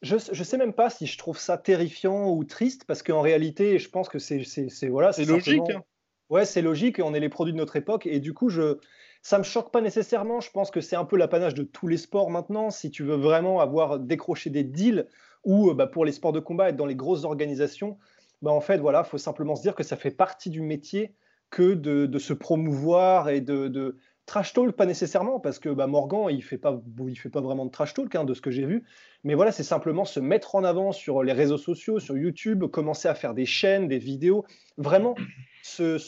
Je 0.00 0.14
ne 0.16 0.44
sais 0.44 0.58
même 0.58 0.72
pas 0.72 0.90
si 0.90 1.06
je 1.06 1.16
trouve 1.16 1.38
ça 1.38 1.56
terrifiant 1.56 2.28
ou 2.30 2.42
triste, 2.42 2.84
parce 2.86 3.04
qu'en 3.04 3.20
réalité, 3.20 3.78
je 3.78 3.88
pense 3.88 4.08
que 4.08 4.18
c'est 4.18 4.42
c'est- 4.42 4.88
voilà, 4.88 5.12
C'est 5.12 5.24
logique. 5.24 5.58
simplement- 5.58 5.78
hein. 5.78 5.84
Ouais, 6.28 6.44
c'est 6.44 6.62
logique, 6.62 6.98
on 6.98 7.14
est 7.14 7.20
les 7.20 7.28
produits 7.28 7.52
de 7.52 7.58
notre 7.58 7.76
époque, 7.76 8.06
et 8.06 8.18
du 8.18 8.32
coup, 8.34 8.48
je, 8.48 8.78
ça 9.20 9.38
me 9.38 9.44
choque 9.44 9.70
pas 9.70 9.80
nécessairement. 9.82 10.40
Je 10.40 10.50
pense 10.50 10.70
que 10.72 10.80
c'est 10.80 10.96
un 10.96 11.04
peu 11.04 11.16
l'apanage 11.16 11.54
de 11.54 11.62
tous 11.62 11.86
les 11.86 11.98
sports 11.98 12.30
maintenant. 12.30 12.70
Si 12.70 12.90
tu 12.90 13.04
veux 13.04 13.14
vraiment 13.16 13.60
avoir 13.60 14.00
décroché 14.00 14.50
des 14.50 14.64
deals 14.64 15.06
ou 15.44 15.70
euh, 15.70 15.74
bah, 15.74 15.86
pour 15.86 16.04
les 16.04 16.12
sports 16.12 16.32
de 16.32 16.40
combat 16.40 16.70
être 16.70 16.76
dans 16.76 16.86
les 16.86 16.96
grosses 16.96 17.22
organisations, 17.24 17.98
bah, 18.42 18.50
en 18.50 18.60
fait, 18.60 18.78
voilà, 18.78 19.04
faut 19.04 19.18
simplement 19.18 19.56
se 19.56 19.62
dire 19.62 19.74
que 19.74 19.82
ça 19.82 19.96
fait 19.96 20.10
partie 20.10 20.50
du 20.50 20.60
métier 20.60 21.14
que 21.50 21.74
de, 21.74 22.18
se 22.18 22.32
promouvoir 22.32 23.28
et 23.28 23.40
de, 23.40 23.68
de, 23.68 23.96
Trash 24.24 24.52
talk, 24.52 24.76
pas 24.76 24.86
nécessairement, 24.86 25.40
parce 25.40 25.58
que 25.58 25.68
bah, 25.68 25.88
Morgan, 25.88 26.28
il 26.30 26.42
fait 26.42 26.56
pas, 26.56 26.80
il 27.06 27.16
fait 27.16 27.28
pas 27.28 27.40
vraiment 27.40 27.66
de 27.66 27.70
trash 27.70 27.92
talk, 27.92 28.14
hein, 28.14 28.24
de 28.24 28.34
ce 28.34 28.40
que 28.40 28.52
j'ai 28.52 28.64
vu. 28.64 28.84
Mais 29.24 29.34
voilà, 29.34 29.50
c'est 29.50 29.64
simplement 29.64 30.04
se 30.04 30.20
mettre 30.20 30.54
en 30.54 30.62
avant 30.62 30.92
sur 30.92 31.24
les 31.24 31.32
réseaux 31.32 31.58
sociaux, 31.58 31.98
sur 31.98 32.16
YouTube, 32.16 32.64
commencer 32.66 33.08
à 33.08 33.14
faire 33.14 33.34
des 33.34 33.46
chaînes, 33.46 33.88
des 33.88 33.98
vidéos, 33.98 34.44
vraiment 34.76 35.16
se, 35.62 35.98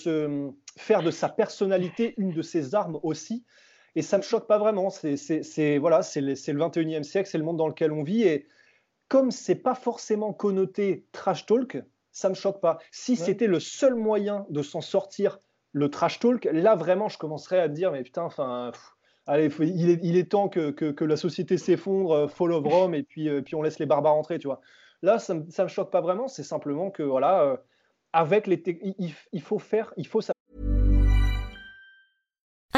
faire 0.77 1.03
de 1.03 1.11
sa 1.11 1.29
personnalité 1.29 2.15
une 2.17 2.33
de 2.33 2.41
ses 2.41 2.77
armes 2.77 3.01
aussi. 3.03 3.45
Et 3.97 4.03
ça 4.03 4.17
me 4.17 4.23
choque 4.23 4.47
pas 4.47 4.59
vraiment. 4.59 4.91
C'est 4.91 5.79
voilà, 5.79 6.03
c'est 6.03 6.21
le, 6.21 6.35
le 6.35 6.65
21e 6.65 7.03
siècle, 7.03 7.29
c'est 7.29 7.39
le 7.39 7.45
monde 7.45 7.57
dans 7.57 7.69
lequel 7.69 7.91
on 7.91 8.05
vit. 8.05 8.23
Et 8.23 8.47
comme 9.09 9.33
c'est 9.33 9.57
pas 9.57 9.75
forcément 9.75 10.33
connoté 10.33 11.05
trash 11.11 11.47
talk, 11.47 11.83
ça 12.15 12.31
me 12.31 12.35
choque 12.35 12.61
pas. 12.61 12.79
Si 12.91 13.17
c'était 13.17 13.49
le 13.49 13.61
seul 13.61 13.95
moyen 13.97 14.47
de 14.49 14.63
s'en 14.63 14.81
sortir, 14.81 15.41
le 15.73 15.91
trash 15.91 16.21
talk, 16.21 16.49
là 16.51 16.77
vraiment, 16.77 17.09
je 17.09 17.19
commencerais 17.19 17.59
à 17.59 17.69
dire, 17.69 17.91
mais 17.91 18.05
putain, 18.05 18.23
enfin, 18.23 18.71
allez, 19.27 19.51
il, 19.61 19.91
est, 19.91 19.99
il, 20.03 20.17
est, 20.17 20.31
temps 20.31 20.49
que, 20.49 20.71
que, 20.71 21.05
la 21.05 21.17
société 21.17 21.59
s'effondre, 21.59 22.13
euh, 22.13 22.29
fall 22.29 22.53
of 22.53 22.65
Rome, 22.65 22.95
et 22.95 23.03
puis, 23.03 23.29
euh, 23.29 23.43
puis 23.43 23.57
on 23.57 23.63
laisse 23.63 23.81
les 23.81 23.87
barbares 23.87 24.15
entrer, 24.15 24.39
tu 24.39 24.47
vois. 24.47 24.61
Là, 25.03 25.19
ça, 25.19 25.35
ça 25.51 25.65
me 25.65 25.69
choque 25.69 25.91
pas 25.91 26.01
vraiment. 26.01 26.29
C'est 26.29 26.45
simplement 26.45 26.91
que 26.91 27.03
voilà, 27.03 27.43
euh, 27.43 27.57
avec 28.13 28.47
les, 28.47 28.63
il, 28.99 29.13
il, 29.33 29.43
faut 29.43 29.59
faire, 29.59 29.93
il 29.97 30.07
faut 30.07 30.21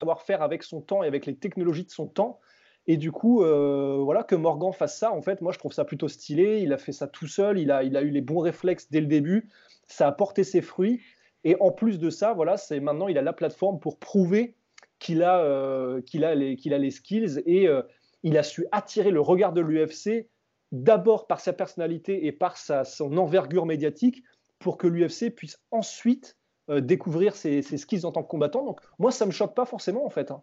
Savoir 0.00 0.22
faire 0.22 0.42
avec 0.42 0.62
son 0.62 0.80
temps 0.80 1.02
et 1.02 1.06
avec 1.06 1.26
les 1.26 1.36
technologies 1.36 1.84
de 1.84 1.90
son 1.90 2.06
temps. 2.06 2.40
Et 2.86 2.96
du 2.96 3.12
coup, 3.12 3.42
euh, 3.42 3.98
voilà, 4.02 4.22
que 4.22 4.34
Morgan 4.34 4.72
fasse 4.72 4.98
ça, 4.98 5.12
en 5.12 5.22
fait, 5.22 5.40
moi 5.40 5.52
je 5.52 5.58
trouve 5.58 5.72
ça 5.72 5.84
plutôt 5.84 6.08
stylé. 6.08 6.60
Il 6.60 6.72
a 6.72 6.78
fait 6.78 6.92
ça 6.92 7.06
tout 7.06 7.26
seul, 7.26 7.58
il 7.58 7.70
a, 7.70 7.82
il 7.82 7.96
a 7.96 8.02
eu 8.02 8.10
les 8.10 8.20
bons 8.20 8.40
réflexes 8.40 8.90
dès 8.90 9.00
le 9.00 9.06
début, 9.06 9.48
ça 9.86 10.08
a 10.08 10.12
porté 10.12 10.44
ses 10.44 10.60
fruits. 10.60 11.00
Et 11.44 11.56
en 11.60 11.70
plus 11.70 11.98
de 11.98 12.10
ça, 12.10 12.32
voilà, 12.32 12.56
c'est 12.56 12.80
maintenant 12.80 13.08
il 13.08 13.18
a 13.18 13.22
la 13.22 13.32
plateforme 13.32 13.78
pour 13.78 13.98
prouver 13.98 14.54
qu'il 14.98 15.22
a, 15.22 15.40
euh, 15.40 16.00
qu'il 16.02 16.24
a, 16.24 16.34
les, 16.34 16.56
qu'il 16.56 16.72
a 16.72 16.78
les 16.78 16.90
skills 16.90 17.42
et 17.46 17.68
euh, 17.68 17.82
il 18.22 18.38
a 18.38 18.42
su 18.42 18.66
attirer 18.72 19.10
le 19.10 19.20
regard 19.20 19.52
de 19.52 19.60
l'UFC 19.60 20.28
d'abord 20.72 21.26
par 21.26 21.40
sa 21.40 21.52
personnalité 21.52 22.26
et 22.26 22.32
par 22.32 22.56
sa, 22.56 22.84
son 22.84 23.16
envergure 23.18 23.66
médiatique 23.66 24.22
pour 24.58 24.78
que 24.78 24.86
l'UFC 24.86 25.34
puisse 25.34 25.58
ensuite 25.70 26.38
découvrir 26.68 27.34
ses, 27.34 27.62
skills 27.62 28.06
en 28.06 28.12
tant 28.12 28.22
que 28.22 28.28
combattant. 28.28 28.64
Donc 28.64 28.80
moi, 28.98 29.10
ça 29.10 29.26
me 29.26 29.32
choque 29.32 29.54
pas 29.54 29.66
forcément 29.66 30.06
en 30.06 30.10
fait. 30.10 30.30
Hein. 30.30 30.42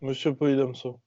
Monsieur 0.00 0.34
Polydomso. 0.34 1.00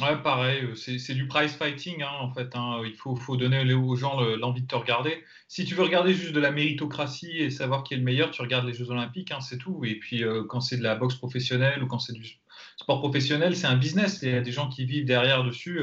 Ouais, 0.00 0.20
pareil, 0.20 0.64
euh, 0.64 0.74
c'est 0.74 1.14
du 1.14 1.28
prize 1.28 1.52
fighting 1.52 2.02
hein, 2.02 2.10
en 2.20 2.32
fait. 2.32 2.56
Hein. 2.56 2.82
Il 2.84 2.96
faut, 2.96 3.14
faut, 3.14 3.36
donner 3.36 3.72
aux 3.74 3.94
gens 3.94 4.20
l'envie 4.20 4.62
de 4.62 4.66
te 4.66 4.74
regarder. 4.74 5.22
Si 5.46 5.64
tu 5.64 5.76
veux 5.76 5.84
regarder 5.84 6.14
juste 6.14 6.32
de 6.32 6.40
la 6.40 6.50
méritocratie 6.50 7.38
et 7.38 7.50
savoir 7.50 7.84
qui 7.84 7.94
est 7.94 7.98
le 7.98 8.02
meilleur, 8.02 8.32
tu 8.32 8.42
regardes 8.42 8.66
les 8.66 8.72
Jeux 8.72 8.90
Olympiques, 8.90 9.30
hein, 9.30 9.40
c'est 9.40 9.58
tout. 9.58 9.84
Et 9.84 9.94
puis 10.00 10.24
euh, 10.24 10.42
quand 10.48 10.60
c'est 10.60 10.78
de 10.78 10.82
la 10.82 10.96
boxe 10.96 11.14
professionnelle 11.14 11.80
ou 11.84 11.86
quand 11.86 12.00
c'est 12.00 12.12
du 12.12 12.40
sport 12.76 13.00
professionnel, 13.00 13.56
c'est 13.56 13.66
un 13.66 13.76
business. 13.76 14.20
Il 14.22 14.30
y 14.30 14.34
a 14.34 14.40
des 14.40 14.52
gens 14.52 14.68
qui 14.68 14.84
vivent 14.84 15.04
derrière 15.04 15.44
dessus. 15.44 15.80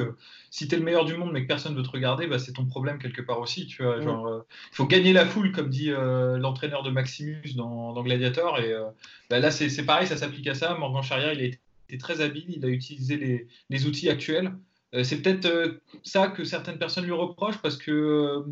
si 0.49 0.67
tu 0.67 0.75
es 0.75 0.77
le 0.77 0.83
meilleur 0.83 1.05
du 1.05 1.15
monde 1.15 1.31
mais 1.31 1.43
que 1.43 1.47
personne 1.47 1.73
ne 1.73 1.77
veut 1.77 1.83
te 1.83 1.91
regarder, 1.91 2.27
bah, 2.27 2.39
c'est 2.39 2.53
ton 2.53 2.65
problème 2.65 2.99
quelque 2.99 3.21
part 3.21 3.39
aussi. 3.39 3.67
Tu 3.67 3.83
vois, 3.83 4.01
genre, 4.01 4.43
il 4.71 4.75
faut 4.75 4.85
gagner 4.85 5.13
la 5.13 5.25
foule, 5.25 5.51
comme 5.51 5.69
dit 5.69 5.89
l'entraîneur 5.89 6.83
de 6.83 6.89
Maximus 6.89 7.53
dans, 7.55 7.93
dans 7.93 8.03
Gladiator. 8.03 8.59
Et 8.59 8.73
bah, 9.29 9.39
là, 9.39 9.51
c'est 9.51 9.85
pareil, 9.85 10.07
ça 10.07 10.17
s'applique 10.17 10.47
à 10.47 10.53
ça. 10.53 10.75
Morgan 10.75 11.03
Charrière, 11.03 11.33
il 11.33 11.41
a 11.41 11.45
été 11.45 11.59
très 11.97 12.21
habile, 12.21 12.45
il 12.47 12.65
a 12.65 12.69
utilisé 12.69 13.47
les, 13.69 13.85
outils 13.85 14.09
actuels. 14.09 14.53
Euh, 14.93 15.03
c'est 15.03 15.21
peut-être 15.21 15.45
euh, 15.45 15.81
ça 16.03 16.27
que 16.27 16.43
certaines 16.43 16.77
personnes 16.77 17.05
lui 17.05 17.13
reprochent 17.13 17.61
parce 17.61 17.77
que 17.77 18.43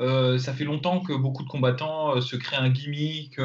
euh, 0.00 0.38
ça 0.38 0.52
fait 0.52 0.64
longtemps 0.64 1.00
que 1.00 1.12
beaucoup 1.12 1.42
de 1.42 1.48
combattants 1.48 2.20
se 2.20 2.36
créent 2.36 2.56
un 2.56 2.70
gimmick, 2.70 3.38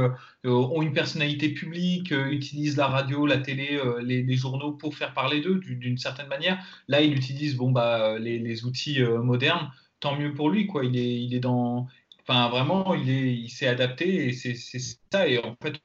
ont 0.44 0.82
une 0.82 0.94
personnalité 0.94 1.50
publique, 1.50 2.12
utilisent 2.12 2.78
la 2.78 2.88
radio, 2.88 3.26
la 3.26 3.38
télé, 3.38 3.80
les, 4.02 4.36
journaux 4.36 4.72
pour 4.72 4.96
faire 4.96 5.14
parler 5.14 5.42
d'eux 5.42 5.60
d'une 5.60 5.98
certaine 5.98 6.28
manière. 6.28 6.64
Là, 6.88 7.02
il 7.02 7.14
utilise 7.14 7.56
bon, 7.56 7.72
bah, 7.72 8.20
les, 8.20 8.66
outils 8.66 9.02
modernes. 9.02 9.72
Tant 10.00 10.18
mieux 10.18 10.34
pour 10.34 10.50
lui, 10.50 10.68
quoi. 10.68 10.86
Il 10.86 10.98
est, 10.98 11.24
il 11.24 11.34
est 11.34 11.40
dans. 11.40 11.88
Enfin, 12.22 12.50
vraiment, 12.50 12.94
il 12.94 13.50
s'est 13.50 13.66
il 13.66 13.70
adapté 13.70 14.28
et 14.28 14.34
c'est 14.34 14.56
ça. 14.56 15.28
Et 15.28 15.40
en 15.40 15.56
fait, 15.62 15.82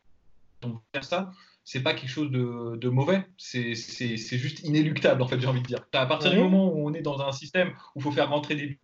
on 0.65 0.79
faire 0.93 1.05
ça 1.05 1.31
c'est 1.69 1.83
pas 1.83 1.93
quelque 1.93 2.09
chose 2.09 2.31
de, 2.31 2.89
mauvais, 2.89 3.27
c'est 3.37 3.75
juste 3.75 4.61
inéluctable, 4.61 5.21
en 5.21 5.29
fait, 5.29 5.39
j'ai 5.39 5.49
envie 5.49 5.61
de 5.61 5.67
dire. 5.67 5.85
À 5.93 6.07
partir 6.07 6.31
du 6.31 6.39
moment 6.39 6.73
où 6.73 6.89
on 6.89 6.95
est 6.95 7.03
dans 7.03 7.21
un 7.21 7.31
système 7.31 7.75
où 7.95 8.01
il 8.01 8.03
faut 8.03 8.11
faire 8.11 8.31
rentrer 8.31 8.55
des 8.55 8.79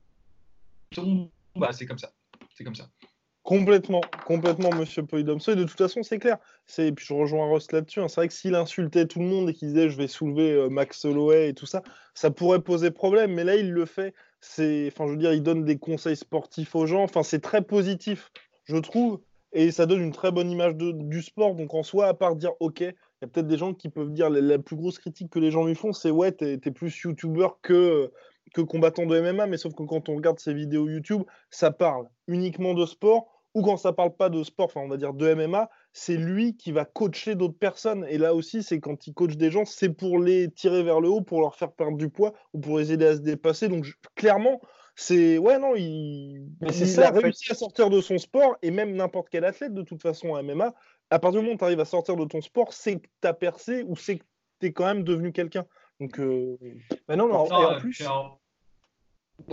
boutons, 0.93 1.31
bah, 1.57 1.73
c'est 1.73 1.87
comme 1.87 1.99
ça. 1.99 2.13
C'est 2.55 2.65
comme 2.65 2.75
ça. 2.75 2.89
Complètement, 3.43 4.01
complètement, 4.27 4.71
monsieur 4.75 5.05
Polydomso. 5.05 5.53
Et 5.53 5.57
de 5.57 5.65
toute 5.65 5.77
façon, 5.77 6.03
c'est 6.03 6.19
clair. 6.19 6.39
Et 6.79 6.93
puis 6.93 7.05
je 7.05 7.13
rejoins 7.13 7.47
Ross 7.47 7.71
là-dessus. 7.73 8.01
Hein. 8.01 8.09
C'est 8.09 8.21
vrai 8.23 8.29
que 8.29 8.35
s'il 8.35 8.55
insultait 8.55 9.07
tout 9.07 9.21
le 9.21 9.27
monde 9.27 9.51
et 9.51 9.53
qu'il 9.53 9.69
disait 9.69 9.91
je 9.91 9.99
vais 9.99 10.09
soulever 10.09 10.53
euh, 10.53 10.69
Max 10.71 11.05
Holloway 11.05 11.51
et 11.51 11.55
tout 11.55 11.67
ça, 11.67 11.83
ça 12.15 12.31
pourrait 12.31 12.63
poser 12.63 12.91
problème. 12.91 13.35
Mais 13.35 13.45
là, 13.45 13.57
il 13.57 13.71
le 13.71 13.85
fait. 13.85 14.15
Enfin, 14.41 15.07
je 15.07 15.11
veux 15.11 15.17
dire, 15.17 15.35
il 15.35 15.43
donne 15.43 15.65
des 15.65 15.79
conseils 15.79 16.17
sportifs 16.17 16.75
aux 16.75 16.87
gens. 16.87 17.03
Enfin, 17.03 17.23
c'est 17.23 17.41
très 17.41 17.63
positif, 17.63 18.31
je 18.65 18.77
trouve 18.77 19.21
et 19.55 19.71
ça 19.71 19.87
donne 19.87 20.03
une 20.03 20.13
très 20.13 20.33
bonne 20.33 20.51
image 20.51 20.75
du 20.77 21.23
sport. 21.23 21.55
Donc 21.55 21.73
en 21.75 21.83
soi, 21.83 22.09
à 22.09 22.15
part 22.15 22.37
dire 22.37 22.53
OK, 22.61 22.81
il 22.81 22.87
y 22.87 23.25
a 23.25 23.29
peut-être 23.29 23.47
des 23.47 23.57
gens 23.57 23.73
qui 23.73 23.89
peuvent 23.89 24.13
dire 24.13 24.29
la, 24.29 24.59
plus 24.59 24.77
grosse 24.77 24.99
critique 24.99 25.31
que 25.31 25.39
les 25.39 25.51
gens 25.51 25.65
lui 25.65 25.77
font, 25.77 25.93
c'est 25.93 26.11
ouais, 26.11 26.33
t'es 26.33 26.55
es 26.55 26.71
plus 26.71 26.95
youtubeur 27.03 27.61
que, 27.63 28.13
que 28.53 28.61
combattant 28.61 29.07
de 29.07 29.21
MMA, 29.21 29.47
mais 29.47 29.57
sauf 29.57 29.75
que 29.75 29.83
quand 29.83 30.09
on 30.09 30.17
regarde 30.17 30.39
ses 30.39 30.55
vidéos 30.55 30.89
YouTube, 30.89 31.23
ça 31.51 31.71
parle 31.71 32.09
uniquement 32.27 32.75
de 32.75 32.87
sport, 32.87 33.35
ou 33.55 33.63
quand 33.63 33.77
ça 33.77 33.93
parle 33.93 34.15
pas 34.15 34.29
de 34.29 34.43
sport, 34.43 34.67
enfin 34.67 34.81
on 34.81 34.89
va 34.89 34.97
dire 34.97 35.15
de 35.15 35.33
MMA, 35.33 35.71
c'est 35.93 36.17
lui 36.17 36.57
qui 36.57 36.73
va 36.73 36.85
coacher 36.85 37.37
d'autres 37.37 37.57
personnes. 37.57 38.05
Et 38.09 38.19
là 38.19 38.35
aussi, 38.35 38.65
c'est 38.65 38.81
quand 38.81 39.07
il 39.07 39.15
coach 39.15 39.37
des 39.37 39.51
gens, 39.51 39.65
c'est 39.65 39.91
pour 39.91 40.19
les 40.19 40.51
tirer 40.51 40.83
vers 40.83 41.01
le 41.01 41.09
haut, 41.09 41.21
pour 41.21 41.41
leur 41.41 41.55
faire 41.55 41.71
perdre 41.71 41.97
du 41.97 42.09
poids 42.09 42.35
ou 42.53 42.61
pour 42.61 42.79
les 42.79 42.93
aider 42.93 43.07
à 43.07 43.15
se 43.15 43.21
dépasser. 43.21 43.69
Donc 43.69 43.87
clairement, 44.17 44.61
c'est 44.97 45.39
ouais 45.39 45.59
non, 45.59 45.75
il, 45.77 46.49
a 46.63 47.11
réussi 47.11 47.53
à 47.53 47.55
sortir 47.55 47.91
de 47.91 48.01
son 48.01 48.19
sport 48.19 48.57
et 48.63 48.73
même 48.73 48.95
n'importe 48.95 49.29
quel 49.31 49.45
athlète 49.45 49.73
de 49.73 49.83
toute 49.83 50.03
façon 50.03 50.35
à 50.35 50.43
MMA, 50.43 50.75
à 51.11 51.19
partir 51.21 51.41
du 51.41 51.47
moment 51.47 51.55
où 51.55 51.59
tu 51.59 51.65
arrives 51.65 51.81
à 51.81 51.85
sortir 51.85 52.17
de 52.17 52.25
ton 52.25 52.41
sport, 52.41 52.73
c'est 52.73 52.97
que 52.97 53.07
tu 53.23 53.29
as 53.29 53.35
percé 53.35 53.85
ou 53.87 53.95
c'est 53.95 54.19
que 54.19 54.25
tu 54.61 54.67
es 54.67 54.73
quand 54.73 54.87
même 54.87 55.05
devenu 55.05 55.33
quelqu'un. 55.33 55.65
Donc 56.01 56.19
euh... 56.19 56.57
Bah 57.09 57.17
non, 57.17 57.29
non, 57.29 57.47
en 57.53 57.81
plus. 57.81 58.03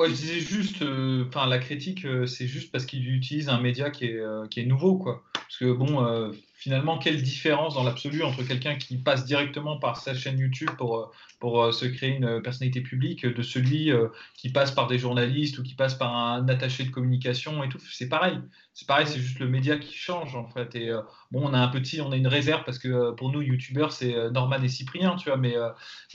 je 0.07 0.13
disais 0.13 0.39
juste, 0.39 0.83
euh, 0.83 1.25
enfin 1.27 1.47
la 1.47 1.59
critique, 1.59 2.05
euh, 2.05 2.27
c'est 2.27 2.47
juste 2.47 2.71
parce 2.71 2.85
qu'il 2.85 3.07
utilise 3.09 3.49
un 3.49 3.59
média 3.59 3.89
qui 3.89 4.05
est, 4.05 4.49
qui 4.49 4.59
est 4.59 4.65
nouveau, 4.65 4.97
quoi. 4.97 5.23
Parce 5.33 5.57
que 5.57 5.71
bon, 5.71 6.31
finalement, 6.61 6.99
quelle 6.99 7.23
différence 7.23 7.73
dans 7.73 7.83
l'absolu 7.83 8.21
entre 8.21 8.43
quelqu'un 8.43 8.75
qui 8.75 8.97
passe 8.97 9.25
directement 9.25 9.79
par 9.79 9.97
sa 9.97 10.13
chaîne 10.13 10.37
YouTube 10.37 10.69
pour, 10.77 10.95
euh, 10.95 11.05
pour 11.39 11.59
euh, 11.59 11.71
se 11.71 11.85
créer 11.85 12.11
une 12.11 12.39
personnalité 12.43 12.81
publique 12.81 13.25
de 13.25 13.41
celui 13.41 13.91
euh, 13.91 14.09
qui 14.35 14.51
passe 14.51 14.69
par 14.69 14.85
des 14.85 14.99
journalistes 14.99 15.57
ou 15.57 15.63
qui 15.63 15.73
passe 15.73 15.95
par 15.95 16.15
un 16.15 16.47
attaché 16.47 16.83
de 16.83 16.91
communication 16.91 17.63
et 17.63 17.69
tout. 17.69 17.79
C'est 17.91 18.09
pareil. 18.09 18.37
C'est 18.75 18.87
pareil, 18.87 19.07
c'est 19.07 19.19
juste 19.19 19.39
le 19.39 19.47
média 19.47 19.79
qui 19.79 19.95
change 19.95 20.35
en 20.35 20.47
fait. 20.47 20.75
Et 20.75 20.91
bon, 21.31 21.49
on 21.49 21.53
a 21.53 21.59
un 21.59 21.67
petit, 21.67 21.99
on 21.99 22.11
a 22.11 22.15
une 22.15 22.27
réserve 22.27 22.63
parce 22.63 22.79
que 22.79 23.11
pour 23.11 23.31
nous, 23.31 23.41
YouTubeurs, 23.41 23.91
c'est 23.91 24.31
Norman 24.31 24.61
et 24.63 24.69
Cyprien, 24.69 25.17
tu 25.17 25.27
vois. 25.27 25.37
Mais, 25.37 25.55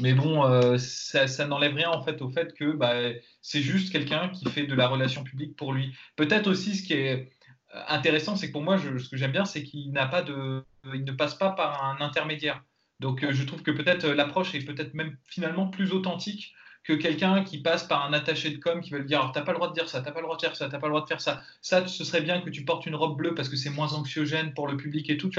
mais 0.00 0.14
bon, 0.14 0.78
ça, 0.78 1.26
ça 1.26 1.46
n'enlève 1.46 1.74
rien 1.74 1.90
en 1.90 2.02
fait 2.02 2.22
au 2.22 2.30
fait 2.30 2.54
que 2.54 2.72
bah, 2.72 2.94
c'est 3.42 3.60
juste 3.60 3.92
quelqu'un 3.92 4.30
qui 4.30 4.48
fait 4.48 4.66
de 4.66 4.74
la 4.74 4.88
relation 4.88 5.22
publique 5.22 5.54
pour 5.54 5.74
lui. 5.74 5.92
Peut-être 6.16 6.46
aussi 6.46 6.76
ce 6.76 6.82
qui 6.82 6.94
est 6.94 7.35
intéressant, 7.88 8.36
c'est 8.36 8.48
que 8.48 8.52
pour 8.52 8.62
moi, 8.62 8.78
ce 8.78 9.08
que 9.08 9.16
j'aime 9.16 9.32
bien, 9.32 9.44
c'est 9.44 9.62
qu'il 9.62 9.92
n'a 9.92 10.06
pas 10.06 10.22
de, 10.22 10.64
il 10.94 11.04
ne 11.04 11.12
passe 11.12 11.34
pas 11.34 11.50
par 11.50 11.84
un 11.84 12.00
intermédiaire. 12.00 12.62
Donc, 13.00 13.22
euh, 13.22 13.32
je 13.32 13.44
trouve 13.44 13.62
que 13.62 13.70
peut-être 13.70 14.04
euh, 14.04 14.14
l'approche 14.14 14.54
est 14.54 14.64
peut-être 14.64 14.94
même 14.94 15.16
finalement 15.24 15.68
plus 15.68 15.92
authentique 15.92 16.54
que 16.84 16.92
quelqu'un 16.92 17.42
qui 17.42 17.58
passe 17.58 17.84
par 17.84 18.06
un 18.06 18.12
attaché 18.12 18.50
de 18.50 18.58
com 18.58 18.80
qui 18.80 18.90
va 18.90 18.98
lui 18.98 19.06
dire 19.06 19.32
t'as 19.34 19.42
pas 19.42 19.50
le 19.50 19.58
droit 19.58 19.68
de 19.68 19.74
dire 19.74 19.88
ça, 19.88 20.00
t'as 20.00 20.12
pas 20.12 20.20
le 20.20 20.24
droit 20.24 20.36
de 20.36 20.40
faire 20.40 20.54
ça, 20.54 20.68
t'as 20.68 20.78
pas 20.78 20.86
le 20.86 20.92
droit 20.92 21.02
de 21.02 21.08
faire 21.08 21.20
ça. 21.20 21.42
Ça, 21.60 21.86
ce 21.86 22.04
serait 22.04 22.20
bien 22.20 22.40
que 22.40 22.48
tu 22.48 22.64
portes 22.64 22.86
une 22.86 22.94
robe 22.94 23.16
bleue 23.16 23.34
parce 23.34 23.48
que 23.48 23.56
c'est 23.56 23.70
moins 23.70 23.92
anxiogène 23.92 24.54
pour 24.54 24.68
le 24.68 24.76
public 24.76 25.10
et 25.10 25.16
tout. 25.16 25.30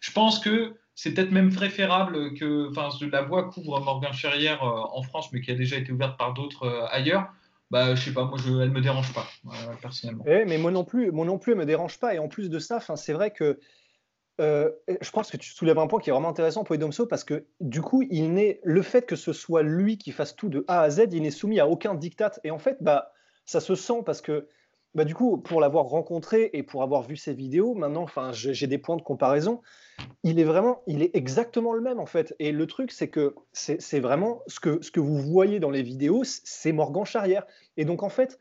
Je 0.00 0.10
pense 0.12 0.38
que 0.38 0.74
c'est 0.94 1.12
peut-être 1.12 1.32
même 1.32 1.52
préférable 1.52 2.32
que, 2.34 2.70
enfin, 2.70 2.88
la 3.12 3.20
voix 3.20 3.50
couvre 3.50 3.78
Morgan 3.80 4.14
Ferrière 4.14 4.62
euh, 4.64 4.84
en 4.90 5.02
France, 5.02 5.30
mais 5.32 5.42
qui 5.42 5.50
a 5.50 5.54
déjà 5.54 5.76
été 5.76 5.92
ouverte 5.92 6.16
par 6.16 6.32
d'autres 6.32 6.88
ailleurs 6.90 7.30
bah, 7.70 7.94
je 7.94 8.04
sais 8.04 8.12
pas, 8.12 8.24
moi, 8.24 8.38
je, 8.38 8.50
elle 8.60 8.70
me 8.70 8.80
dérange 8.80 9.12
pas, 9.12 9.26
personnellement. 9.80 10.24
Eh, 10.26 10.44
mais 10.44 10.58
moi 10.58 10.70
non 10.70 10.84
plus, 10.84 11.10
moi 11.10 11.26
non 11.26 11.38
plus, 11.38 11.52
elle 11.52 11.58
me 11.58 11.66
dérange 11.66 11.98
pas. 11.98 12.14
Et 12.14 12.18
en 12.18 12.28
plus 12.28 12.48
de 12.48 12.58
ça, 12.58 12.80
c'est 12.96 13.12
vrai 13.12 13.32
que 13.32 13.58
euh, 14.40 14.70
je 15.00 15.10
pense 15.10 15.30
que 15.30 15.36
tu 15.36 15.50
soulèves 15.50 15.78
un 15.78 15.86
point 15.86 15.98
qui 15.98 16.10
est 16.10 16.12
vraiment 16.12 16.28
intéressant 16.28 16.62
pour 16.62 16.74
Edomso 16.74 17.06
parce 17.06 17.24
que 17.24 17.46
du 17.60 17.80
coup, 17.80 18.02
il 18.10 18.34
n'est 18.34 18.60
le 18.64 18.82
fait 18.82 19.06
que 19.06 19.16
ce 19.16 19.32
soit 19.32 19.62
lui 19.62 19.98
qui 19.98 20.12
fasse 20.12 20.36
tout 20.36 20.48
de 20.48 20.64
A 20.68 20.82
à 20.82 20.90
Z, 20.90 21.06
il 21.12 21.22
n'est 21.22 21.30
soumis 21.30 21.58
à 21.58 21.66
aucun 21.66 21.94
diktat. 21.94 22.32
Et 22.44 22.50
en 22.50 22.58
fait, 22.58 22.76
bah, 22.80 23.12
ça 23.46 23.60
se 23.60 23.74
sent 23.74 24.02
parce 24.04 24.20
que 24.20 24.46
bah, 24.96 25.04
du 25.04 25.14
coup, 25.14 25.36
pour 25.36 25.60
l'avoir 25.60 25.84
rencontré 25.84 26.48
et 26.54 26.62
pour 26.62 26.82
avoir 26.82 27.02
vu 27.02 27.16
ses 27.16 27.34
vidéos, 27.34 27.74
maintenant, 27.74 28.02
enfin, 28.02 28.30
j'ai 28.32 28.66
des 28.66 28.78
points 28.78 28.96
de 28.96 29.02
comparaison. 29.02 29.60
Il 30.22 30.40
est 30.40 30.44
vraiment, 30.44 30.82
il 30.86 31.02
est 31.02 31.14
exactement 31.14 31.74
le 31.74 31.82
même 31.82 32.00
en 32.00 32.06
fait. 32.06 32.34
Et 32.38 32.50
le 32.50 32.66
truc, 32.66 32.90
c'est 32.90 33.08
que 33.08 33.34
c'est 33.52 34.00
vraiment 34.00 34.40
ce 34.46 34.58
que, 34.58 34.80
ce 34.80 34.90
que 34.90 35.00
vous 35.00 35.18
voyez 35.18 35.60
dans 35.60 35.68
les 35.68 35.82
vidéos, 35.82 36.22
c'est 36.24 36.72
Morgan 36.72 37.04
Charrière. 37.04 37.44
Et 37.76 37.84
donc 37.84 38.02
en 38.02 38.08
fait, 38.08 38.38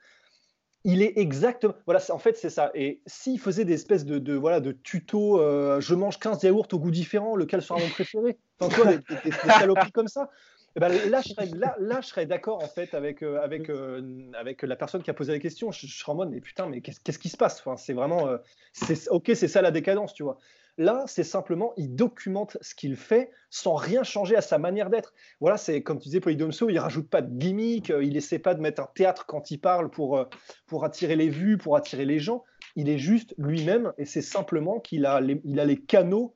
il 0.86 1.02
est 1.02 1.18
exactement. 1.18 1.74
Voilà, 1.86 2.00
en 2.10 2.20
fait, 2.20 2.38
c'est 2.38 2.50
ça. 2.50 2.72
Et 2.74 3.02
s'il 3.06 3.38
faisait 3.38 3.66
des 3.66 3.74
espèces 3.74 4.06
de, 4.06 4.34
voilà, 4.34 4.62
de 4.62 4.72
tutos, 4.72 5.42
euh, 5.42 5.82
je 5.82 5.94
mange 5.94 6.20
15 6.20 6.42
yaourts 6.44 6.68
au 6.72 6.80
goût 6.80 6.92
différent, 6.92 7.36
lequel 7.36 7.62
sera 7.64 7.78
mon 7.80 7.90
préféré? 7.90 8.38
Enfin, 8.62 8.74
quoi, 8.74 8.94
des, 8.94 9.00
des, 9.26 9.32
saloperies 9.32 9.92
comme 9.92 10.08
ça. 10.08 10.30
Eh 10.76 10.80
ben, 10.80 11.10
là, 11.10 11.22
je 11.22 11.30
serais, 11.30 11.50
là, 11.80 12.02
je 12.02 12.08
serais 12.08 12.26
d'accord 12.26 12.62
en 12.62 12.68
fait 12.68 12.94
avec, 12.94 13.24
euh, 13.24 13.42
avec, 13.42 13.70
euh, 13.70 14.30
avec 14.38 14.62
la 14.62 14.76
personne 14.76 15.02
qui 15.02 15.10
a 15.10 15.14
posé 15.14 15.32
la 15.32 15.40
question. 15.40 15.72
Je, 15.72 15.88
serais 15.88 16.12
en 16.12 16.16
mode, 16.16 16.30
mais 16.30 16.42
putain, 16.42 16.68
mais 16.68 16.82
qu'est-ce 16.82 17.20
qui 17.20 17.30
se 17.30 17.38
passe? 17.38 17.60
Enfin, 17.60 17.78
C'est 17.78 17.94
vraiment. 17.94 18.30
c'est 18.74 19.08
ok, 19.10 19.32
c'est 19.36 19.48
ça 19.48 19.62
la 19.62 19.72
décadence, 19.72 20.14
tu 20.14 20.24
vois. 20.24 20.38
Là, 20.78 21.06
c'est 21.08 21.24
simplement, 21.24 21.74
il 21.78 21.96
documente 21.96 22.58
ce 22.60 22.76
qu'il 22.76 22.98
fait 22.98 23.32
sans 23.50 23.76
rien 23.76 24.04
changer 24.04 24.36
à 24.36 24.42
sa 24.42 24.58
manière 24.58 24.90
d'être. 24.90 25.14
Voilà, 25.40 25.56
c'est 25.56 25.82
comme 25.82 26.00
tu 26.00 26.10
disais, 26.10 26.20
Polydomso, 26.20 26.70
il 26.70 26.78
rajoute 26.80 27.10
pas 27.10 27.22
de 27.22 27.34
gimmick, 27.34 27.92
euh, 27.92 28.04
il 28.04 28.18
essaie 28.18 28.40
pas 28.40 28.56
de 28.56 28.62
mettre 28.62 28.82
un 28.82 28.90
théâtre 28.94 29.26
quand 29.26 29.52
il 29.52 29.60
parle 29.60 29.90
pour, 29.90 30.18
euh, 30.18 30.26
pour 30.68 30.84
attirer 30.84 31.16
les 31.16 31.30
vues, 31.30 31.58
pour 31.58 31.78
attirer 31.78 32.04
les 32.04 32.20
gens. 32.20 32.44
Il 32.76 32.90
est 32.90 32.98
juste 32.98 33.34
lui-même 33.38 33.94
et 33.98 34.04
c'est 34.04 34.22
simplement 34.22 34.82
qu'il 34.82 35.06
a 35.06 35.22
il 35.22 35.60
a 35.62 35.66
les 35.66 35.80
canaux 35.80 36.36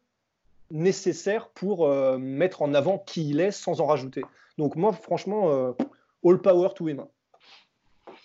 nécessaires 0.72 1.50
pour 1.50 1.88
euh, 1.88 2.18
mettre 2.18 2.62
en 2.62 2.74
avant 2.74 2.98
qui 2.98 3.30
il 3.30 3.40
est 3.40 3.52
sans 3.52 3.82
en 3.82 3.86
rajouter. 3.86 4.24
Donc 4.58 4.76
moi, 4.76 4.94
franchement, 4.94 5.74
all 6.26 6.42
power 6.42 6.70
to 6.76 6.90
him. 6.90 7.06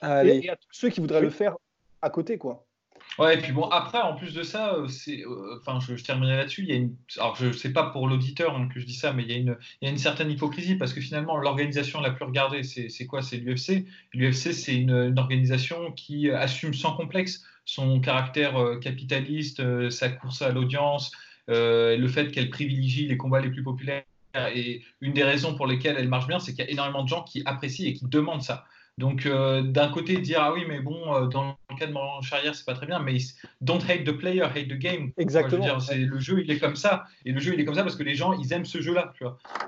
Allez. 0.00 0.40
Et, 0.44 0.50
à 0.50 0.57
tous 0.57 0.68
ceux 0.72 0.90
qui 0.90 1.00
voudraient 1.00 1.20
le 1.20 1.30
faire 1.30 1.57
à 2.02 2.11
côté, 2.11 2.38
quoi. 2.38 2.66
Ouais, 3.18 3.35
et 3.35 3.38
puis 3.38 3.52
bon, 3.52 3.64
après, 3.68 4.00
en 4.00 4.14
plus 4.14 4.35
de 4.35 4.42
ça, 4.42 4.74
euh, 4.74 4.88
euh, 5.09 5.59
enfin, 5.61 5.78
je, 5.78 6.02
terminerai 6.02 6.37
là-dessus. 6.37 6.62
Il 6.62 6.68
y 6.68 6.72
a 6.72 6.76
une, 6.76 6.96
alors, 7.18 7.37
je 7.37 7.52
sais 7.52 7.72
pas 7.72 7.85
pour 7.90 8.09
l'auditeur 8.09 8.57
hein, 8.57 8.68
que 8.72 8.80
je 8.80 8.87
dis 8.87 8.94
ça, 8.94 9.12
mais 9.12 9.22
il 9.22 9.30
y, 9.30 9.35
a 9.35 9.37
une, 9.37 9.57
il 9.80 9.87
y 9.87 9.88
a 9.88 9.90
une 9.90 9.98
certaine 9.98 10.30
hypocrisie 10.30 10.74
parce 10.74 10.92
que 10.92 11.00
finalement, 11.00 11.37
l'organisation 11.37 12.00
la 12.00 12.11
plus 12.11 12.24
regardée, 12.24 12.64
c'est, 12.64 12.88
c'est 12.88 13.07
quoi? 13.07 13.22
C'est 13.22 13.37
l'UFC. 13.37 13.87
L'UFC, 14.14 14.52
c'est 14.52 14.74
une, 14.74 15.16
organisation 15.16 15.92
qui 15.92 16.30
assume 16.30 16.74
sans 16.74 16.96
complexe 16.96 17.44
son 17.64 18.00
caractère 18.00 18.61
euh, 18.61 18.78
capitaliste, 18.78 19.62
sa 19.90 20.09
course 20.09 20.42
à 20.42 20.50
l'audience, 20.50 21.12
le 21.48 22.09
fait 22.09 22.30
qu'elle 22.30 22.50
privilégie 22.50 23.07
les 23.07 23.16
combats 23.16 23.40
les 23.40 23.50
plus 23.50 23.62
populaires. 23.62 24.04
Et 24.54 24.83
une 25.00 25.12
des 25.12 25.22
raisons 25.22 25.54
pour 25.54 25.66
lesquelles 25.66 25.96
elle 25.96 26.09
marche 26.09 26.26
bien, 26.26 26.40
c'est 26.40 26.52
qu'il 26.52 26.64
y 26.64 26.66
a 26.66 26.70
énormément 26.70 27.04
de 27.04 27.09
gens 27.09 27.22
qui 27.22 27.42
apprécient 27.46 27.87
et 27.87 27.92
qui 27.92 28.07
demandent 28.07 28.42
ça. 28.42 28.64
Donc, 28.96 29.26
euh, 29.26 29.62
d'un 29.62 29.88
côté, 29.88 30.18
dire 30.18 30.38
ah 30.40 30.52
oui, 30.52 30.64
mais 30.68 30.80
bon, 30.80 31.14
euh, 31.14 31.26
dans 31.26 31.57
le 31.68 31.76
cas 31.76 31.87
de 31.87 31.92
Morgan 31.92 32.22
Charrière, 32.22 32.54
c'est 32.54 32.64
pas 32.64 32.74
très 32.74 32.87
bien, 32.87 33.00
mais 33.00 33.16
don't 33.61 33.80
hate 33.88 34.04
the 34.04 34.12
player, 34.12 34.42
hate 34.42 34.68
the 34.68 34.78
game. 34.78 35.11
Exactement. 35.18 35.80
c'est 35.80 35.96
le 35.96 36.20
jeu, 36.20 36.42
il 36.44 36.50
est 36.50 36.61
comme 36.61 36.76
ça, 36.76 37.04
et 37.24 37.33
le 37.33 37.40
jeu, 37.40 37.54
il 37.54 37.61
est 37.61 37.64
comme 37.64 37.74
ça 37.74 37.83
parce 37.83 37.96
que 37.96 38.04
les 38.04 38.14
gens, 38.14 38.33
ils 38.35 38.52
aiment 38.52 38.64
ce 38.64 38.80
jeu-là. 38.80 39.12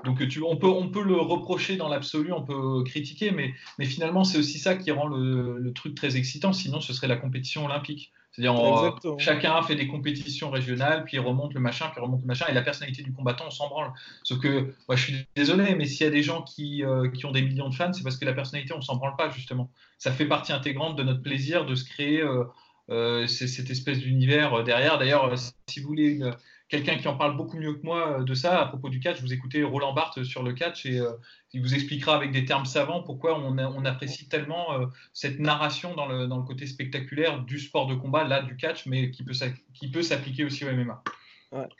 Donc, 0.05 0.25
tu, 0.29 0.41
on 0.41 0.55
peut, 0.55 0.67
on 0.67 0.87
peut 0.87 1.03
le 1.03 1.17
reprocher 1.17 1.75
dans 1.75 1.89
l'absolu, 1.89 2.31
on 2.31 2.43
peut 2.43 2.83
critiquer, 2.85 3.31
mais, 3.31 3.53
mais 3.79 3.85
finalement, 3.85 4.23
c'est 4.23 4.37
aussi 4.37 4.59
ça 4.59 4.75
qui 4.75 4.91
rend 4.91 5.07
le, 5.07 5.57
le, 5.57 5.73
truc 5.73 5.93
très 5.93 6.15
excitant. 6.15 6.53
Sinon, 6.53 6.79
ce 6.79 6.93
serait 6.93 7.07
la 7.07 7.17
compétition 7.17 7.65
olympique. 7.65 8.13
C'est-à-dire, 8.37 8.95
chacun 9.17 9.61
fait 9.63 9.75
des 9.75 9.87
compétitions 9.87 10.51
régionales, 10.51 11.05
puis 11.05 11.17
il 11.17 11.19
remonte 11.19 11.53
le 11.53 11.59
machin, 11.59 11.85
puis 11.87 11.95
il 11.97 12.03
remonte 12.03 12.21
le 12.21 12.27
machin, 12.27 12.45
et 12.47 12.53
la 12.53 12.61
personnalité 12.61 13.01
du 13.01 13.11
combattant, 13.11 13.45
on 13.47 13.51
s'en 13.51 13.67
branle. 13.67 13.91
Sauf 14.23 14.39
que, 14.39 14.73
moi, 14.87 14.95
je 14.95 15.03
suis 15.03 15.27
désolé, 15.35 15.73
mais 15.75 15.85
s'il 15.85 16.05
y 16.05 16.07
a 16.07 16.11
des 16.11 16.21
gens 16.21 16.43
qui, 16.43 16.83
euh, 16.83 17.09
qui, 17.09 17.25
ont 17.25 17.31
des 17.31 17.41
millions 17.41 17.69
de 17.69 17.75
fans, 17.75 17.91
c'est 17.93 18.03
parce 18.03 18.17
que 18.17 18.25
la 18.25 18.33
personnalité, 18.33 18.73
on 18.75 18.81
s'en 18.81 18.97
branle 18.97 19.15
pas, 19.15 19.29
justement. 19.29 19.71
Ça 19.97 20.11
fait 20.11 20.27
partie 20.27 20.53
intégrante 20.53 20.95
de 20.95 21.03
notre 21.03 21.23
plaisir 21.23 21.65
de 21.65 21.73
se 21.73 21.83
créer 21.83 22.21
euh, 22.21 22.43
euh, 22.89 23.25
cette 23.25 23.71
espèce 23.71 23.99
d'univers 23.99 24.63
derrière. 24.63 24.99
D'ailleurs, 24.99 25.33
si 25.67 25.79
vous 25.79 25.87
voulez 25.87 26.09
une 26.09 26.35
quelqu'un 26.69 26.97
qui 26.97 27.07
en 27.07 27.15
parle 27.15 27.37
beaucoup 27.37 27.57
mieux 27.57 27.73
que 27.73 27.85
moi 27.85 28.19
euh, 28.19 28.23
de 28.23 28.33
ça 28.33 28.61
à 28.61 28.65
propos 28.67 28.89
du 28.89 28.99
catch. 28.99 29.21
Vous 29.21 29.33
écoutez 29.33 29.63
Roland 29.63 29.93
Barthes 29.93 30.23
sur 30.23 30.43
le 30.43 30.53
catch 30.53 30.85
et 30.85 30.99
euh, 30.99 31.11
il 31.53 31.61
vous 31.61 31.73
expliquera 31.73 32.15
avec 32.15 32.31
des 32.31 32.45
termes 32.45 32.65
savants 32.65 33.03
pourquoi 33.03 33.39
on, 33.39 33.85
apprécie 33.85 34.27
tellement 34.27 34.73
euh, 34.73 34.85
cette 35.13 35.39
narration 35.39 35.95
dans 35.95 36.07
le, 36.07 36.27
côté 36.45 36.67
spectaculaire 36.67 37.43
du 37.43 37.59
sport 37.59 37.87
de 37.87 37.95
combat, 37.95 38.23
là 38.23 38.41
du 38.41 38.55
catch, 38.57 38.85
mais 38.85 39.11
qui 39.11 39.23
peut, 39.23 39.33
qui 39.73 39.89
peut 39.89 40.03
s'appliquer 40.03 40.43
aussi 40.43 40.65
au 40.65 40.71
MMA. 40.71 41.03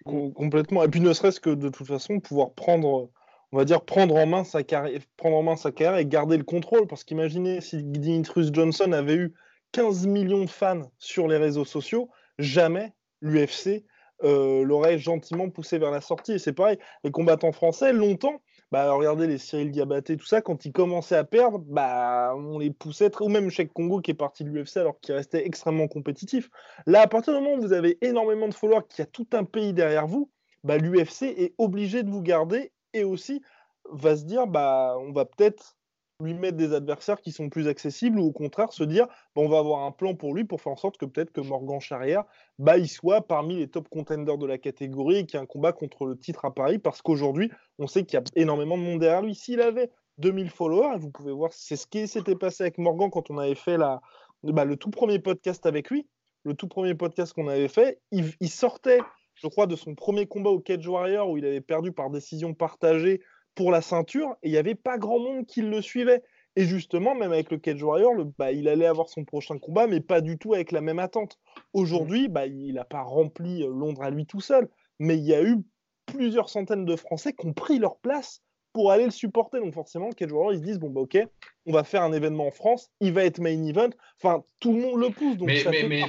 complètement. 0.06 0.84
Et 0.84 0.88
puis 0.88 1.02
ne 1.02 1.14
serait-ce 1.14 1.40
que 1.40 1.50
de 1.50 1.70
toute 1.70 1.88
façon 1.88 2.20
pouvoir 2.20 2.54
prendre, 2.54 3.10
on 3.52 3.58
va 3.58 3.66
dire 3.66 3.82
prendre 3.82 4.16
en 4.16 4.26
main 4.26 4.44
sa 4.44 4.64
carrière, 4.64 5.00
prendre 5.18 5.36
en 5.36 5.44
main 5.44 5.56
sa 5.56 5.72
carrière 5.72 6.00
et 6.00 6.06
garder 6.06 6.38
le 6.38 6.44
contrôle. 6.44 6.88
Parce 6.88 7.04
qu'imaginez 7.04 7.62
si 7.62 7.84
Dimitrius 7.84 8.52
Johnson 8.54 8.94
avait 8.94 9.16
eu 9.16 9.34
15 9.74 10.08
millions 10.08 10.46
de 10.46 10.50
fans 10.50 10.90
sur 10.98 11.28
les 11.28 11.38
réseaux 11.38 11.66
sociaux, 11.66 12.10
jamais 12.40 12.94
l'UFC 13.22 13.84
euh, 14.24 14.64
l'aurait 14.64 14.98
gentiment 14.98 15.50
poussé 15.50 15.78
vers 15.78 15.92
la 15.92 16.02
sortie. 16.02 16.34
Et 16.34 16.40
c'est 16.40 16.54
pareil, 16.54 16.78
les 17.04 17.12
combattants 17.12 17.52
français, 17.52 17.94
longtemps, 17.94 18.42
bah, 18.72 18.92
regardez 18.92 19.28
les 19.28 19.38
Cyril 19.38 19.72
Diabaté, 19.72 20.18
tout 20.18 20.26
ça, 20.26 20.42
quand 20.42 20.66
ils 20.66 20.74
commençaient 20.74 21.16
à 21.16 21.24
perdre, 21.24 21.60
bah, 21.60 22.34
on 22.36 22.60
les 22.60 22.72
poussait, 22.72 23.10
ou 23.22 23.30
même 23.30 23.50
Cheikh 23.50 23.72
Congo 23.72 24.02
qui 24.02 24.12
est 24.12 24.16
parti 24.16 24.44
de 24.44 24.50
l'UFC 24.50 24.78
alors 24.78 25.00
qu'il 25.00 25.16
restait 25.16 25.46
extrêmement 25.46 25.88
compétitif. 25.88 26.50
Là, 26.86 27.02
à 27.02 27.08
partir 27.08 27.34
du 27.34 27.40
moment 27.40 27.56
où 27.56 27.62
vous 27.62 27.74
avez 27.74 27.98
énormément 28.02 28.50
de 28.50 28.54
followers, 28.54 28.84
qu'il 28.90 29.00
y 29.00 29.08
a 29.08 29.10
tout 29.10 29.28
un 29.32 29.46
pays 29.46 29.72
derrière 29.72 30.08
vous, 30.08 30.30
bah, 30.64 30.78
l'UFC 30.78 31.24
est 31.24 31.54
obligé 31.58 32.04
de 32.04 32.10
vous 32.10 32.22
garder 32.22 32.74
et 32.94 33.06
aussi 33.06 33.42
va 33.90 34.18
se 34.18 34.26
dire, 34.26 34.48
bah, 34.48 34.98
on 35.00 35.14
va 35.14 35.24
peut-être 35.24 35.77
lui 36.20 36.34
mettre 36.34 36.58
des 36.58 36.74
adversaires 36.74 37.22
qui 37.22 37.32
sont 37.32 37.50
plus 37.50 37.68
accessibles 37.68 38.20
ou 38.20 38.26
au 38.26 38.32
contraire 38.32 38.74
se 38.74 38.84
dire 38.84 39.06
bah, 39.06 39.42
on 39.42 39.48
va 39.48 39.60
avoir 39.60 39.86
un 39.86 39.92
plan 39.92 40.16
pour 40.16 40.34
lui 40.34 40.46
pour 40.46 40.62
faire 40.62 40.74
en 40.74 40.78
sorte 40.78 40.98
que 40.98 41.06
peut-être 41.06 41.32
que 41.32 41.42
Morgan 41.42 41.80
Charrière 41.80 42.24
bah, 42.58 42.78
il 42.78 42.88
soit 42.88 43.22
parmi 43.22 43.58
les 43.58 43.68
top 43.68 43.88
contenders 43.88 44.38
de 44.38 44.46
la 44.48 44.58
catégorie 44.58 45.18
et 45.18 45.26
qu'il 45.26 45.38
y 45.38 45.40
ait 45.40 45.44
un 45.44 45.48
combat 45.48 45.74
contre 45.74 46.06
le 46.06 46.18
titre 46.18 46.46
à 46.46 46.54
Paris 46.54 46.80
parce 46.80 47.04
qu'aujourd'hui 47.04 47.52
on 47.78 47.86
sait 47.86 48.04
qu'il 48.04 48.20
y 48.20 48.22
a 48.22 48.24
énormément 48.36 48.78
de 48.78 48.84
monde 48.84 49.00
derrière 49.00 49.22
lui. 49.22 49.36
S'il 49.36 49.62
avait 49.62 49.92
2000 50.18 50.50
followers, 50.50 50.98
vous 50.98 51.12
pouvez 51.12 51.32
voir 51.32 51.54
c'est 51.54 51.76
ce 51.76 51.86
qui 51.86 52.08
s'était 52.08 52.36
passé 52.36 52.64
avec 52.64 52.80
Morgan 52.80 53.12
quand 53.12 53.30
on 53.30 53.38
avait 53.38 53.54
fait 53.54 53.78
la, 53.78 54.02
bah, 54.42 54.66
le 54.66 54.76
tout 54.76 54.90
premier 54.90 55.20
podcast 55.20 55.68
avec 55.68 55.92
lui, 55.92 56.08
le 56.46 56.56
tout 56.56 56.68
premier 56.68 56.96
podcast 56.96 57.34
qu'on 57.34 57.48
avait 57.48 57.68
fait, 57.68 58.00
il, 58.12 58.34
il 58.40 58.50
sortait 58.50 59.02
je 59.36 59.48
crois 59.48 59.68
de 59.68 59.76
son 59.76 59.94
premier 59.94 60.26
combat 60.26 60.50
au 60.50 60.60
Cage 60.60 60.88
Warrior 60.88 61.30
où 61.30 61.38
il 61.38 61.46
avait 61.46 61.62
perdu 61.62 61.92
par 61.92 62.10
décision 62.10 62.56
partagée 62.56 63.22
pour 63.58 63.72
la 63.72 63.82
ceinture 63.82 64.38
et 64.44 64.50
il 64.50 64.52
n'y 64.52 64.58
avait 64.58 64.76
pas 64.76 64.98
grand 64.98 65.20
monde 65.20 65.46
qui 65.46 65.62
le 65.62 65.82
suivait. 65.82 66.24
Et 66.56 66.66
justement, 66.66 67.14
même 67.14 67.34
avec 67.34 67.52
le 67.52 67.58
Cage 67.58 67.84
Warrior, 67.84 68.14
le, 68.14 68.24
bah, 68.24 68.52
il 68.52 68.68
allait 68.68 68.86
avoir 68.86 69.10
son 69.10 69.26
prochain 69.26 69.60
combat, 69.60 69.86
mais 69.86 70.00
pas 70.00 70.22
du 70.22 70.38
tout 70.38 70.54
avec 70.54 70.72
la 70.72 70.82
même 70.82 71.00
attente. 71.00 71.38
Aujourd'hui, 71.74 72.30
bah, 72.30 72.48
il 72.48 72.74
n'a 72.74 72.86
pas 72.86 73.02
rempli 73.02 73.64
euh, 73.64 73.70
Londres 73.72 74.02
à 74.02 74.10
lui 74.10 74.26
tout 74.26 74.42
seul, 74.42 74.70
mais 75.00 75.18
il 75.18 75.24
y 75.24 75.34
a 75.34 75.44
eu 75.44 75.58
plusieurs 76.06 76.50
centaines 76.50 76.86
de 76.86 76.96
Français 76.96 77.34
qui 77.34 77.46
ont 77.46 77.54
pris 77.54 77.80
leur 77.80 77.98
place 77.98 78.42
pour 78.74 78.92
aller 78.92 79.06
le 79.06 79.12
supporter. 79.12 79.60
Donc 79.60 79.74
forcément, 79.74 80.10
Cage 80.12 80.32
Warrior, 80.32 80.54
ils 80.54 80.60
se 80.60 80.64
disent, 80.64 80.80
bon, 80.80 80.90
bah 80.90 81.02
ok, 81.02 81.18
on 81.66 81.74
va 81.74 81.84
faire 81.84 82.04
un 82.04 82.14
événement 82.14 82.48
en 82.48 82.52
France, 82.52 82.90
il 83.02 83.12
va 83.14 83.24
être 83.24 83.40
main 83.40 83.64
event. 83.66 83.90
Enfin, 84.22 84.44
tout 84.60 84.74
le 84.74 84.82
monde 84.82 85.00
le 85.00 85.10
pousse, 85.10 85.38
donc 85.38 85.48
mais, 85.48 85.60
ça 85.60 85.72
mais, 85.72 86.04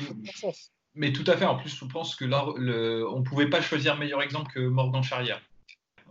Mais 0.94 1.12
tout 1.12 1.24
à 1.26 1.36
fait. 1.36 1.46
En 1.46 1.56
plus, 1.56 1.74
je 1.74 1.84
pense 1.86 2.14
que 2.14 2.24
là, 2.24 2.46
le... 2.56 3.06
on 3.10 3.20
ne 3.20 3.24
pouvait 3.24 3.48
pas 3.48 3.60
choisir 3.60 3.96
meilleur 3.96 4.22
exemple 4.22 4.52
que 4.52 4.60
Morgan 4.60 5.02
Charrière. 5.02 5.42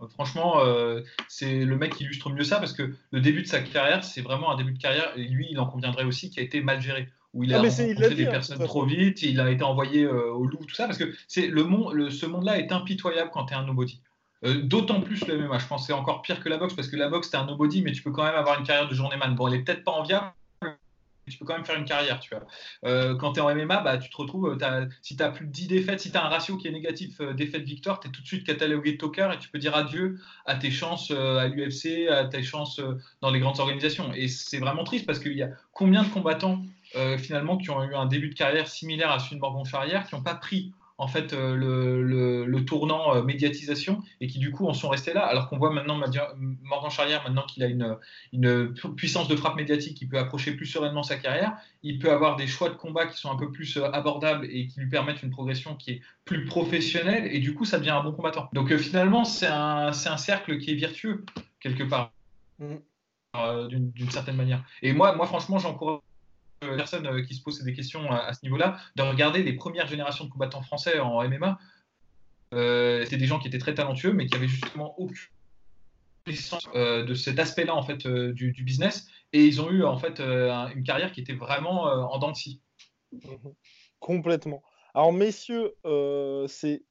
Franchement, 0.06 0.60
euh, 0.60 1.02
c'est 1.28 1.64
le 1.64 1.76
mec 1.76 1.94
qui 1.96 2.04
illustre 2.04 2.30
mieux 2.30 2.44
ça 2.44 2.58
parce 2.58 2.72
que 2.72 2.94
le 3.10 3.20
début 3.20 3.42
de 3.42 3.46
sa 3.46 3.60
carrière, 3.60 4.04
c'est 4.04 4.20
vraiment 4.20 4.52
un 4.52 4.56
début 4.56 4.72
de 4.72 4.78
carrière, 4.78 5.12
et 5.16 5.24
lui, 5.24 5.48
il 5.50 5.58
en 5.58 5.66
conviendrait 5.66 6.04
aussi, 6.04 6.30
qui 6.30 6.40
a 6.40 6.42
été 6.42 6.60
mal 6.60 6.80
géré. 6.80 7.08
Où 7.34 7.44
il 7.44 7.52
a 7.52 7.58
ah, 7.58 7.62
rencontré 7.62 8.14
des 8.14 8.26
hein, 8.26 8.30
personnes 8.30 8.64
trop 8.64 8.86
vite, 8.86 9.22
il 9.22 9.38
a 9.40 9.50
été 9.50 9.62
envoyé 9.62 10.04
euh, 10.04 10.32
au 10.32 10.46
loup, 10.46 10.64
tout 10.66 10.74
ça, 10.74 10.86
parce 10.86 10.98
que 10.98 11.12
c'est 11.26 11.46
le 11.46 11.64
monde, 11.64 12.10
ce 12.10 12.26
monde-là 12.26 12.58
est 12.58 12.72
impitoyable 12.72 13.30
quand 13.32 13.46
tu 13.46 13.54
es 13.54 13.56
un 13.56 13.64
nobody. 13.64 14.00
Euh, 14.44 14.62
d'autant 14.62 15.00
plus 15.00 15.26
le 15.26 15.36
MMA, 15.36 15.58
je 15.58 15.66
pense 15.66 15.86
c'est 15.86 15.92
encore 15.92 16.22
pire 16.22 16.40
que 16.40 16.48
la 16.48 16.58
boxe, 16.58 16.74
parce 16.74 16.88
que 16.88 16.96
la 16.96 17.08
boxe, 17.08 17.30
t'es 17.30 17.36
un 17.36 17.44
nobody, 17.44 17.82
mais 17.82 17.92
tu 17.92 18.02
peux 18.02 18.12
quand 18.12 18.24
même 18.24 18.34
avoir 18.34 18.58
une 18.58 18.64
carrière 18.64 18.88
de 18.88 18.94
journeyman. 18.94 19.34
Bon, 19.34 19.48
elle 19.48 19.54
est 19.54 19.62
peut-être 19.62 19.84
pas 19.84 19.92
enviable, 19.92 20.32
tu 21.28 21.38
peux 21.38 21.44
quand 21.44 21.54
même 21.54 21.64
faire 21.64 21.78
une 21.78 21.84
carrière, 21.84 22.20
tu 22.20 22.30
vois. 22.30 22.46
Euh, 22.84 23.16
quand 23.16 23.32
tu 23.32 23.40
es 23.40 23.42
en 23.42 23.54
MMA, 23.54 23.80
bah, 23.80 23.98
tu 23.98 24.10
te 24.10 24.16
retrouves, 24.16 24.56
as, 24.62 24.86
si 25.02 25.16
tu 25.16 25.22
as 25.22 25.30
plus 25.30 25.46
de 25.46 25.52
10 25.52 25.68
défaites, 25.68 26.00
si 26.00 26.10
tu 26.10 26.16
as 26.16 26.24
un 26.24 26.28
ratio 26.28 26.56
qui 26.56 26.68
est 26.68 26.72
négatif 26.72 27.20
euh, 27.20 27.32
défaite-victoire, 27.32 28.00
tu 28.00 28.08
es 28.08 28.10
tout 28.10 28.22
de 28.22 28.26
suite 28.26 28.44
catalogué 28.44 28.96
toker 28.96 29.32
et 29.32 29.38
tu 29.38 29.48
peux 29.48 29.58
dire 29.58 29.74
adieu 29.74 30.18
à 30.46 30.54
tes 30.54 30.70
chances 30.70 31.10
euh, 31.10 31.38
à 31.38 31.48
l'UFC, 31.48 32.08
à 32.08 32.24
tes 32.24 32.42
chances 32.42 32.80
dans 33.20 33.30
les 33.30 33.40
grandes 33.40 33.60
organisations. 33.60 34.12
Et 34.14 34.28
c'est 34.28 34.58
vraiment 34.58 34.84
triste 34.84 35.06
parce 35.06 35.18
qu'il 35.18 35.34
y 35.34 35.42
a 35.42 35.50
combien 35.72 36.02
de 36.02 36.08
combattants 36.08 36.62
finalement 37.18 37.58
qui 37.58 37.68
ont 37.68 37.84
eu 37.84 37.94
un 37.94 38.06
début 38.06 38.30
de 38.30 38.34
carrière 38.34 38.66
similaire 38.66 39.10
à 39.10 39.18
celui 39.18 39.36
de 39.36 39.40
Morgan 39.40 39.66
Charrière 39.66 40.06
qui 40.06 40.14
n'ont 40.14 40.22
pas 40.22 40.34
pris 40.34 40.72
en 40.98 41.08
fait 41.08 41.32
le, 41.32 42.02
le, 42.44 42.64
tournant 42.64 43.22
médiatisation 43.22 44.02
et 44.20 44.26
qui 44.26 44.38
du 44.38 44.50
coup 44.50 44.66
en 44.66 44.74
sont 44.74 44.88
restés 44.88 45.12
là. 45.12 45.24
Alors 45.24 45.48
qu'on 45.48 45.56
voit 45.56 45.70
maintenant 45.70 45.96
Morgan 45.96 46.90
Charrière, 46.90 47.22
maintenant 47.22 47.46
qu'il 47.46 47.62
a 47.62 47.66
une, 47.66 47.96
une, 48.32 48.74
puissance 48.96 49.28
de 49.28 49.36
frappe 49.36 49.56
médiatique, 49.56 49.96
qui 49.96 50.06
peut 50.06 50.18
approcher 50.18 50.52
plus 50.52 50.66
sereinement 50.66 51.02
sa 51.02 51.16
carrière, 51.16 51.56
il 51.82 51.98
peut 51.98 52.10
avoir 52.10 52.36
des 52.36 52.46
choix 52.46 52.68
de 52.68 52.74
combat 52.74 53.06
qui 53.06 53.18
sont 53.18 53.30
un 53.30 53.36
peu 53.36 53.50
plus 53.52 53.78
abordables 53.92 54.46
et 54.50 54.66
qui 54.66 54.80
lui 54.80 54.88
permettent 54.88 55.22
une 55.22 55.30
progression 55.30 55.76
qui 55.76 55.92
est 55.92 56.00
plus 56.24 56.44
professionnelle 56.44 57.28
et 57.32 57.38
du 57.38 57.54
coup 57.54 57.64
ça 57.64 57.78
devient 57.78 57.90
un 57.90 58.02
bon 58.02 58.12
combattant. 58.12 58.48
Donc 58.52 58.74
finalement 58.76 59.24
c'est 59.24 59.46
un, 59.46 59.88
un 59.88 60.16
cercle 60.16 60.58
qui 60.58 60.72
est 60.72 60.76
vertueux 60.76 61.24
quelque 61.60 61.84
part. 61.84 62.12
Mm. 62.58 62.76
Euh, 63.36 63.68
d'une 63.68 64.10
certaine 64.10 64.36
manière. 64.36 64.64
Et 64.80 64.94
moi, 64.94 65.14
moi 65.14 65.26
franchement, 65.26 65.58
j'encourage 65.58 66.00
personnes 66.60 67.06
euh, 67.06 67.22
qui 67.22 67.34
se 67.34 67.42
posent 67.42 67.62
des 67.62 67.72
questions 67.72 68.10
à, 68.10 68.32
ce 68.32 68.40
niveau-là 68.42 68.78
de 68.96 69.02
regarder 69.02 69.42
les 69.42 69.52
premières 69.52 69.86
générations 69.86 70.24
de 70.24 70.30
combattants 70.30 70.62
français 70.62 70.98
en 70.98 71.26
MMA. 71.28 71.58
Euh, 72.54 73.04
C'était 73.04 73.16
des 73.16 73.26
gens 73.26 73.38
qui 73.38 73.48
étaient 73.48 73.58
très 73.58 73.74
talentueux, 73.74 74.12
mais 74.12 74.26
qui 74.26 74.34
avaient 74.34 74.48
justement 74.48 74.98
aucune 74.98 75.16
connaissance 76.24 76.68
euh, 76.74 77.04
de 77.04 77.14
cet 77.14 77.38
aspect-là 77.38 77.74
en 77.74 77.82
fait 77.82 78.06
du, 78.06 78.52
business, 78.62 79.08
et 79.32 79.44
ils 79.44 79.60
ont 79.60 79.70
eu 79.70 79.84
en 79.84 79.98
fait 79.98 80.20
une 80.20 80.82
carrière 80.82 81.12
qui 81.12 81.20
était 81.20 81.34
vraiment 81.34 81.84
en 81.84 82.18
dents 82.18 82.32
de 82.32 82.36
scie. 82.36 82.60
Mhm. 83.12 83.54
Complètement. 84.00 84.62
Alors 84.94 85.12
messieurs, 85.12 85.74
c'est 86.48 86.82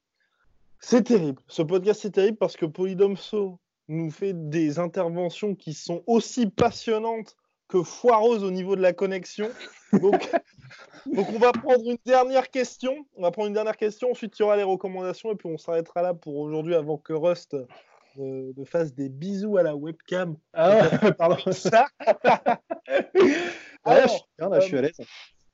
c'est 0.79 1.03
terrible. 1.03 1.41
Ce 1.47 1.63
podcast 1.63 2.01
c'est 2.01 2.11
terrible 2.11 2.37
parce 2.37 2.55
que 2.55 2.65
Polydomso 2.65 3.59
nous 3.87 4.11
fait 4.11 4.33
des 4.49 4.79
interventions 4.79 5.55
qui 5.55 5.73
sont 5.73 6.03
aussi 6.05 6.47
passionnantes 6.47 7.35
que 7.67 7.83
foireuses 7.83 8.43
au 8.43 8.51
niveau 8.51 8.75
de 8.75 8.81
la 8.81 8.93
connexion. 8.93 9.49
Donc, 9.93 10.29
donc 11.05 11.27
on 11.29 11.39
va 11.39 11.51
prendre 11.51 11.89
une 11.89 11.97
dernière 12.05 12.49
question. 12.49 12.95
On 13.15 13.23
va 13.23 13.31
prendre 13.31 13.47
une 13.47 13.53
dernière 13.53 13.77
question. 13.77 14.11
Ensuite, 14.11 14.37
il 14.37 14.41
y 14.41 14.45
aura 14.45 14.57
les 14.57 14.63
recommandations 14.63 15.31
et 15.31 15.35
puis 15.35 15.49
on 15.49 15.57
s'arrêtera 15.57 16.01
là 16.01 16.13
pour 16.13 16.37
aujourd'hui 16.37 16.75
avant 16.75 16.97
que 16.97 17.13
Rust 17.13 17.55
euh, 18.19 18.53
fasse 18.65 18.93
des 18.93 19.09
bisous 19.09 19.57
à 19.57 19.63
la 19.63 19.75
webcam. 19.75 20.37
Ah, 20.53 20.89
pardon. 21.17 21.51
Ça. 21.51 21.87
Alors, 23.83 24.27
je, 24.39 24.61
suis, 24.61 24.77
à 24.77 24.81
l'aise. 24.81 24.97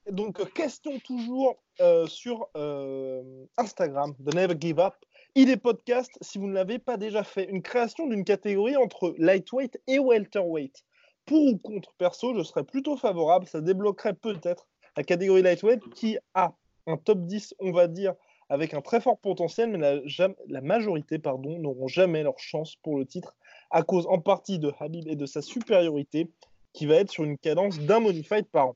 Donc, 0.09 0.53
question 0.53 0.99
toujours 0.99 1.57
euh, 1.81 2.07
sur 2.07 2.47
euh, 2.55 3.45
Instagram, 3.57 4.13
The 4.25 4.33
Never 4.33 4.55
Give 4.59 4.79
Up. 4.79 4.93
Il 5.35 5.49
est 5.49 5.57
podcast, 5.57 6.11
si 6.21 6.37
vous 6.37 6.47
ne 6.47 6.53
l'avez 6.53 6.77
pas 6.77 6.97
déjà 6.97 7.23
fait, 7.23 7.45
une 7.45 7.63
création 7.63 8.07
d'une 8.07 8.23
catégorie 8.23 8.77
entre 8.77 9.15
lightweight 9.17 9.81
et 9.87 9.97
welterweight. 9.97 10.83
Pour 11.25 11.41
ou 11.41 11.57
contre, 11.57 11.93
perso, 11.97 12.35
je 12.35 12.43
serais 12.43 12.63
plutôt 12.63 12.97
favorable. 12.97 13.47
Ça 13.47 13.61
débloquerait 13.61 14.13
peut-être 14.13 14.67
la 14.97 15.03
catégorie 15.03 15.41
lightweight 15.41 15.89
qui 15.93 16.17
a 16.33 16.53
un 16.85 16.97
top 16.97 17.19
10, 17.25 17.55
on 17.59 17.71
va 17.71 17.87
dire, 17.87 18.13
avec 18.49 18.73
un 18.73 18.81
très 18.81 19.01
fort 19.01 19.17
potentiel, 19.17 19.69
mais 19.69 20.01
la, 20.47 20.61
majorité 20.61 21.17
pardon, 21.17 21.57
n'auront 21.59 21.87
jamais 21.87 22.23
leur 22.23 22.37
chance 22.39 22.75
pour 22.83 22.97
le 22.97 23.05
titre 23.05 23.35
à 23.71 23.83
cause 23.83 24.05
en 24.07 24.19
partie 24.19 24.59
de 24.59 24.71
Habib 24.79 25.07
et 25.07 25.15
de 25.15 25.25
sa 25.25 25.41
supériorité 25.41 26.29
qui 26.73 26.85
va 26.85 26.95
être 26.95 27.11
sur 27.11 27.23
une 27.23 27.37
cadence 27.37 27.79
d'un 27.79 28.01
fight 28.23 28.47
par 28.51 28.69
an. 28.69 28.75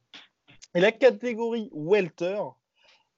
Et 0.74 0.80
la 0.80 0.92
catégorie 0.92 1.70
welter, 1.74 2.42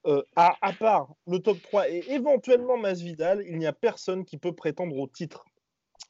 euh, 0.07 0.23
à, 0.35 0.73
part 0.79 1.13
le 1.27 1.39
top 1.39 1.61
3 1.61 1.89
et 1.89 2.03
éventuellement 2.09 2.77
Masvidal, 2.77 3.43
il 3.47 3.57
n'y 3.57 3.65
a 3.65 3.73
personne 3.73 4.25
qui 4.25 4.37
peut 4.37 4.55
prétendre 4.55 4.97
au 4.97 5.07
titre. 5.07 5.45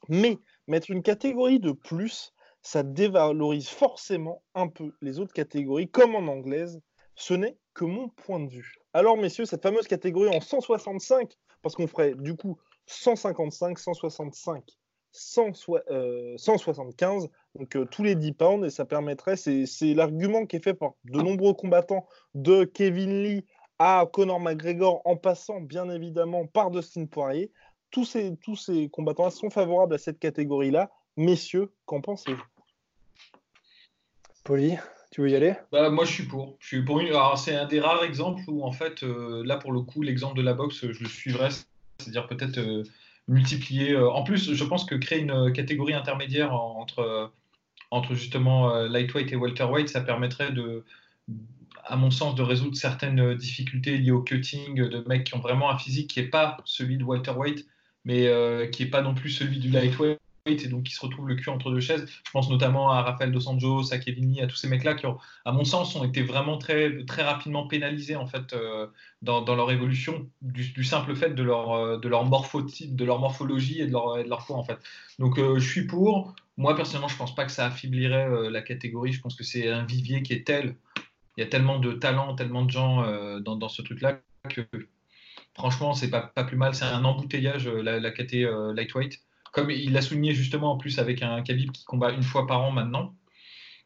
Mais 0.08 0.38
mettre 0.68 0.90
une 0.90 1.02
catégorie 1.02 1.60
de 1.60 1.72
plus, 1.72 2.32
ça 2.62 2.82
dévalorise 2.82 3.68
forcément 3.68 4.42
un 4.54 4.68
peu 4.68 4.92
les 5.00 5.18
autres 5.18 5.32
catégories, 5.32 5.88
comme 5.88 6.14
en 6.14 6.30
anglaise. 6.30 6.80
Ce 7.14 7.34
n'est 7.34 7.56
que 7.74 7.84
mon 7.84 8.08
point 8.08 8.40
de 8.40 8.50
vue. 8.50 8.76
Alors, 8.92 9.16
messieurs, 9.16 9.44
cette 9.44 9.62
fameuse 9.62 9.86
catégorie 9.86 10.34
en 10.34 10.40
165, 10.40 11.32
parce 11.62 11.74
qu'on 11.74 11.86
ferait 11.86 12.14
du 12.14 12.36
coup 12.36 12.58
155, 12.86 13.78
165, 13.78 14.64
175, 15.12 17.28
donc 17.56 17.76
euh, 17.76 17.84
tous 17.84 18.04
les 18.04 18.14
10 18.14 18.32
pounds, 18.32 18.66
et 18.66 18.70
ça 18.70 18.84
permettrait, 18.84 19.36
c'est 19.36 19.94
l'argument 19.94 20.46
qui 20.46 20.56
est 20.56 20.64
fait 20.64 20.74
par 20.74 20.92
de 21.04 21.20
nombreux 21.20 21.54
combattants 21.54 22.06
de 22.34 22.64
Kevin 22.64 23.22
Lee 23.22 23.44
à 23.78 24.06
Conor 24.12 24.40
McGregor, 24.40 25.02
en 25.04 25.16
passant 25.16 25.60
bien 25.60 25.88
évidemment 25.90 26.46
par 26.46 26.70
Dustin 26.70 27.06
Poirier. 27.06 27.50
Tous 27.90 28.04
ces, 28.04 28.36
tous 28.36 28.56
ces 28.56 28.88
combattants 28.88 29.30
sont 29.30 29.50
favorables 29.50 29.94
à 29.94 29.98
cette 29.98 30.18
catégorie-là. 30.18 30.90
Messieurs, 31.20 31.70
qu'en 31.84 32.00
pensez-vous? 32.00 32.42
Poli, 34.42 34.76
tu 35.10 35.20
veux 35.20 35.28
y 35.28 35.36
aller? 35.36 35.52
Bah, 35.70 35.90
Moi, 35.90 36.06
je 36.06 36.12
suis 36.12 36.22
pour. 36.22 36.56
Je 36.60 36.68
suis 36.68 36.82
pour 36.82 36.98
une... 36.98 37.12
c'est 37.36 37.54
un 37.54 37.66
des 37.66 37.78
rares 37.78 38.04
exemples 38.04 38.40
où, 38.48 38.64
en 38.64 38.72
fait, 38.72 39.02
euh, 39.02 39.42
là, 39.44 39.58
pour 39.58 39.72
le 39.72 39.82
coup, 39.82 40.00
l'exemple 40.00 40.34
de 40.34 40.40
la 40.40 40.54
boxe, 40.54 40.90
je 40.90 40.98
le 40.98 41.08
suivrais. 41.10 41.50
C'est-à-dire 41.98 42.26
peut-être 42.26 42.56
euh, 42.56 42.84
multiplier. 43.28 43.92
Euh, 43.92 44.10
en 44.10 44.22
plus, 44.22 44.54
je 44.54 44.64
pense 44.64 44.86
que 44.86 44.94
créer 44.94 45.20
une 45.20 45.52
catégorie 45.52 45.92
intermédiaire 45.92 46.54
entre, 46.54 47.30
entre 47.90 48.14
justement 48.14 48.74
lightweight 48.84 49.30
et 49.30 49.36
welterweight, 49.36 49.90
ça 49.90 50.00
permettrait 50.00 50.52
de 50.52 50.86
à 51.84 51.96
mon 51.96 52.10
sens, 52.10 52.34
de 52.34 52.42
résoudre 52.42 52.76
certaines 52.76 53.34
difficultés 53.34 53.98
liées 53.98 54.10
au 54.10 54.22
cutting 54.22 54.74
de 54.74 55.04
mecs 55.06 55.24
qui 55.24 55.34
ont 55.34 55.40
vraiment 55.40 55.70
un 55.70 55.76
physique 55.76 56.08
qui 56.08 56.20
n'est 56.20 56.28
pas 56.28 56.56
celui 56.64 56.96
de 56.96 57.04
Walter 57.04 57.32
White, 57.32 57.66
mais 58.04 58.26
euh, 58.26 58.66
qui 58.66 58.84
n'est 58.84 58.90
pas 58.90 59.02
non 59.02 59.14
plus 59.14 59.30
celui 59.30 59.58
du 59.58 59.68
lightweight, 59.68 60.18
et 60.46 60.68
donc 60.68 60.84
qui 60.84 60.94
se 60.94 61.00
retrouve 61.00 61.28
le 61.28 61.34
cul 61.36 61.50
entre 61.50 61.70
deux 61.70 61.80
chaises. 61.80 62.06
Je 62.24 62.30
pense 62.30 62.50
notamment 62.50 62.90
à 62.90 63.02
Rafael 63.02 63.32
Dos 63.32 63.48
Anjos, 63.48 63.92
à 63.92 63.98
Kevin 63.98 64.32
Lee, 64.32 64.40
à 64.40 64.46
tous 64.46 64.56
ces 64.56 64.68
mecs-là 64.68 64.94
qui, 64.94 65.06
à 65.44 65.52
mon 65.52 65.64
sens, 65.64 65.94
ont 65.96 66.04
été 66.04 66.22
vraiment 66.22 66.58
très, 66.58 67.04
très 67.04 67.22
rapidement 67.22 67.66
pénalisés 67.66 68.16
en 68.16 68.26
fait 68.26 68.52
euh, 68.52 68.86
dans, 69.22 69.44
leur 69.54 69.70
évolution 69.70 70.28
du, 70.42 70.84
simple 70.84 71.14
fait 71.14 71.34
de 71.34 71.42
leur, 71.42 71.98
de 71.98 72.08
leur 72.08 72.24
morphotype, 72.24 72.96
de 72.96 73.04
leur 73.04 73.18
morphologie 73.18 73.80
et 73.80 73.86
de 73.86 73.92
leur, 73.92 74.22
de 74.22 74.28
leur 74.28 74.44
poids 74.44 74.56
en 74.56 74.64
fait. 74.64 74.78
Donc 75.18 75.38
je 75.38 75.66
suis 75.66 75.86
pour. 75.86 76.34
Moi 76.56 76.76
personnellement, 76.76 77.08
je 77.08 77.16
pense 77.16 77.34
pas 77.34 77.46
que 77.46 77.52
ça 77.52 77.66
affaiblirait 77.66 78.50
la 78.50 78.62
catégorie. 78.62 79.12
Je 79.12 79.20
pense 79.20 79.34
que 79.34 79.44
c'est 79.44 79.68
un 79.68 79.84
vivier 79.84 80.22
qui 80.22 80.34
est 80.34 80.46
tel 80.46 80.76
il 81.40 81.44
y 81.44 81.46
a 81.46 81.48
tellement 81.48 81.78
de 81.78 81.92
talents, 81.92 82.34
tellement 82.34 82.64
de 82.64 82.70
gens 82.70 83.02
euh, 83.02 83.40
dans, 83.40 83.68
ce 83.68 83.80
truc-là 83.82 84.20
que 84.48 84.60
franchement, 85.54 85.94
c'est 85.94 86.10
pas, 86.10 86.20
pas 86.20 86.44
plus 86.44 86.56
mal. 86.56 86.74
C'est 86.74 86.84
un 86.84 87.04
embouteillage, 87.04 87.66
euh, 87.66 87.82
la, 87.82 87.98
la 87.98 88.10
KT 88.10 88.34
euh, 88.34 88.74
lightweight. 88.74 89.22
Comme 89.52 89.70
il 89.70 89.92
l'a 89.92 90.02
souligné 90.02 90.32
justement 90.32 90.72
en 90.72 90.78
plus 90.78 90.98
avec 90.98 91.22
un 91.22 91.42
Khabib 91.42 91.72
qui 91.72 91.84
combat 91.84 92.12
une 92.12 92.22
fois 92.22 92.46
par 92.46 92.62
an 92.62 92.70
maintenant. 92.70 93.14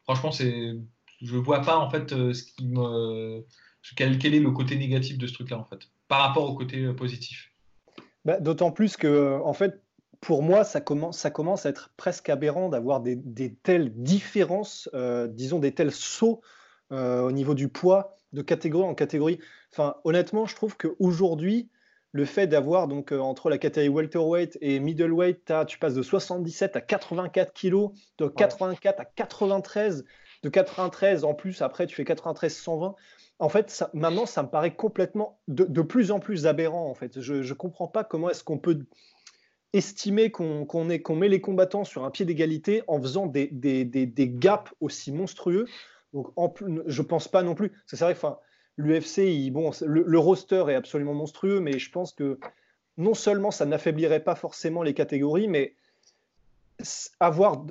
Franchement, 0.03 0.31
c'est, 0.31 0.73
je 1.21 1.35
vois 1.35 1.61
pas 1.61 1.77
en 1.77 1.89
fait 1.89 2.09
ce 2.09 2.43
qui 2.43 2.73
quel, 3.95 4.35
est 4.35 4.39
le 4.39 4.51
côté 4.51 4.75
négatif 4.77 5.17
de 5.17 5.25
ce 5.27 5.33
truc-là 5.33 5.57
en 5.57 5.65
fait, 5.65 5.89
par 6.07 6.21
rapport 6.21 6.49
au 6.49 6.53
côté 6.53 6.93
positif. 6.93 7.51
Bah, 8.25 8.39
d'autant 8.39 8.71
plus 8.71 8.97
que 8.97 9.39
en 9.43 9.53
fait, 9.53 9.81
pour 10.21 10.43
moi, 10.43 10.63
ça 10.63 10.81
commence, 10.81 11.17
ça 11.17 11.31
commence 11.31 11.65
à 11.65 11.69
être 11.69 11.91
presque 11.97 12.29
aberrant 12.29 12.69
d'avoir 12.69 13.01
des, 13.01 13.15
des, 13.15 13.53
telles 13.53 13.91
différences, 13.93 14.89
disons 15.29 15.59
des 15.59 15.73
tels 15.73 15.91
sauts 15.91 16.41
euh, 16.91 17.21
au 17.21 17.31
niveau 17.31 17.55
du 17.55 17.67
poids 17.67 18.15
de 18.33 18.43
catégorie 18.43 18.87
en 18.87 18.93
catégorie. 18.93 19.39
Enfin, 19.71 19.95
honnêtement, 20.03 20.45
je 20.45 20.55
trouve 20.55 20.77
qu'aujourd'hui, 20.77 21.67
le 22.15 22.23
fait 22.23 22.47
d'avoir 22.47 22.87
donc 22.87 23.11
euh, 23.11 23.19
entre 23.19 23.49
la 23.49 23.57
catégorie 23.57 23.89
welterweight 23.89 24.57
et 24.61 24.79
middleweight, 24.79 25.51
tu 25.67 25.77
passes 25.77 25.95
de 25.95 26.01
77 26.01 26.77
à 26.77 26.81
84 26.81 27.51
kg, 27.53 27.89
de 28.19 28.27
84 28.29 29.01
à 29.01 29.03
93, 29.03 30.05
de 30.41 30.49
93 30.49 31.25
en 31.25 31.33
plus, 31.33 31.61
après 31.61 31.87
tu 31.87 31.93
fais 31.93 32.05
93-120. 32.05 32.95
En 33.39 33.49
fait, 33.49 33.83
maintenant, 33.93 34.25
ça 34.25 34.43
me 34.43 34.47
paraît 34.47 34.73
complètement 34.73 35.41
de, 35.49 35.81
plus 35.81 36.11
en 36.11 36.19
plus 36.19 36.47
aberrant. 36.47 36.89
En 36.89 36.93
fait, 36.93 37.19
je 37.19 37.33
ne 37.33 37.53
comprends 37.53 37.89
pas 37.89 38.05
comment 38.05 38.29
est-ce 38.29 38.45
qu'on 38.45 38.59
peut 38.59 38.79
estimer 39.73 40.31
qu'on 40.31 40.85
met 40.85 41.27
les 41.27 41.41
combattants 41.41 41.83
sur 41.83 42.05
un 42.05 42.11
pied 42.11 42.23
d'égalité 42.23 42.81
en 42.87 43.01
faisant 43.01 43.25
des, 43.25 43.47
des 43.51 44.29
gaps 44.29 44.71
aussi 44.79 45.11
monstrueux. 45.11 45.67
Donc, 46.13 46.29
en 46.37 46.47
plus, 46.47 46.81
je 46.85 47.01
pense 47.01 47.27
pas 47.27 47.43
non 47.43 47.55
plus. 47.55 47.73
C'est 47.87 47.99
vrai 47.99 48.15
l'UFC, 48.77 49.51
bon, 49.51 49.71
le, 49.85 50.19
roster 50.19 50.65
est 50.69 50.75
absolument 50.75 51.13
monstrueux, 51.13 51.59
mais 51.59 51.79
je 51.79 51.91
pense 51.91 52.13
que 52.13 52.39
non 52.97 53.13
seulement 53.13 53.51
ça 53.51 53.65
n'affaiblirait 53.65 54.23
pas 54.23 54.35
forcément 54.35 54.83
les 54.83 54.93
catégories, 54.93 55.47
mais 55.47 55.75
avoir 57.19 57.65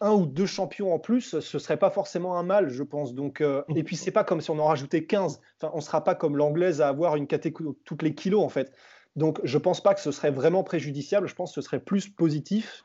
un, 0.00 0.12
ou 0.12 0.26
deux 0.26 0.46
champions 0.46 0.94
en 0.94 0.98
plus, 0.98 1.38
ce 1.40 1.58
serait 1.58 1.76
pas 1.76 1.90
forcément 1.90 2.38
un 2.38 2.42
mal, 2.42 2.70
je 2.70 2.82
pense. 2.82 3.14
Donc, 3.14 3.40
euh, 3.40 3.62
et 3.76 3.82
puis 3.82 3.96
c'est 3.96 4.10
pas 4.10 4.24
comme 4.24 4.40
si 4.40 4.50
on 4.50 4.58
en 4.58 4.66
rajoutait 4.66 5.04
15. 5.04 5.40
Enfin, 5.60 5.72
on 5.74 5.80
sera 5.80 6.02
pas 6.02 6.14
comme 6.14 6.36
l'anglaise 6.36 6.80
à 6.80 6.88
avoir 6.88 7.16
une 7.16 7.26
catégorie 7.26 7.74
toutes 7.84 8.02
les 8.02 8.14
kilos 8.14 8.42
en 8.42 8.48
fait. 8.48 8.72
Donc, 9.16 9.40
je 9.44 9.58
pense 9.58 9.82
pas 9.82 9.94
que 9.94 10.00
ce 10.00 10.10
serait 10.10 10.30
vraiment 10.30 10.64
préjudiciable. 10.64 11.28
Je 11.28 11.34
pense 11.34 11.50
que 11.50 11.60
ce 11.60 11.66
serait 11.66 11.80
plus 11.80 12.08
positif 12.08 12.84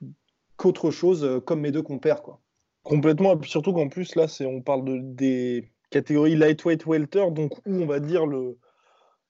qu'autre 0.58 0.92
chose, 0.92 1.24
euh, 1.24 1.40
comme 1.40 1.62
mes 1.62 1.72
deux 1.72 1.84
compères, 1.84 2.22
quoi. 2.22 2.42
Complètement, 2.84 3.34
et 3.34 3.38
puis 3.38 3.50
surtout 3.50 3.74
qu'en 3.74 3.90
plus, 3.90 4.16
là, 4.16 4.28
c'est, 4.28 4.46
on 4.46 4.62
parle 4.62 4.86
de, 4.86 5.00
des 5.02 5.70
catégories 5.90 6.36
lightweight 6.36 6.86
welter, 6.86 7.32
donc 7.32 7.54
où 7.66 7.82
on 7.82 7.86
va 7.86 8.00
dire 8.00 8.26
le 8.26 8.58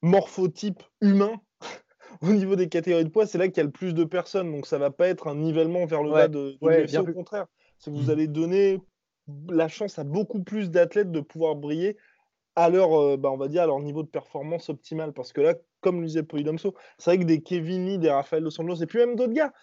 morphotype 0.02 0.84
humain 1.02 1.34
au 2.22 2.32
niveau 2.32 2.56
des 2.56 2.70
catégories 2.70 3.06
de 3.06 3.10
poids, 3.10 3.26
c'est 3.26 3.38
là 3.38 3.48
qu'il 3.48 3.58
y 3.58 3.62
a 3.62 3.64
le 3.64 3.72
plus 3.72 3.94
de 3.94 4.04
personnes, 4.04 4.52
donc 4.52 4.66
ça 4.66 4.78
va 4.78 4.92
pas 4.92 5.08
être 5.08 5.28
un 5.28 5.36
nivellement 5.36 5.86
vers 5.86 6.04
le 6.04 6.12
bas 6.12 6.28
de, 6.28 6.58
de 6.62 6.98
au 6.98 7.14
contraire. 7.14 7.48
C'est 7.78 7.92
que 7.92 7.96
vous 7.96 8.08
mmh. 8.08 8.10
allez 8.10 8.28
donner 8.28 8.82
la 9.50 9.68
chance 9.68 10.00
à 10.00 10.04
beaucoup 10.04 10.42
plus 10.42 10.72
d'athlètes 10.72 11.12
de 11.12 11.20
pouvoir 11.20 11.56
briller 11.56 11.98
à 12.56 12.70
leur, 12.70 13.18
bah, 13.20 13.30
on 13.30 13.38
va 13.38 13.48
dire, 13.48 13.62
à 13.62 13.66
leur 13.68 13.80
niveau 13.80 14.02
de 14.02 14.08
performance 14.08 14.70
optimal. 14.70 15.14
Parce 15.14 15.32
que 15.32 15.42
là, 15.42 15.54
comme 15.82 16.02
le 16.02 16.08
disait 16.08 16.24
Polydomso, 16.24 16.74
c'est 16.98 17.12
vrai 17.12 17.20
que 17.20 17.24
des 17.24 17.44
Kevin 17.44 18.00
des 18.00 18.10
Rafael 18.10 18.44
Dos 18.44 18.60
Angeles, 18.60 18.80
et 18.82 18.88
puis 18.88 18.98
même 18.98 19.16
d'autres 19.16 19.34
gars, 19.34 19.54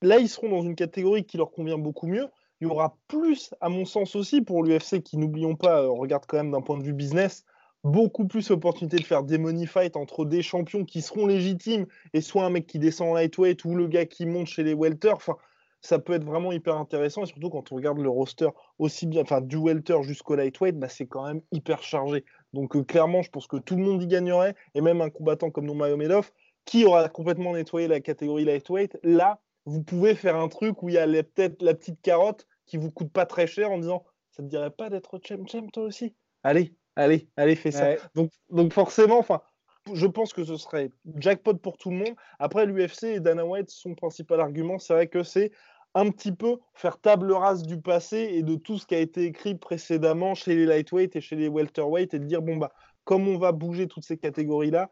là, 0.00 0.18
ils 0.18 0.30
seront 0.30 0.48
dans 0.48 0.62
une 0.62 0.74
catégorie 0.74 1.26
qui 1.26 1.36
leur 1.36 1.50
convient 1.50 1.76
beaucoup 1.76 2.06
mieux. 2.06 2.26
Il 2.62 2.66
y 2.66 2.70
aura 2.70 2.96
plus, 3.08 3.52
à 3.60 3.68
mon 3.68 3.84
sens 3.84 4.14
aussi, 4.14 4.40
pour 4.40 4.62
l'UFC, 4.62 5.02
qui, 5.02 5.18
n'oublions 5.18 5.56
pas, 5.56 5.90
on 5.90 5.96
regarde 5.96 6.26
quand 6.28 6.36
même 6.36 6.52
d'un 6.52 6.60
point 6.60 6.78
de 6.78 6.84
vue 6.84 6.92
business, 6.92 7.44
beaucoup 7.82 8.24
plus 8.24 8.50
l'opportunité 8.50 8.98
de 8.98 9.02
faire 9.02 9.24
des 9.24 9.36
money 9.36 9.66
fights 9.66 9.96
entre 9.96 10.24
des 10.24 10.42
champions 10.42 10.84
qui 10.84 11.02
seront 11.02 11.26
légitimes 11.26 11.86
et 12.14 12.20
soit 12.20 12.44
un 12.44 12.50
mec 12.50 12.68
qui 12.68 12.78
descend 12.78 13.08
en 13.08 13.14
lightweight 13.14 13.64
ou 13.64 13.74
le 13.74 13.88
gars 13.88 14.06
qui 14.06 14.26
monte 14.26 14.46
chez 14.46 14.62
les 14.62 14.74
welter. 14.74 15.10
Enfin, 15.10 15.34
ça 15.80 15.98
peut 15.98 16.12
être 16.12 16.22
vraiment 16.22 16.52
hyper 16.52 16.76
intéressant 16.76 17.24
et 17.24 17.26
surtout 17.26 17.50
quand 17.50 17.72
on 17.72 17.74
regarde 17.74 17.98
le 17.98 18.08
roster 18.08 18.50
aussi 18.78 19.08
bien, 19.08 19.22
enfin 19.22 19.40
du 19.40 19.56
welter 19.56 20.00
jusqu'au 20.04 20.36
lightweight, 20.36 20.78
bah, 20.78 20.88
c'est 20.88 21.06
quand 21.06 21.26
même 21.26 21.40
hyper 21.50 21.82
chargé. 21.82 22.24
Donc 22.52 22.76
euh, 22.76 22.84
clairement, 22.84 23.22
je 23.22 23.30
pense 23.30 23.48
que 23.48 23.56
tout 23.56 23.74
le 23.74 23.82
monde 23.82 24.00
y 24.00 24.06
gagnerait 24.06 24.54
et 24.76 24.80
même 24.82 25.00
un 25.00 25.10
combattant 25.10 25.50
comme 25.50 25.64
Nurmagomedov 25.64 26.30
qui 26.64 26.84
aura 26.84 27.08
complètement 27.08 27.54
nettoyé 27.54 27.88
la 27.88 27.98
catégorie 27.98 28.44
lightweight, 28.44 28.98
là, 29.02 29.40
vous 29.66 29.82
pouvez 29.82 30.14
faire 30.14 30.36
un 30.36 30.46
truc 30.46 30.80
où 30.84 30.88
il 30.88 30.94
y 30.94 30.98
a 30.98 31.06
peut-être 31.08 31.60
la 31.60 31.74
petite 31.74 32.00
carotte 32.02 32.46
qui 32.66 32.76
vous 32.76 32.90
coûte 32.90 33.12
pas 33.12 33.26
très 33.26 33.46
cher 33.46 33.70
en 33.70 33.78
disant 33.78 34.04
ça 34.30 34.42
te 34.42 34.48
dirait 34.48 34.70
pas 34.70 34.88
d'être 34.90 35.20
champ 35.26 35.46
champ 35.46 35.66
toi 35.68 35.84
aussi? 35.84 36.14
Allez, 36.42 36.74
allez, 36.96 37.28
allez, 37.36 37.54
fais 37.54 37.70
ça. 37.70 37.94
Donc, 38.14 38.30
donc 38.50 38.72
forcément, 38.72 39.18
enfin, 39.18 39.40
je 39.92 40.06
pense 40.06 40.32
que 40.32 40.44
ce 40.44 40.56
serait 40.56 40.90
jackpot 41.16 41.54
pour 41.54 41.76
tout 41.76 41.90
le 41.90 41.96
monde. 41.96 42.14
Après, 42.38 42.66
l'UFC 42.66 43.04
et 43.04 43.20
Dana 43.20 43.44
White, 43.44 43.70
son 43.70 43.94
principal 43.94 44.40
argument, 44.40 44.78
c'est 44.78 44.94
vrai 44.94 45.06
que 45.06 45.22
c'est 45.22 45.52
un 45.94 46.10
petit 46.10 46.32
peu 46.32 46.58
faire 46.74 46.98
table 46.98 47.32
rase 47.32 47.64
du 47.64 47.80
passé 47.80 48.30
et 48.32 48.42
de 48.42 48.54
tout 48.54 48.78
ce 48.78 48.86
qui 48.86 48.94
a 48.94 48.98
été 48.98 49.24
écrit 49.24 49.54
précédemment 49.54 50.34
chez 50.34 50.54
les 50.54 50.64
lightweight 50.64 51.16
et 51.16 51.20
chez 51.20 51.36
les 51.36 51.48
welterweight 51.48 52.14
et 52.14 52.18
de 52.18 52.24
dire 52.24 52.40
bon 52.40 52.56
bah 52.56 52.72
comme 53.04 53.28
on 53.28 53.36
va 53.36 53.52
bouger 53.52 53.88
toutes 53.88 54.04
ces 54.04 54.16
catégories 54.16 54.70
là, 54.70 54.90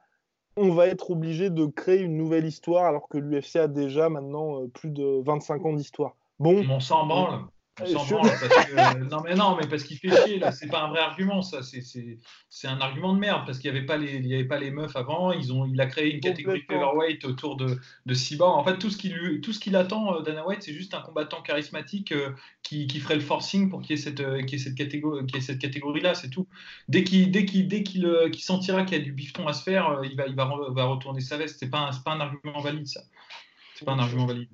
on 0.57 0.71
va 0.71 0.89
être 0.89 1.11
obligé 1.11 1.49
de 1.49 1.65
créer 1.65 2.01
une 2.01 2.17
nouvelle 2.17 2.45
histoire 2.45 2.85
alors 2.85 3.09
que 3.09 3.17
l'UFC 3.17 3.57
a 3.57 3.69
déjà 3.69 4.09
maintenant 4.09 4.63
euh, 4.63 4.67
plus 4.69 4.91
de 4.91 5.23
25 5.25 5.65
ans 5.65 5.73
d'histoire. 5.73 6.17
Bon, 6.39 6.65
on 6.69 6.81
s'en 6.81 7.07
branle. 7.07 7.45
Euh, 7.83 8.95
non, 9.11 9.23
mais 9.25 9.35
non, 9.35 9.57
mais 9.57 9.67
parce 9.67 9.83
qu'il 9.83 9.99
fait 9.99 10.11
chier, 10.25 10.39
là. 10.39 10.53
C'est 10.53 10.69
pas 10.69 10.83
un 10.83 10.89
vrai 10.89 11.01
argument, 11.01 11.43
ça. 11.43 11.61
C'est 11.63 12.69
un 12.69 12.81
argument 12.81 13.15
de 13.15 13.19
merde 13.19 13.43
parce 13.47 13.59
qu'il 13.59 13.71
n'y 13.71 13.77
avait, 13.77 13.87
pas 13.87 13.97
les, 13.97 14.17
il 14.17 14.27
y 14.27 14.35
avait 14.35 14.45
pas 14.45 14.59
les 14.59 14.71
meufs 14.71 14.95
avant. 14.97 15.33
Ils 15.33 15.53
ont, 15.53 15.67
il 15.67 15.81
a 15.81 15.87
créé 15.87 16.13
une 16.13 16.21
catégorie 16.21 16.61
featherweight 16.61 17.25
autour 17.25 17.57
de, 17.57 17.79
de 18.07 18.15
Cyborg. 18.15 18.59
En 18.59 18.65
fait, 18.65 18.79
tout 18.79 18.91
ce 18.91 18.97
qu'il 18.97 19.41
qu'il 19.41 19.77
attend, 19.77 20.17
euh, 20.17 20.23
Dana 20.23 20.47
White, 20.47 20.63
c'est 20.63 20.73
juste 20.73 20.95
un 20.95 21.01
combattant 21.01 21.43
charismatique 21.43 22.13
euh, 22.13 22.31
qui, 22.63 22.87
qui, 22.87 23.01
ferait 23.01 23.17
le 23.17 23.21
forcing 23.21 23.69
pour 23.69 23.83
qu'il 23.83 23.97
y 23.97 23.99
ait 23.99 24.03
cette, 24.03 24.23
cette 24.59 24.75
catégorie, 24.75 25.27
cette 25.41 25.59
catégorie-là. 25.59 26.15
C'est 26.15 26.31
tout. 26.31 26.47
Dès 26.89 27.05
qu'il 27.05 27.31
dès 27.31 27.45
qu'il 27.45 27.69
dès 27.69 27.83
qu'il 27.83 28.05
sentira 28.39 28.85
qu'il 28.85 28.99
y 28.99 29.01
a 29.01 29.05
du 29.05 29.13
bifton 29.13 29.47
à 29.47 29.53
se 29.53 29.63
faire, 29.63 30.01
il 30.05 30.17
va, 30.17 30.27
il 30.27 30.35
va, 30.35 30.51
va 30.71 30.85
retourner 30.85 31.21
sa 31.21 31.37
veste. 31.37 31.57
C'est 31.59 31.71
pas, 31.71 31.81
un, 31.81 31.91
pas 31.93 32.13
un 32.13 32.21
argument 32.21 32.61
valide, 32.61 32.87
ça. 32.87 33.01
C'est 33.75 33.85
pas 33.85 33.93
un 33.93 33.99
argument 33.99 34.27
valide. 34.27 34.49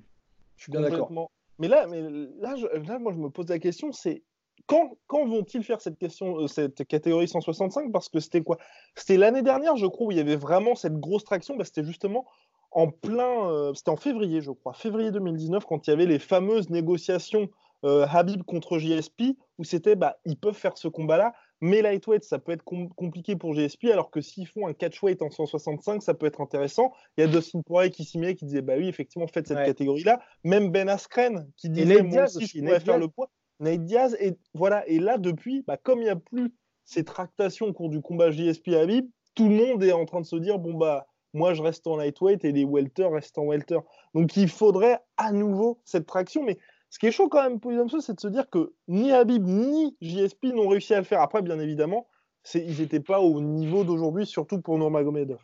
Je 0.57 0.63
suis 0.63 0.71
bien 0.71 0.81
d'accord. 0.81 1.29
Mais 1.59 1.67
là, 1.67 1.87
là, 1.87 2.55
là, 2.55 2.99
moi, 2.99 3.11
je 3.13 3.17
me 3.17 3.29
pose 3.29 3.49
la 3.49 3.59
question, 3.59 3.91
c'est 3.91 4.23
quand, 4.65 4.97
quand 5.07 5.25
vont-ils 5.25 5.63
faire 5.63 5.81
cette 5.81 5.97
question, 5.97 6.39
euh, 6.41 6.47
cette 6.47 6.85
catégorie 6.87 7.27
165 7.27 7.91
Parce 7.91 8.09
que 8.09 8.19
c'était 8.19 8.41
quoi? 8.41 8.57
C'était 8.95 9.17
l'année 9.17 9.41
dernière, 9.41 9.77
je 9.77 9.85
crois, 9.85 10.07
où 10.07 10.11
il 10.11 10.17
y 10.17 10.21
avait 10.21 10.35
vraiment 10.35 10.75
cette 10.75 10.99
grosse 10.99 11.23
traction. 11.23 11.55
Bah, 11.55 11.63
c'était 11.63 11.83
justement 11.83 12.25
en 12.71 12.89
plein, 12.89 13.49
euh, 13.49 13.73
c'était 13.73 13.89
en 13.89 13.95
février, 13.95 14.41
je 14.41 14.51
crois, 14.51 14.73
février 14.73 15.11
2019, 15.11 15.65
quand 15.65 15.87
il 15.87 15.91
y 15.91 15.93
avait 15.93 16.05
les 16.05 16.19
fameuses 16.19 16.69
négociations 16.69 17.49
euh, 17.85 18.05
Habib 18.09 18.43
contre 18.43 18.77
JSP, 18.77 19.37
où 19.57 19.63
c'était, 19.63 19.95
bah, 19.95 20.17
ils 20.25 20.37
peuvent 20.37 20.53
faire 20.53 20.77
ce 20.77 20.87
combat-là, 20.87 21.33
mais 21.61 21.81
lightweight, 21.81 22.23
ça 22.23 22.39
peut 22.39 22.51
être 22.51 22.63
compliqué 22.63 23.35
pour 23.35 23.53
GSP, 23.53 23.85
alors 23.85 24.11
que 24.11 24.21
s'ils 24.21 24.47
font 24.47 24.67
un 24.67 24.73
catchweight 24.73 25.21
en 25.21 25.31
165, 25.31 26.03
ça 26.03 26.13
peut 26.13 26.25
être 26.25 26.41
intéressant. 26.41 26.93
Il 27.17 27.21
y 27.21 27.23
a 27.23 27.27
Dustin 27.27 27.61
Poirier 27.65 27.89
qui 27.89 28.05
s'y 28.05 28.19
met, 28.19 28.35
qui 28.35 28.45
disait, 28.45 28.61
bah 28.61 28.75
oui, 28.77 28.87
effectivement, 28.87 29.27
faites 29.27 29.47
cette 29.47 29.65
catégorie-là. 29.65 30.21
Même 30.43 30.71
Ben 30.71 30.87
Askren 30.87 31.49
qui 31.57 31.69
disait, 31.69 32.03
moi 32.03 32.23
aussi, 32.25 32.45
je 32.45 32.59
pourrais 32.59 32.79
faire 32.79 32.99
le 32.99 33.07
poids. 33.07 33.29
Nate 33.59 33.85
Diaz, 33.85 34.15
et 34.19 34.37
voilà. 34.53 34.87
Et 34.87 34.99
là, 34.99 35.17
depuis, 35.17 35.63
bah, 35.65 35.77
comme 35.77 35.99
il 35.99 36.05
n'y 36.05 36.09
a 36.09 36.15
plus 36.15 36.53
ces 36.85 37.03
tractations 37.03 37.65
au 37.65 37.73
cours 37.73 37.89
du 37.89 38.01
combat 38.01 38.29
JSP 38.29 38.69
Habib, 38.69 39.09
tout 39.33 39.49
le 39.49 39.55
monde 39.55 39.83
est 39.83 39.91
en 39.91 40.05
train 40.05 40.21
de 40.21 40.25
se 40.25 40.35
dire, 40.35 40.59
bon, 40.59 40.75
bah, 40.75 41.07
moi, 41.33 41.53
je 41.55 41.61
reste 41.61 41.87
en 41.87 41.97
lightweight 41.97 42.45
et 42.45 42.51
les 42.51 42.65
welter 42.65 43.07
restent 43.11 43.37
en 43.39 43.45
welter. 43.45 43.79
Donc, 44.13 44.37
il 44.37 44.47
faudrait 44.47 44.99
à 45.17 45.31
nouveau 45.31 45.81
cette 45.85 46.05
traction, 46.05 46.43
mais 46.43 46.59
ce 46.89 46.99
qui 46.99 47.07
est 47.07 47.11
chaud 47.11 47.27
quand 47.27 47.43
même 47.43 47.59
pour 47.59 47.71
les 47.71 47.77
c'est 47.99 48.15
de 48.15 48.19
se 48.19 48.27
dire 48.27 48.49
que 48.49 48.73
ni 48.87 49.11
Habib 49.11 49.43
ni 49.43 49.95
JSP 50.01 50.45
n'ont 50.45 50.67
réussi 50.67 50.93
à 50.93 50.99
le 50.99 51.03
faire. 51.03 51.21
Après, 51.21 51.41
bien 51.41 51.59
évidemment, 51.59 52.07
ils 52.53 52.79
n'étaient 52.79 53.01
pas 53.01 53.19
au 53.19 53.41
niveau 53.41 53.83
d'aujourd'hui, 53.83 54.25
surtout 54.25 54.61
pour 54.61 54.77
Nurmagomedov. 54.77 55.39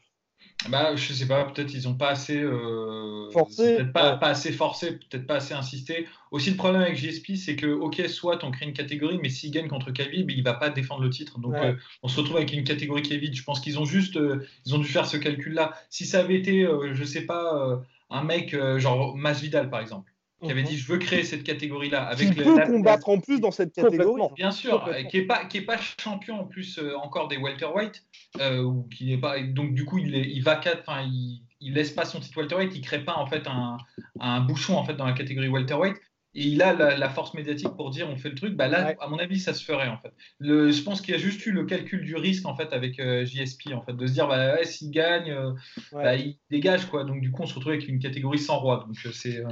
Bah, 0.70 0.96
je 0.96 1.14
sais 1.14 1.28
pas, 1.28 1.46
peut-être 1.46 1.74
ils 1.74 1.88
n'ont 1.88 1.96
pas 1.96 2.10
assez 2.10 2.38
euh, 2.38 3.30
forcé, 3.32 3.76
peut-être 3.76 3.94
pas, 3.94 4.18
pas, 4.18 4.28
assez 4.28 4.52
forcé, 4.52 4.94
peut-être 4.94 5.26
pas 5.26 5.36
assez 5.36 5.54
insisté. 5.54 6.08
Aussi 6.32 6.52
le 6.52 6.58
problème 6.58 6.82
avec 6.82 6.96
JSP, 6.96 7.36
c'est 7.36 7.56
que 7.56 7.68
ok, 7.68 8.02
soit 8.08 8.44
on 8.44 8.52
crée 8.52 8.66
une 8.66 8.74
catégorie, 8.74 9.20
mais 9.22 9.30
s'il 9.30 9.52
gagne 9.52 9.68
contre 9.68 9.92
Khabib, 9.92 10.32
il 10.32 10.44
va 10.44 10.54
pas 10.54 10.70
défendre 10.70 11.02
le 11.02 11.10
titre. 11.10 11.40
Donc 11.40 11.56
euh, 11.56 11.76
on 12.02 12.08
se 12.08 12.20
retrouve 12.20 12.38
avec 12.38 12.54
une 12.54 12.64
catégorie 12.64 13.02
qui 13.02 13.14
est 13.14 13.18
vide. 13.18 13.36
Je 13.36 13.44
pense 13.44 13.60
qu'ils 13.60 13.80
ont 13.80 13.86
juste, 13.86 14.16
euh, 14.18 14.46
ils 14.66 14.74
ont 14.74 14.80
dû 14.80 14.88
faire 14.88 15.06
ce 15.06 15.18
calcul-là. 15.18 15.74
Si 15.90 16.06
ça 16.06 16.20
avait 16.20 16.36
été, 16.36 16.68
je 16.94 17.04
sais 17.04 17.26
pas, 17.26 17.82
un 18.10 18.24
mec 18.24 18.56
genre 18.78 19.16
Masvidal 19.18 19.70
par 19.70 19.82
exemple 19.82 20.13
qui 20.44 20.52
avait 20.52 20.64
dit 20.64 20.78
je 20.78 20.92
veux 20.92 20.98
créer 20.98 21.24
cette 21.24 21.44
catégorie-là. 21.44 22.04
Avec 22.04 22.30
qui 22.30 22.36
peut 22.36 22.60
combattre 22.66 23.10
en 23.10 23.20
plus 23.20 23.40
dans 23.40 23.52
cette 23.52 23.74
catégorie. 23.74 24.22
Bien 24.36 24.52
sûr, 24.52 24.90
qui 25.10 25.18
n'est 25.18 25.26
pas, 25.26 25.46
qui 25.46 25.58
est 25.58 25.62
pas 25.62 25.78
champion 26.00 26.42
en 26.42 26.46
plus 26.46 26.78
euh, 26.78 26.96
encore 26.98 27.28
des 27.28 27.38
welterweight, 27.38 28.04
euh, 28.40 28.62
ou 28.62 28.84
qui 28.90 29.06
n'est 29.08 29.18
pas, 29.18 29.42
donc 29.42 29.74
du 29.74 29.86
coup 29.86 29.98
il, 29.98 30.16
est, 30.16 30.30
il 30.30 30.44
va 30.44 30.60
enfin 30.60 31.02
il, 31.02 31.42
il 31.60 31.74
laisse 31.74 31.92
pas 31.92 32.06
son 32.06 32.20
titre 32.20 32.38
welterweight, 32.38 32.76
il 32.76 32.82
crée 32.82 33.04
pas 33.04 33.16
en 33.16 33.26
fait 33.26 33.48
un, 33.48 33.78
un 34.20 34.42
bouchon 34.42 34.76
en 34.76 34.84
fait 34.84 34.94
dans 34.94 35.06
la 35.06 35.14
catégorie 35.14 35.48
welterweight 35.48 35.96
et 36.36 36.46
il 36.46 36.62
a 36.62 36.74
la, 36.74 37.10
force 37.10 37.34
médiatique 37.34 37.70
pour 37.76 37.92
dire 37.92 38.08
on 38.10 38.16
fait 38.16 38.30
le 38.30 38.36
truc, 38.36 38.56
bah 38.56 38.68
là, 38.68 38.96
à 39.00 39.08
mon 39.08 39.18
avis, 39.18 39.40
ça 39.40 39.54
se 39.54 39.64
ferait 39.64 39.88
en 39.88 39.98
fait. 39.98 40.14
Le, 40.40 40.72
je 40.72 40.82
pense 40.82 41.02
qu'il 41.02 41.14
y 41.14 41.18
a 41.18 41.20
juste 41.20 41.46
eu 41.46 41.52
le 41.52 41.66
calcul 41.66 42.04
du 42.04 42.16
risque 42.16 42.46
en 42.48 42.56
fait 42.56 42.74
avec 42.74 43.00
euh, 43.00 43.24
JSP 43.24 43.74
en 43.74 43.82
fait, 43.82 43.94
de 43.94 44.08
se 44.08 44.14
dire 44.14 44.28
bah 44.28 44.56
ouais, 44.56 44.66
s'il 44.66 44.90
gagne, 44.90 45.32
euh, 45.32 45.52
bah, 45.92 46.16
il 46.16 46.38
dégage 46.50 46.88
quoi. 46.88 47.04
Donc 47.04 47.22
du 47.22 47.32
coup, 47.32 47.44
on 47.44 47.46
se 47.46 47.54
retrouve 47.54 47.74
avec 47.74 47.88
une 47.88 48.00
catégorie 48.00 48.40
sans 48.40 48.60
roi. 48.60 48.86
Donc 48.88 48.98
euh, 49.06 49.12
c'est. 49.12 49.44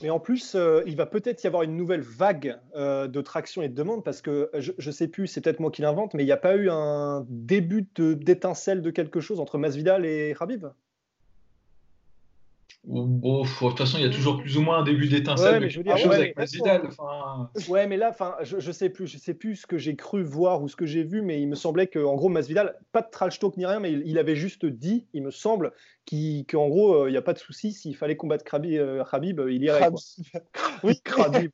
Mais 0.00 0.10
en 0.10 0.20
plus, 0.20 0.56
il 0.86 0.96
va 0.96 1.06
peut-être 1.06 1.42
y 1.42 1.46
avoir 1.46 1.64
une 1.64 1.76
nouvelle 1.76 2.02
vague 2.02 2.58
de 2.76 3.20
traction 3.20 3.62
et 3.62 3.68
de 3.68 3.74
demande 3.74 4.04
parce 4.04 4.22
que 4.22 4.50
je, 4.58 4.72
je 4.78 4.90
sais 4.90 5.08
plus, 5.08 5.26
c'est 5.26 5.40
peut-être 5.40 5.60
moi 5.60 5.70
qui 5.70 5.82
l'invente, 5.82 6.14
mais 6.14 6.22
il 6.22 6.26
n'y 6.26 6.32
a 6.32 6.36
pas 6.36 6.56
eu 6.56 6.68
un 6.70 7.26
début 7.28 7.86
d'étincelle 7.96 8.82
de, 8.82 8.90
quelque 8.90 9.20
chose 9.20 9.40
entre 9.40 9.58
Masvidal 9.58 10.04
et 10.04 10.32
Rabib 10.32 10.66
Bon, 12.88 13.42
de 13.42 13.68
toute 13.68 13.76
façon, 13.76 13.98
il 13.98 14.04
y 14.04 14.06
a 14.06 14.10
toujours 14.10 14.38
plus 14.40 14.56
ou 14.56 14.62
moins 14.62 14.78
un 14.78 14.82
début 14.82 15.08
d'étincelle 15.08 15.62
ouais, 15.62 15.98
chose 15.98 16.14
avec 16.14 16.34
Masvidal. 16.38 16.86
Enfin... 16.86 17.50
Ouais, 17.68 17.86
mais 17.86 17.98
là, 17.98 18.08
enfin, 18.08 18.34
je, 18.40 18.60
je 18.60 18.72
sais 18.72 18.88
plus, 18.88 19.06
je 19.06 19.18
sais 19.18 19.34
plus 19.34 19.56
ce 19.56 19.66
que 19.66 19.76
j'ai 19.76 19.94
cru 19.94 20.22
voir 20.22 20.62
ou 20.62 20.68
ce 20.68 20.76
que 20.76 20.86
j'ai 20.86 21.02
vu, 21.02 21.20
mais 21.20 21.42
il 21.42 21.48
me 21.48 21.54
semblait 21.54 21.86
que, 21.86 21.98
en 21.98 22.14
gros, 22.14 22.30
Masvidal, 22.30 22.78
pas 22.92 23.02
de 23.02 23.08
trash 23.10 23.38
talk 23.40 23.58
ni 23.58 23.66
rien, 23.66 23.78
mais 23.78 23.92
il, 23.92 24.18
avait 24.18 24.36
juste 24.36 24.64
dit, 24.64 25.06
il 25.12 25.22
me 25.22 25.30
semble, 25.30 25.72
qu'en 26.10 26.68
gros, 26.68 26.94
euh, 26.94 27.10
il 27.10 27.12
n'y 27.12 27.18
a 27.18 27.22
pas 27.22 27.34
de 27.34 27.38
souci, 27.38 27.72
s'il 27.72 27.94
fallait 27.94 28.16
combattre 28.16 28.44
Khabib, 28.44 29.40
euh, 29.40 29.52
il 29.52 29.62
irait. 29.62 29.90
oui, 30.82 30.98
Khabib. 31.04 31.50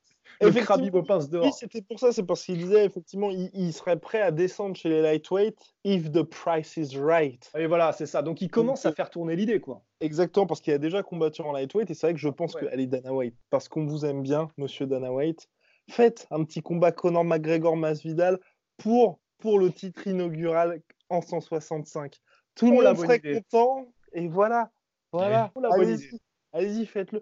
Oui, 1.41 1.51
c'était 1.53 1.81
pour 1.81 1.99
ça, 1.99 2.11
c'est 2.11 2.23
parce 2.23 2.43
qu'il 2.43 2.57
disait 2.57 2.85
effectivement, 2.85 3.29
il, 3.31 3.73
serait 3.73 3.99
prêt 3.99 4.21
à 4.21 4.31
descendre 4.31 4.75
chez 4.75 4.89
les 4.89 5.01
lightweight 5.01 5.57
if 5.83 6.11
the 6.11 6.23
price 6.23 6.77
is 6.77 6.97
right. 6.97 7.49
Et 7.57 7.67
voilà, 7.67 7.91
c'est 7.93 8.05
ça. 8.05 8.21
Donc 8.21 8.41
il 8.41 8.49
commence 8.49 8.85
à 8.85 8.91
faire 8.91 9.09
tourner 9.09 9.35
l'idée, 9.35 9.59
quoi. 9.59 9.83
Exactement, 10.01 10.45
parce 10.45 10.61
qu'il 10.61 10.73
a 10.73 10.77
déjà 10.77 11.03
combattu 11.03 11.41
en 11.41 11.51
lightweight 11.51 11.89
et 11.89 11.93
c'est 11.93 12.07
vrai 12.07 12.13
que 12.13 12.19
je 12.19 12.29
pense 12.29 12.55
que 12.55 12.65
est 12.65 12.87
Dana 12.87 13.13
White, 13.13 13.35
parce 13.49 13.69
qu'on 13.69 13.85
vous 13.85 14.05
aime 14.05 14.21
bien, 14.21 14.49
Monsieur 14.57 14.85
Dana 14.85 15.11
White, 15.11 15.47
faites 15.89 16.27
un 16.31 16.43
petit 16.43 16.61
combat 16.61 16.91
Conor 16.91 17.23
McGregor 17.23 17.77
Masvidal 17.77 18.39
pour 18.77 19.19
pour 19.39 19.59
le 19.59 19.71
titre 19.71 20.07
inaugural 20.07 20.81
en 21.09 21.21
165. 21.21 22.19
Tout 22.55 22.67
le 22.67 22.83
monde 22.83 22.97
serait 22.97 23.19
content 23.19 23.85
et 24.13 24.27
voilà, 24.27 24.71
voilà. 25.11 25.51
Allez-y, 25.71 26.17
allez 26.53 26.85
faites-le. 26.85 27.21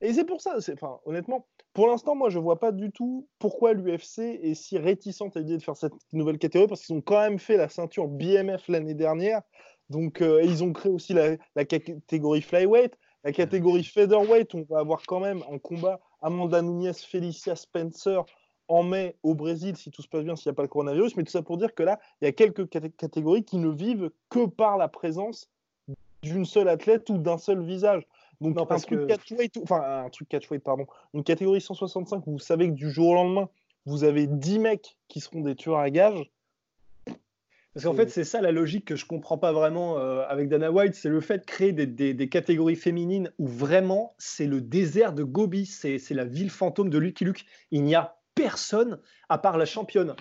Et 0.00 0.12
c'est 0.12 0.24
pour 0.24 0.40
ça, 0.40 0.56
enfin, 0.72 0.98
honnêtement, 1.04 1.46
pour 1.78 1.86
l'instant, 1.86 2.16
moi, 2.16 2.28
je 2.28 2.40
vois 2.40 2.58
pas 2.58 2.72
du 2.72 2.90
tout 2.90 3.28
pourquoi 3.38 3.72
l'UFC 3.72 4.18
est 4.18 4.54
si 4.54 4.78
réticente 4.78 5.36
à 5.36 5.38
l'idée 5.38 5.58
de 5.58 5.62
faire 5.62 5.76
cette 5.76 5.92
nouvelle 6.12 6.36
catégorie, 6.36 6.66
parce 6.66 6.84
qu'ils 6.84 6.96
ont 6.96 7.00
quand 7.00 7.20
même 7.20 7.38
fait 7.38 7.56
la 7.56 7.68
ceinture 7.68 8.08
BMF 8.08 8.66
l'année 8.66 8.94
dernière. 8.94 9.42
Donc, 9.88 10.20
euh, 10.20 10.42
ils 10.42 10.64
ont 10.64 10.72
créé 10.72 10.90
aussi 10.90 11.14
la, 11.14 11.36
catégorie 11.64 12.42
flyweight, 12.42 12.98
la 13.22 13.30
catégorie 13.30 13.84
featherweight. 13.84 14.56
On 14.56 14.66
va 14.68 14.80
avoir 14.80 15.02
quand 15.06 15.20
même 15.20 15.44
en 15.46 15.60
combat 15.60 16.00
Amanda 16.20 16.62
Nunes, 16.62 16.92
Felicia 16.94 17.54
Spencer 17.54 18.24
en 18.66 18.82
mai 18.82 19.16
au 19.22 19.36
Brésil, 19.36 19.76
si 19.76 19.92
tout 19.92 20.02
se 20.02 20.08
passe 20.08 20.24
bien, 20.24 20.34
s'il 20.34 20.50
n'y 20.50 20.54
a 20.54 20.56
pas 20.56 20.62
le 20.62 20.68
coronavirus. 20.68 21.14
Mais 21.14 21.22
tout 21.22 21.30
ça 21.30 21.42
pour 21.42 21.58
dire 21.58 21.76
que 21.76 21.84
là, 21.84 22.00
il 22.20 22.24
y 22.24 22.28
a 22.28 22.32
quelques 22.32 22.68
catégories 22.96 23.44
qui 23.44 23.58
ne 23.58 23.68
vivent 23.68 24.10
que 24.30 24.46
par 24.46 24.78
la 24.78 24.88
présence 24.88 25.48
d'une 26.24 26.44
seule 26.44 26.68
athlète 26.68 27.08
ou 27.08 27.18
d'un 27.18 27.38
seul 27.38 27.62
visage. 27.62 28.04
Donc 28.40 28.56
un 28.58 28.78
truc 28.78 29.06
catchweight, 29.08 29.58
enfin 29.62 30.04
un 30.04 30.10
truc 30.10 30.28
catchweight, 30.28 30.62
pardon, 30.62 30.86
une 31.12 31.24
catégorie 31.24 31.60
165 31.60 32.26
où 32.26 32.32
vous 32.32 32.38
savez 32.38 32.68
que 32.68 32.74
du 32.74 32.90
jour 32.90 33.08
au 33.08 33.14
lendemain, 33.14 33.48
vous 33.84 34.04
avez 34.04 34.26
10 34.26 34.58
mecs 34.60 34.96
qui 35.08 35.20
seront 35.20 35.40
des 35.40 35.56
tueurs 35.56 35.78
à 35.78 35.90
gages. 35.90 36.30
Parce 37.74 37.84
qu'en 37.84 37.94
fait, 37.94 38.10
c'est 38.10 38.24
ça 38.24 38.40
la 38.40 38.50
logique 38.50 38.86
que 38.86 38.96
je 38.96 39.06
comprends 39.06 39.38
pas 39.38 39.52
vraiment 39.52 39.98
euh, 39.98 40.24
avec 40.28 40.48
Dana 40.48 40.72
White, 40.72 40.94
c'est 40.94 41.08
le 41.08 41.20
fait 41.20 41.38
de 41.38 41.44
créer 41.44 41.72
des, 41.72 42.28
catégories 42.28 42.76
féminines 42.76 43.30
où 43.38 43.46
vraiment 43.46 44.14
c'est 44.18 44.46
le 44.46 44.60
désert 44.60 45.12
de 45.12 45.22
Gobi, 45.22 45.64
c'est 45.64 46.10
la 46.10 46.24
ville 46.24 46.50
fantôme 46.50 46.90
de 46.90 46.98
Lucky 46.98 47.24
Luke. 47.24 47.46
Il 47.70 47.84
n'y 47.84 47.94
a 47.94 48.16
personne 48.34 48.98
à 49.28 49.38
part 49.38 49.58
la 49.58 49.64
championne. 49.64 50.16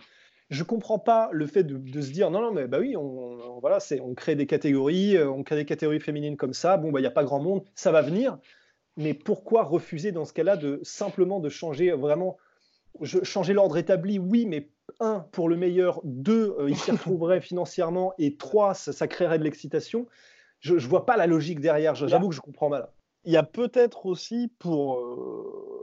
Je 0.50 0.64
comprends 0.64 1.00
pas 1.00 1.30
le 1.34 1.46
fait 1.46 1.64
de, 1.64 2.02
se 2.02 2.12
dire 2.12 2.32
non, 2.32 2.42
non, 2.42 2.54
mais 2.54 2.68
bah 2.68 2.80
oui, 2.80 2.96
on, 2.96 3.60
voilà, 3.60 3.80
on 4.02 4.14
crée 4.14 4.36
des 4.36 4.48
catégories, 4.48 5.18
euh, 5.18 5.30
on 5.30 5.44
crée 5.44 5.58
des 5.58 5.66
catégories 5.66 6.00
féminines 6.00 6.38
comme 6.38 6.54
ça, 6.54 6.78
bon, 6.78 6.92
bah 6.92 7.00
il 7.00 7.04
n'y 7.04 7.08
a 7.08 7.12
pas 7.12 7.26
grand 7.26 7.40
monde, 7.40 7.64
ça 7.76 7.92
va 7.92 8.02
venir. 8.02 8.38
Mais 8.96 9.14
pourquoi 9.14 9.64
refuser 9.64 10.12
dans 10.12 10.26
ce 10.26 10.34
cas-là 10.34 10.58
de 10.58 10.80
simplement 10.84 11.40
de 11.40 11.50
changer 11.50 11.92
vraiment 11.92 12.38
changer 13.04 13.54
l'ordre 13.54 13.78
établi, 13.78 14.20
oui, 14.20 14.46
mais 14.46 14.70
un, 15.00 15.20
pour 15.32 15.50
le 15.50 15.58
meilleur, 15.58 16.02
deux, 16.04 16.56
euh, 16.60 16.70
il 16.70 16.78
s'y 16.78 16.92
retrouverait 16.92 17.42
financièrement, 17.42 18.14
et 18.18 18.38
trois, 18.38 18.74
ça, 18.74 19.08
créerait 19.08 19.40
de 19.40 19.44
l'excitation. 19.44 20.08
Je 20.60 20.74
ne 20.74 20.80
vois 20.80 21.06
pas 21.06 21.18
la 21.18 21.28
logique 21.28 21.60
derrière, 21.60 21.96
j'avoue 21.96 22.30
que 22.30 22.36
je 22.36 22.42
comprends 22.42 22.70
mal. 22.70 22.90
Il 23.26 23.32
y 23.32 23.38
a 23.38 23.44
peut-être 23.44 24.06
aussi, 24.06 24.52
pour, 24.60 25.00
euh, 25.00 25.77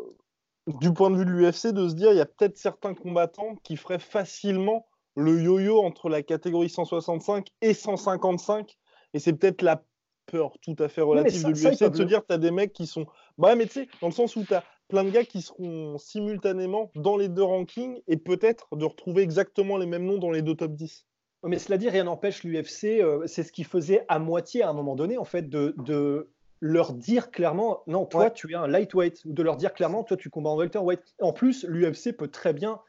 du 0.67 0.93
point 0.93 1.11
de 1.11 1.17
vue 1.17 1.25
de 1.25 1.31
l'UFC, 1.31 1.73
de 1.73 1.89
se 1.89 1.95
dire, 1.95 2.13
il 2.13 2.17
y 2.17 2.21
a 2.21 2.27
peut-être 2.27 2.57
certains 2.57 2.95
combattants 2.95 3.57
qui 3.63 3.77
feraient 3.77 3.99
facilement 3.99 4.87
le 5.17 5.41
yo-yo 5.41 5.79
entre 5.81 6.09
la 6.09 6.23
catégorie 6.23 6.69
165 6.69 7.49
et 7.61 7.75
155, 7.75 8.77
et 9.13 9.19
c'est 9.19 9.33
peut-être 9.35 9.63
la 9.63 9.83
peur 10.27 10.57
tout 10.63 10.77
à 10.79 10.89
fait 10.89 11.03
relative 11.03 11.43
de 11.45 11.49
l'UFC 11.49 11.91
de 11.91 11.97
se 11.97 12.03
dire, 12.03 12.25
tu 12.27 12.35
as 12.35 12.39
des 12.39 12.51
mecs 12.51 12.73
qui 12.73 12.87
sont... 12.87 13.07
Bah 13.39 13.55
mais 13.55 13.67
tu 13.67 13.73
sais, 13.73 13.89
dans 14.01 14.09
le 14.09 14.13
sens 14.13 14.37
où 14.37 14.45
tu 14.45 14.55
as 14.55 14.65
plein 14.89 15.05
de 15.05 15.11
gars 15.11 15.25
qui 15.25 15.43
seront 15.43 15.99
simultanément 15.99 16.91
dans 16.95 17.17
les 17.17 17.29
deux 17.29 17.43
rankings 17.43 18.01
et 18.07 18.17
peut-être 18.17 18.77
de 18.77 18.85
retrouver 18.85 19.23
exactement 19.23 19.77
les 19.77 19.87
mêmes 19.87 20.05
noms 20.05 20.19
dans 20.19 20.31
les 20.31 20.43
deux 20.43 20.55
top 20.55 20.73
10. 20.73 21.07
Mais 21.47 21.59
cela 21.59 21.77
dit, 21.77 21.91
rien 21.91 22.05
n'empêche 22.05 22.43
l'UFC, 22.43 23.01
euh, 23.03 23.27
c'est 23.27 23.43
ce 23.43 23.53
qu'il 23.53 23.67
faisait 23.67 24.05
à 24.09 24.19
moitié 24.19 24.63
à 24.63 24.71
un 24.71 24.73
moment 24.73 24.97
donné, 24.97 25.19
en 25.19 25.25
fait, 25.25 25.49
de, 25.49 26.31
leur 26.67 26.95
dire 26.95 27.31
clairement, 27.31 27.83
non, 27.87 28.07
toi, 28.07 28.31
tu 28.31 28.51
es 28.51 28.55
un 28.55 28.67
lightweight, 28.67 29.23
ou 29.27 29.35
de 29.35 29.43
leur 29.43 29.59
dire 29.59 29.75
clairement, 29.75 30.03
toi, 30.03 30.17
tu 30.17 30.31
combats 30.31 30.49
en 30.49 30.57
welterweight. 30.57 31.03
En 31.21 31.35
plus, 31.35 31.67
l'UFC 31.69 32.17
peut 32.17 32.29
très 32.29 32.55
bien 32.55 32.81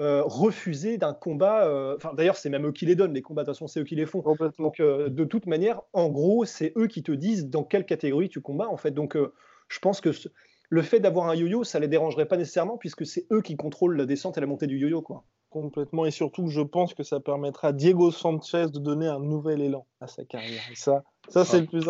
euh, 0.00 0.22
refuser 0.22 0.98
d'un 0.98 1.14
combat. 1.14 1.66
Euh, 1.66 1.96
enfin, 1.96 2.12
d'ailleurs, 2.12 2.36
c'est 2.36 2.50
même 2.50 2.66
eux 2.66 2.72
qui 2.72 2.84
les 2.84 2.94
donnent, 2.94 3.14
les 3.14 3.22
combats, 3.22 3.40
de 3.40 3.46
toute 3.46 3.54
façon, 3.54 3.68
c'est 3.68 3.80
eux 3.80 3.84
qui 3.84 3.94
les 3.94 4.04
font. 4.04 4.22
Donc, 4.58 4.82
de 4.82 5.24
toute 5.24 5.46
manière, 5.46 5.80
en 5.94 6.10
gros, 6.10 6.44
c'est 6.44 6.74
eux 6.76 6.88
qui 6.88 7.02
te 7.02 7.10
disent 7.10 7.46
dans 7.46 7.64
quelle 7.64 7.86
catégorie 7.86 8.28
tu 8.28 8.42
combats, 8.42 8.68
en 8.68 8.76
fait. 8.76 8.90
Donc, 8.90 9.16
je 9.68 9.78
pense 9.78 10.02
que 10.02 10.10
le 10.68 10.82
fait 10.82 11.00
d'avoir 11.00 11.30
un 11.30 11.34
yo-yo, 11.34 11.64
ça 11.64 11.80
les 11.80 11.88
dérangerait 11.88 12.26
pas 12.26 12.36
nécessairement 12.36 12.76
puisque 12.76 13.06
c'est 13.06 13.26
eux 13.32 13.40
qui 13.40 13.56
contrôlent 13.56 13.96
la 13.96 14.04
descente 14.04 14.36
et 14.36 14.42
la 14.42 14.46
montée 14.46 14.66
du 14.66 14.78
yo-yo, 14.78 15.00
quoi. 15.00 15.24
Complètement, 15.48 16.04
et 16.04 16.10
surtout, 16.10 16.48
je 16.48 16.60
pense 16.60 16.92
que 16.92 17.02
ça 17.02 17.18
permettra 17.18 17.68
à 17.68 17.72
Diego 17.72 18.10
Sanchez 18.10 18.66
de 18.72 18.78
donner 18.78 19.06
un 19.06 19.20
nouvel 19.20 19.62
élan 19.62 19.86
à 20.00 20.06
sa 20.06 20.24
carrière. 20.24 20.62
Et 20.70 20.74
ça, 20.74 21.02
ça 21.28 21.46
c'est 21.46 21.60
le 21.60 21.66
plus, 21.66 21.86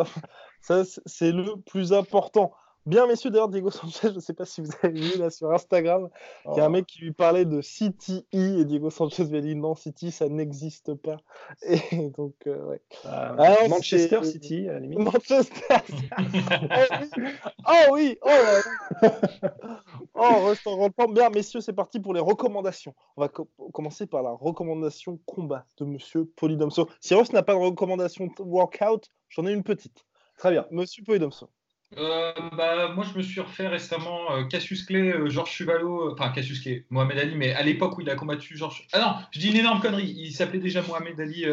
ça, 0.62 0.82
c'est 1.06 1.32
le 1.32 1.56
plus 1.60 1.92
important. 1.92 2.52
Bien, 2.84 3.06
messieurs, 3.06 3.30
d'ailleurs, 3.30 3.48
Diego 3.48 3.70
Sanchez, 3.70 4.08
je 4.08 4.14
ne 4.14 4.20
sais 4.20 4.32
pas 4.32 4.44
si 4.44 4.60
vous 4.60 4.70
avez 4.82 4.98
vu 5.00 5.16
là 5.16 5.30
sur 5.30 5.52
Instagram, 5.52 6.08
il 6.46 6.56
y 6.56 6.60
a 6.60 6.64
un 6.64 6.66
oh. 6.66 6.70
mec 6.70 6.86
qui 6.86 7.00
lui 7.00 7.12
parlait 7.12 7.44
de 7.44 7.60
City 7.60 8.26
e 8.34 8.60
et 8.60 8.64
Diego 8.64 8.90
Sanchez 8.90 9.24
lui 9.24 9.38
a 9.38 9.40
dit 9.40 9.54
non, 9.54 9.76
City, 9.76 10.10
ça 10.10 10.28
n'existe 10.28 10.94
pas. 10.94 11.18
Et 11.62 12.08
donc, 12.08 12.34
euh, 12.48 12.64
ouais. 12.66 12.82
Euh, 13.04 13.36
ah, 13.38 13.68
Manchester 13.68 14.24
City, 14.24 14.68
à 14.68 14.72
la 14.72 14.80
limite. 14.80 14.98
Manchester 14.98 15.76
Oh 17.68 17.92
oui 17.92 18.18
Oh, 18.22 19.08
oh 20.14 20.46
reste 20.46 20.66
en 20.66 21.08
Bien, 21.12 21.30
messieurs, 21.30 21.60
c'est 21.60 21.72
parti 21.72 22.00
pour 22.00 22.14
les 22.14 22.20
recommandations. 22.20 22.94
On 23.16 23.20
va 23.20 23.28
commencer 23.72 24.06
par 24.06 24.24
la 24.24 24.30
recommandation 24.30 25.20
combat 25.24 25.66
de 25.78 25.84
monsieur 25.84 26.24
Polydomso. 26.24 26.88
Si 27.00 27.14
Ross 27.14 27.32
n'a 27.32 27.44
pas 27.44 27.54
de 27.54 27.58
recommandation 27.58 28.28
workout, 28.40 29.08
j'en 29.28 29.46
ai 29.46 29.52
une 29.52 29.62
petite. 29.62 30.04
Très 30.38 30.50
bien. 30.50 30.66
Monsieur 30.70 31.04
Polydomso. 31.04 31.50
Euh, 31.98 32.32
bah, 32.56 32.88
moi, 32.88 33.04
je 33.04 33.16
me 33.16 33.22
suis 33.22 33.40
refait 33.40 33.68
récemment 33.68 34.32
euh, 34.32 34.44
Cassius 34.44 34.84
Clay, 34.84 35.12
euh, 35.12 35.28
Georges 35.28 35.50
Chuvalo, 35.50 36.12
enfin 36.12 36.30
Cassius 36.30 36.60
Clay, 36.60 36.86
Mohamed 36.90 37.18
Ali, 37.18 37.36
mais 37.36 37.52
à 37.52 37.62
l'époque 37.62 37.98
où 37.98 38.00
il 38.00 38.08
a 38.08 38.14
combattu 38.14 38.56
Georges. 38.56 38.86
Ah 38.92 39.00
non, 39.00 39.14
je 39.30 39.38
dis 39.38 39.50
une 39.50 39.56
énorme 39.56 39.80
connerie. 39.80 40.14
Il 40.16 40.32
s'appelait 40.32 40.58
déjà 40.58 40.82
Mohamed 40.82 41.20
Ali 41.20 41.44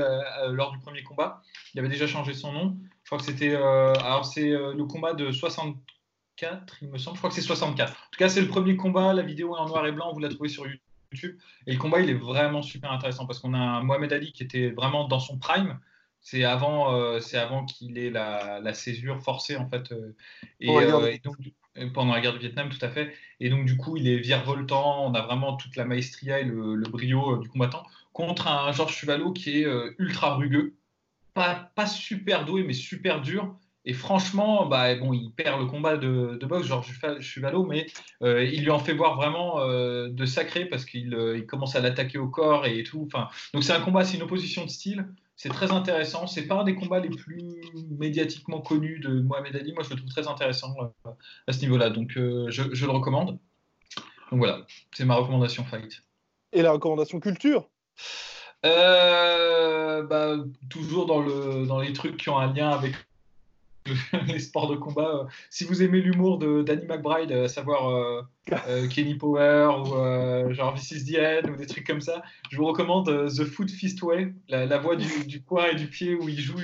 lors 0.50 0.72
du 0.72 0.80
premier 0.80 1.04
combat. 1.04 1.42
Il 1.74 1.80
avait 1.80 1.90
déjà 1.90 2.08
changé 2.08 2.34
son 2.34 2.52
nom. 2.54 2.78
Je 3.04 3.10
crois 3.10 3.18
que 3.18 3.26
c'était. 3.26 3.56
alors, 3.56 4.26
c'est 4.26 4.50
le 4.50 4.84
combat 4.86 5.14
de 5.14 5.32
64, 5.32 6.78
il 6.82 6.90
me 6.90 6.98
semble. 6.98 7.16
Je 7.16 7.20
crois 7.20 7.30
que 7.30 7.36
c'est 7.36 7.42
64. 7.42 7.92
En 7.92 7.96
tout 8.12 8.18
cas, 8.18 8.30
c'est 8.30 8.42
le 8.42 8.48
premier 8.48 8.76
combat. 8.78 9.14
La 9.14 9.24
vidéo 9.24 9.56
est 9.56 9.60
en 9.60 9.68
noir 9.68 9.86
et 9.88 9.92
blanc. 9.92 10.14
Vous 10.14 10.20
la 10.20 10.30
trouvez 10.30 10.50
sur 10.50 10.66
YouTube. 10.66 11.38
Et 11.68 11.74
le 11.74 11.80
combat, 11.80 12.00
il 12.00 12.10
est 12.10 12.14
vraiment 12.14 12.62
super 12.62 12.92
intéressant 12.92 13.26
parce 13.26 13.40
qu'on 13.40 13.54
a 13.54 13.58
un 13.58 13.84
Mohamed 13.84 14.14
Ali 14.14 14.32
qui 14.32 14.44
était 14.44 14.70
vraiment 14.70 15.08
dans 15.08 15.20
son 15.20 15.38
prime 15.38 15.80
c'est 16.22 16.44
avant, 16.44 16.94
euh, 16.94 17.20
c'est 17.20 17.38
avant 17.38 17.66
qu'il 17.66 17.98
ait 17.98 18.10
la, 18.10 18.74
césure 18.74 19.22
forcée 19.22 19.56
en 19.56 19.70
fait. 19.70 19.92
Euh, 19.92 20.16
euh, 20.64 21.08
et, 21.08 21.20
donc, 21.20 21.38
pendant 21.94 22.14
la 22.14 22.22
guerre 22.22 22.34
du 22.34 22.40
Vietnam, 22.40 22.70
tout 22.70 22.84
à 22.86 22.90
fait. 22.90 23.14
Et 23.40 23.50
donc 23.50 23.66
du 23.66 23.78
coup, 23.78 23.98
il 23.98 24.08
est 24.08 24.18
virevoltant. 24.18 25.06
On 25.06 25.14
a 25.14 25.22
vraiment 25.22 25.56
toute 25.56 25.76
la 25.76 25.86
maestria 25.86 26.40
et 26.40 26.44
le, 26.44 26.84
brio 26.90 27.38
du 27.38 27.50
combattant 27.50 27.84
contre 28.14 28.48
un 28.48 28.72
Georges 28.72 28.96
Chuvalo 28.96 29.32
qui 29.32 29.62
est 29.62 29.68
ultra 29.98 30.36
rugueux, 30.36 30.76
pas, 31.34 31.72
pas 31.76 31.86
super 31.86 32.46
doué 32.46 32.64
mais 32.64 32.74
super 32.74 33.22
dur. 33.22 33.56
Et 33.86 33.94
franchement, 33.94 34.66
bah, 34.66 34.94
bon, 34.96 35.14
il 35.14 35.32
perd 35.32 35.60
le 35.60 35.66
combat 35.66 35.96
de, 35.96 36.38
de 36.40 36.46
boxe, 36.46 36.68
Georges 36.68 37.00
Chuvalo, 37.22 37.66
mais 37.66 37.88
il 38.22 38.64
lui 38.64 38.72
en 38.72 38.80
fait 38.80 38.94
voir 38.94 39.16
vraiment 39.16 39.66
de 39.66 40.26
sacré 40.26 40.66
parce 40.66 40.84
qu'il 40.84 41.18
il 41.36 41.46
commence 41.46 41.76
à 41.76 41.80
l'attaquer 41.80 42.18
au 42.18 42.28
corps 42.28 42.66
et 42.66 42.84
tout. 42.84 43.08
Enfin, 43.08 43.30
donc 43.54 43.64
c'est 43.64 43.74
un 43.74 43.80
combat, 43.80 44.04
c'est 44.04 44.18
une 44.18 44.24
opposition 44.24 44.66
de 44.66 44.70
style. 44.70 45.08
C'est 45.42 45.48
très 45.48 45.72
intéressant. 45.72 46.28
C'est 46.28 46.48
pas 46.48 46.56
un 46.56 46.64
des 46.66 46.76
combats 46.76 47.00
les 47.00 47.08
plus 47.08 47.62
médiatiquement 47.98 48.60
connus 48.60 49.00
de 49.00 49.22
Mohamed 49.22 49.56
Ali. 49.56 49.72
Moi, 49.72 49.84
je 49.84 49.92
le 49.92 49.96
trouve 49.96 50.10
très 50.10 50.28
intéressant 50.28 50.76
euh, 50.82 51.12
à 51.48 51.54
ce 51.54 51.62
niveau-là. 51.62 51.90
Donc, 51.90 52.18
euh, 52.18 52.48
je, 52.50 52.86
le 52.86 52.92
recommande. 52.92 53.40
Donc 54.32 54.40
voilà, 54.40 54.66
c'est 54.94 55.06
ma 55.06 55.16
recommandation 55.16 55.64
fight. 55.64 56.04
Et 56.52 56.62
la 56.62 56.74
recommandation 56.74 57.22
culture? 57.22 57.70
Euh, 58.66 60.04
bah, 60.04 60.36
Toujours 60.70 61.06
dans, 61.06 61.22
le, 61.22 61.66
dans 61.66 61.80
les 61.80 61.94
trucs 61.94 62.18
qui 62.18 62.28
ont 62.28 62.38
un 62.38 62.54
lien 62.54 62.72
avec 62.72 62.94
les 64.28 64.40
sports 64.40 64.70
de 64.70 64.76
combat. 64.76 65.10
Euh, 65.10 65.24
si 65.50 65.64
vous 65.64 65.82
aimez 65.84 66.02
l'humour 66.02 66.38
de 66.38 66.62
Danny 66.62 66.86
McBride, 66.86 67.32
à 67.32 67.48
savoir 67.48 67.90
euh, 67.90 68.22
euh, 68.68 68.88
Kenny 68.88 69.16
Power 69.16 69.70
ou 69.80 70.54
genre 70.54 70.74
This 70.74 70.92
is 70.92 71.06
the 71.06 71.48
ou 71.48 71.56
des 71.56 71.66
trucs 71.66 71.86
comme 71.86 72.02
ça, 72.02 72.22
je 72.50 72.58
vous 72.58 72.66
recommande 72.66 73.08
The 73.08 73.46
Foot 73.46 73.72
Fist 73.72 74.02
Way, 74.02 74.34
la, 74.50 74.78
voix 74.78 74.96
du, 74.96 75.26
du, 75.26 75.42
coin 75.42 75.68
et 75.68 75.76
du 75.76 75.88
pied 75.88 76.16
où 76.16 76.28
il 76.30 76.40
joue, 76.40 76.60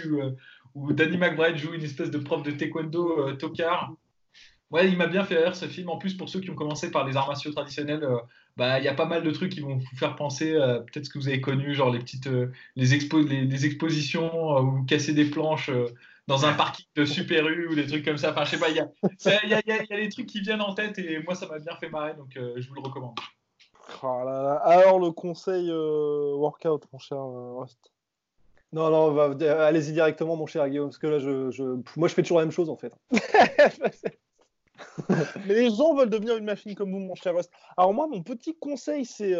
où 0.73 0.93
Danny 0.93 1.17
McBride 1.17 1.57
joue 1.57 1.73
une 1.73 1.83
espèce 1.83 2.11
de 2.11 2.17
prof 2.17 2.43
de 2.43 2.51
taekwondo 2.51 3.33
tocard. 3.33 3.93
Ouais, 4.71 4.89
il 4.89 4.97
m'a 4.97 5.07
bien 5.07 5.23
fait 5.23 5.37
rire 5.37 5.55
ce 5.55 5.67
film. 5.67 5.89
En 5.89 5.97
plus, 5.97 6.15
pour 6.15 6.27
ceux 6.27 6.39
qui 6.39 6.49
ont 6.49 6.55
commencé 6.55 6.89
par 6.89 7.07
les 7.07 7.15
arts 7.15 7.27
martiaux 7.27 7.51
traditionnels, 7.51 8.05
bah, 8.57 8.79
il 8.79 8.83
y 8.83 8.87
a 8.87 8.95
pas 8.95 9.05
mal 9.05 9.23
de 9.23 9.29
trucs 9.29 9.51
qui 9.51 9.59
vont 9.59 9.75
vous 9.75 9.97
faire 9.97 10.15
penser 10.15 10.51
peut-être 10.51 11.05
ce 11.05 11.09
que 11.09 11.19
vous 11.19 11.27
avez 11.27 11.39
connu, 11.39 11.75
genre 11.75 11.91
les 11.91 11.99
petites 11.99 12.27
les, 12.75 13.45
les, 13.45 13.65
expositions 13.65 14.57
où 14.57 14.71
vous 14.71 14.83
cassez 14.83 15.13
des 15.13 15.25
planches 15.25 15.69
dans 16.27 16.45
un 16.45 16.53
parking 16.53 16.85
de 16.95 17.05
Super 17.05 17.47
U 17.47 17.67
ou 17.67 17.75
des 17.75 17.85
trucs 17.85 18.03
comme 18.03 18.17
ça. 18.17 18.31
Enfin, 18.31 18.45
je 18.45 18.51
sais 18.51 18.59
pas, 18.59 18.69
il 18.69 18.75
y 18.75 18.79
a, 18.79 18.87
y, 19.45 19.53
a, 19.53 19.61
y 19.65 19.93
a, 19.93 19.97
des 19.97 20.09
trucs 20.09 20.25
qui 20.25 20.41
viennent 20.41 20.61
en 20.61 20.73
tête 20.73 20.97
et 20.97 21.21
moi, 21.23 21.35
ça 21.35 21.47
m'a 21.47 21.59
bien 21.59 21.75
fait 21.75 21.89
marrer, 21.89 22.13
donc 22.15 22.35
euh, 22.37 22.53
je 22.57 22.67
vous 22.67 22.75
le 22.75 22.81
recommande. 22.81 23.17
Oh 24.01 24.07
Alors, 24.07 24.99
le 24.99 25.11
conseil 25.11 25.69
euh, 25.69 26.33
workout, 26.35 26.83
mon 26.91 26.99
cher 26.99 27.19
euh, 27.19 27.59
Rust 27.59 27.91
Non, 28.71 28.89
non, 28.89 29.37
allez-y 29.39 29.93
directement, 29.93 30.35
mon 30.35 30.47
cher 30.47 30.67
Guillaume, 30.67 30.89
parce 30.89 30.97
que 30.97 31.07
là, 31.07 31.19
je, 31.19 31.51
je, 31.51 31.63
moi, 31.95 32.07
je 32.07 32.15
fais 32.15 32.23
toujours 32.23 32.39
la 32.39 32.45
même 32.45 32.51
chose, 32.51 32.69
en 32.69 32.77
fait. 32.77 32.93
Mais 35.45 35.53
les 35.53 35.69
gens 35.69 35.93
veulent 35.93 36.09
devenir 36.09 36.37
une 36.37 36.45
machine 36.45 36.73
comme 36.73 36.91
vous, 36.91 36.99
mon 36.99 37.15
cher 37.15 37.35
Rust. 37.35 37.51
Alors, 37.77 37.93
moi, 37.93 38.07
mon 38.07 38.23
petit 38.23 38.57
conseil, 38.57 39.05
c'est 39.05 39.35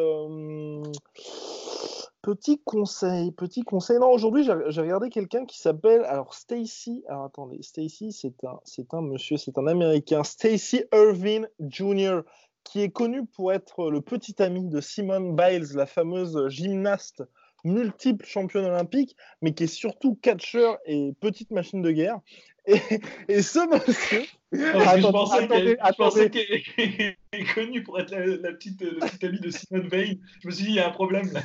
Petit 2.26 2.60
conseil, 2.64 3.32
petit 3.34 3.62
conseil. 3.62 4.00
Non, 4.00 4.10
aujourd'hui, 4.10 4.44
j'ai 4.44 4.82
regardé 4.82 5.12
quelqu'un 5.12 5.46
qui 5.46 5.60
s'appelle 5.60 6.04
alors 6.06 6.34
Stacy. 6.34 7.04
Alors 7.08 7.26
attendez, 7.26 7.62
Stacy, 7.62 8.12
c'est 8.14 8.44
un, 8.44 8.60
c'est 8.64 8.96
un 8.96 9.02
monsieur, 9.04 9.38
c'est 9.38 9.60
un 9.60 9.68
Américain, 9.68 10.24
Stacy 10.24 10.86
Irving 10.92 11.46
Jr., 11.60 12.22
qui 12.64 12.82
est 12.82 12.90
connu 12.90 13.28
pour 13.28 13.54
être 13.54 13.92
le 13.92 14.02
petit 14.02 14.42
ami 14.42 14.68
de 14.68 14.82
Simone 14.82 15.36
Biles, 15.36 15.76
la 15.76 15.86
fameuse 15.86 16.48
gymnaste 16.48 17.22
multiple 17.66 18.26
championne 18.26 18.66
olympique, 18.66 19.16
mais 19.41 19.53
qui 19.53 19.66
est 19.66 19.68
surtout 19.68 20.16
catcheur 20.16 20.78
et 20.86 21.13
petite 21.20 21.51
machine 21.51 21.82
de 21.82 21.91
guerre. 21.91 22.20
Et, 22.68 22.80
et 23.28 23.41
ce 23.41 23.59
monsieur. 23.70 24.24
je 24.51 25.95
pensais 25.97 26.30
qu'il 26.32 26.41
est 27.32 27.53
connu 27.53 27.84
pour 27.84 27.99
être 27.99 28.16
la, 28.16 28.53
petite, 28.53 28.82
le 28.82 28.99
petit 28.99 29.26
ami 29.26 29.39
de 29.39 29.49
Simone 29.49 29.88
Veil. 29.88 30.22
Je 30.41 30.47
me 30.47 30.53
suis 30.53 30.66
dit, 30.66 30.72
il 30.72 30.76
y 30.76 30.80
a 30.80 30.88
un 30.88 30.91
problème 30.91 31.32
là. 31.32 31.41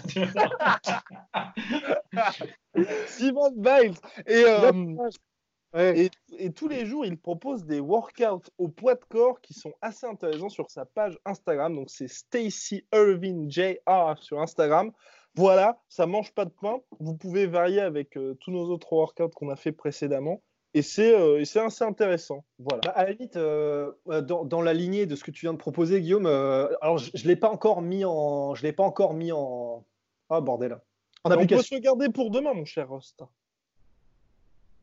Simone 3.06 3.62
Veil. 3.62 3.92
Et, 4.26 4.44
euh, 4.46 5.94
et, 5.94 6.10
et, 6.38 6.52
tous 6.52 6.68
les 6.68 6.86
jours, 6.86 7.04
il 7.04 7.18
propose 7.18 7.64
des 7.64 7.80
workouts 7.80 8.50
au 8.58 8.68
poids 8.68 8.94
de 8.94 9.04
corps 9.08 9.40
qui 9.40 9.54
sont 9.54 9.72
assez 9.82 10.06
intéressants 10.06 10.48
sur 10.48 10.70
sa 10.70 10.84
page 10.84 11.18
Instagram. 11.24 11.74
Donc, 11.74 11.90
c'est 11.90 12.08
Stacy 12.08 12.84
Irving 12.92 13.50
JR 13.50 14.16
sur 14.20 14.40
Instagram. 14.40 14.90
Voilà, 15.36 15.80
ça 15.88 16.06
mange 16.06 16.32
pas 16.32 16.44
de 16.44 16.50
pain. 16.50 16.80
Vous 16.98 17.16
pouvez 17.16 17.46
varier 17.46 17.80
avec 17.80 18.16
euh, 18.16 18.34
tous 18.40 18.50
nos 18.50 18.68
autres 18.70 18.92
workouts 18.92 19.30
qu'on 19.30 19.48
a 19.48 19.56
fait 19.56 19.72
précédemment. 19.72 20.42
Et 20.74 20.82
c'est 20.82 21.14
euh, 21.14 21.42
assez 21.42 21.84
intéressant. 21.84 22.44
Voilà. 22.58 22.80
Bah, 22.84 22.92
à 22.94 23.04
la 23.04 23.12
limite, 23.12 23.36
euh, 23.36 23.92
dans, 24.06 24.44
dans, 24.44 24.62
la 24.62 24.72
lignée 24.72 25.06
de 25.06 25.16
ce 25.16 25.24
que 25.24 25.30
tu 25.30 25.46
viens 25.46 25.52
de 25.52 25.58
proposer, 25.58 26.00
Guillaume, 26.00 26.26
alors 26.26 26.98
je 26.98 27.10
ne 27.12 27.28
l'ai 27.28 27.36
pas 27.36 27.50
encore 27.50 27.82
mis 27.82 28.04
en. 28.04 28.54
Je 28.54 28.62
l'ai 28.62 28.72
pas 28.72 28.84
encore 28.84 29.14
mis 29.14 29.32
en. 29.32 29.84
Ah, 30.28 30.40
bordel. 30.40 30.78
En 31.24 31.32
on 31.32 31.46
peut 31.46 31.62
se 31.62 31.74
garder 31.76 32.08
pour 32.08 32.30
demain, 32.30 32.54
mon 32.54 32.64
cher 32.64 32.88
Rost. 32.88 33.22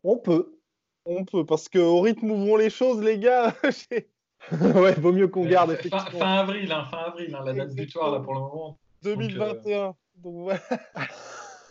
On 0.03 0.17
peut. 0.17 0.59
On 1.05 1.23
peut, 1.23 1.45
parce 1.45 1.69
qu'au 1.69 2.01
rythme 2.01 2.29
où 2.31 2.35
vont 2.35 2.57
les 2.57 2.69
choses, 2.69 3.01
les 3.01 3.17
gars, 3.17 3.55
ouais, 4.51 4.93
vaut 4.93 5.11
mieux 5.11 5.27
qu'on 5.27 5.45
garde. 5.45 5.75
Fin, 5.75 5.99
fin, 5.99 6.33
avril, 6.39 6.71
hein, 6.71 6.85
fin 6.91 6.97
avril, 6.97 7.35
hein, 7.35 7.43
la 7.45 7.53
date 7.53 7.73
butoir 7.73 8.11
là 8.11 8.19
pour 8.19 8.33
le 8.33 8.41
moment. 8.41 8.77
2021. 9.03 9.87
Donc, 9.87 9.95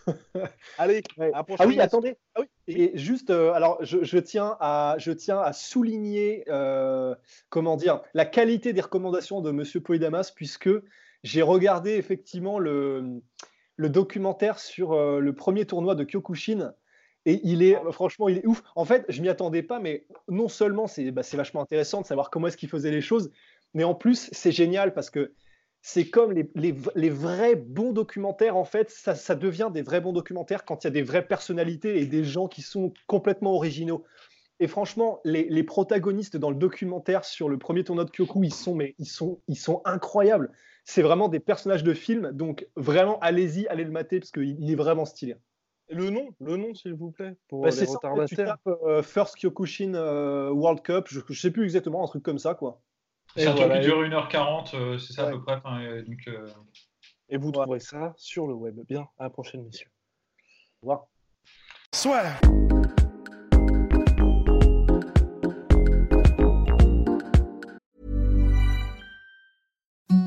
Allez, 0.79 1.03
ah 1.33 1.45
oui, 1.67 1.81
attendez. 1.81 2.17
Ah 2.35 2.41
oui. 2.41 2.47
Et 2.69 2.97
juste, 2.97 3.31
euh, 3.31 3.53
alors, 3.53 3.79
je, 3.83 4.19
tiens 4.19 4.57
à, 4.61 4.97
je 4.99 5.11
tiens 5.13 5.41
à 5.41 5.53
souligner, 5.53 6.45
euh, 6.49 7.15
comment 7.49 7.77
dire, 7.77 8.03
la 8.15 8.25
qualité 8.25 8.73
des 8.73 8.81
recommandations 8.81 9.41
de 9.41 9.51
Monsieur 9.51 9.81
Poidamas, 9.81 10.33
puisque 10.35 10.71
j'ai 11.23 11.43
regardé 11.43 11.93
effectivement 11.95 12.59
le, 12.59 13.21
le 13.77 13.89
documentaire 13.89 14.59
sur 14.59 14.93
euh, 14.93 15.19
le 15.21 15.35
premier 15.35 15.67
tournoi 15.67 15.95
de 15.95 16.05
Kyokushin. 16.05 16.73
Et 17.25 17.41
il 17.43 17.65
est, 17.65 17.77
franchement, 17.91 18.29
il 18.29 18.39
est 18.39 18.47
ouf. 18.47 18.63
En 18.77 18.85
fait, 18.85 19.05
je 19.09 19.21
m'y 19.21 19.29
attendais 19.29 19.65
pas, 19.65 19.81
mais 19.81 20.07
non 20.29 20.49
seulement 20.49 20.87
c'est 20.87 21.11
bah, 21.11 21.23
vachement 21.33 21.61
intéressant 21.61 22.01
de 22.01 22.07
savoir 22.07 22.31
comment 22.31 22.47
est-ce 22.47 22.57
qu'il 22.57 22.69
faisait 22.69 22.93
les 22.93 23.01
choses, 23.01 23.33
mais 23.75 23.83
en 23.83 23.95
plus, 23.97 24.29
c'est 24.31 24.53
génial 24.53 24.95
parce 24.95 25.11
que 25.11 25.35
c'est 25.83 26.09
comme 26.09 26.33
les, 26.33 26.51
les, 26.55 27.11
vrais 27.11 27.55
bons 27.55 27.93
documentaires, 27.93 28.57
en 28.57 28.65
fait, 28.65 28.91
ça, 28.91 29.15
ça, 29.15 29.35
devient 29.35 29.71
des 29.73 29.83
vrais 29.83 30.01
bons 30.01 30.13
documentaires 30.13 30.65
quand 30.65 30.83
il 30.83 30.87
y 30.87 30.89
a 30.89 30.91
des 30.91 31.03
vraies 31.03 31.27
personnalités 31.27 32.01
et 32.01 32.07
des 32.07 32.25
gens 32.25 32.49
qui 32.49 32.63
sont 32.63 32.93
complètement 33.07 33.55
originaux. 33.55 34.05
Et 34.59 34.69
franchement, 34.69 35.21
les, 35.25 35.47
les 35.49 35.63
protagonistes 35.63 36.37
dans 36.37 36.51
le 36.51 36.57
documentaire 36.57 37.25
sur 37.25 37.49
le 37.49 37.59
premier 37.59 37.85
tournoi 37.85 38.05
de 38.05 38.11
Kyoku, 38.11 38.43
ils 38.43 38.55
sont, 38.55 38.75
mais 38.75 38.95
ils 38.99 39.07
sont, 39.07 39.41
ils 39.49 39.59
sont 39.59 39.83
incroyables. 39.85 40.51
C'est 40.85 41.03
vraiment 41.03 41.29
des 41.29 41.41
personnages 41.41 41.85
de 41.85 41.95
film, 41.95 42.31
donc 42.33 42.67
vraiment, 42.77 43.19
allez-y, 43.21 43.67
allez 43.69 43.85
le 43.85 43.91
mater 43.91 44.21
parce 44.21 44.31
qu'il 44.31 44.71
est 44.71 44.77
vraiment 44.77 45.05
stylé. 45.05 45.37
Le 45.89 46.11
nom, 46.11 46.29
le 46.41 46.57
nom, 46.57 46.75
s'il 46.75 46.95
vous 46.95 47.13
plaît, 47.13 47.37
pour 47.49 47.63
bah, 47.63 47.71
les 47.71 47.85
retardataires. 47.85 48.57
tu 48.65 48.73
euh, 48.87 49.03
First 49.03 49.37
Kyokushin 49.37 49.95
euh, 49.95 50.51
World 50.51 50.83
Cup, 50.83 51.07
je, 51.09 51.21
ne 51.29 51.35
sais 51.35 51.51
plus 51.51 51.65
exactement, 51.65 52.03
un 52.03 52.09
truc 52.09 52.25
comme 52.25 52.39
ça, 52.39 52.55
quoi. 52.55 52.81
C'est 53.37 53.47
un 53.49 53.55
truc 53.55 53.73
qui 53.73 53.81
dure 53.81 54.03
1h40, 54.03 54.75
euh, 54.75 54.99
c'est 54.99 55.13
ça 55.13 55.29
à 55.29 55.31
peu 55.31 55.43
près. 55.43 55.57
donc, 55.57 56.29
euh, 56.29 56.47
Et 57.29 57.37
vous 57.37 57.53
trouverez 57.53 57.81
ça 57.81 58.15
sur 58.17 58.47
le 58.47 58.55
web. 58.55 58.79
Bien, 58.89 59.07
à 59.19 59.25
la 59.25 59.31
prochaine, 59.31 59.63
messieurs. 59.63 59.91
Au 60.83 60.87
revoir. 60.87 61.07
Soit. 61.93 62.25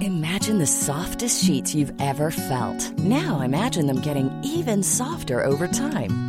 Imagine 0.02 0.60
the 0.60 0.68
softest 0.68 1.44
sheets 1.44 1.74
you've 1.74 1.94
ever 2.00 2.32
felt. 2.32 2.98
Now 3.00 3.42
imagine 3.42 3.88
them 3.88 4.02
getting 4.02 4.30
even 4.44 4.84
softer 4.84 5.44
over 5.44 5.68
time. 5.68 6.29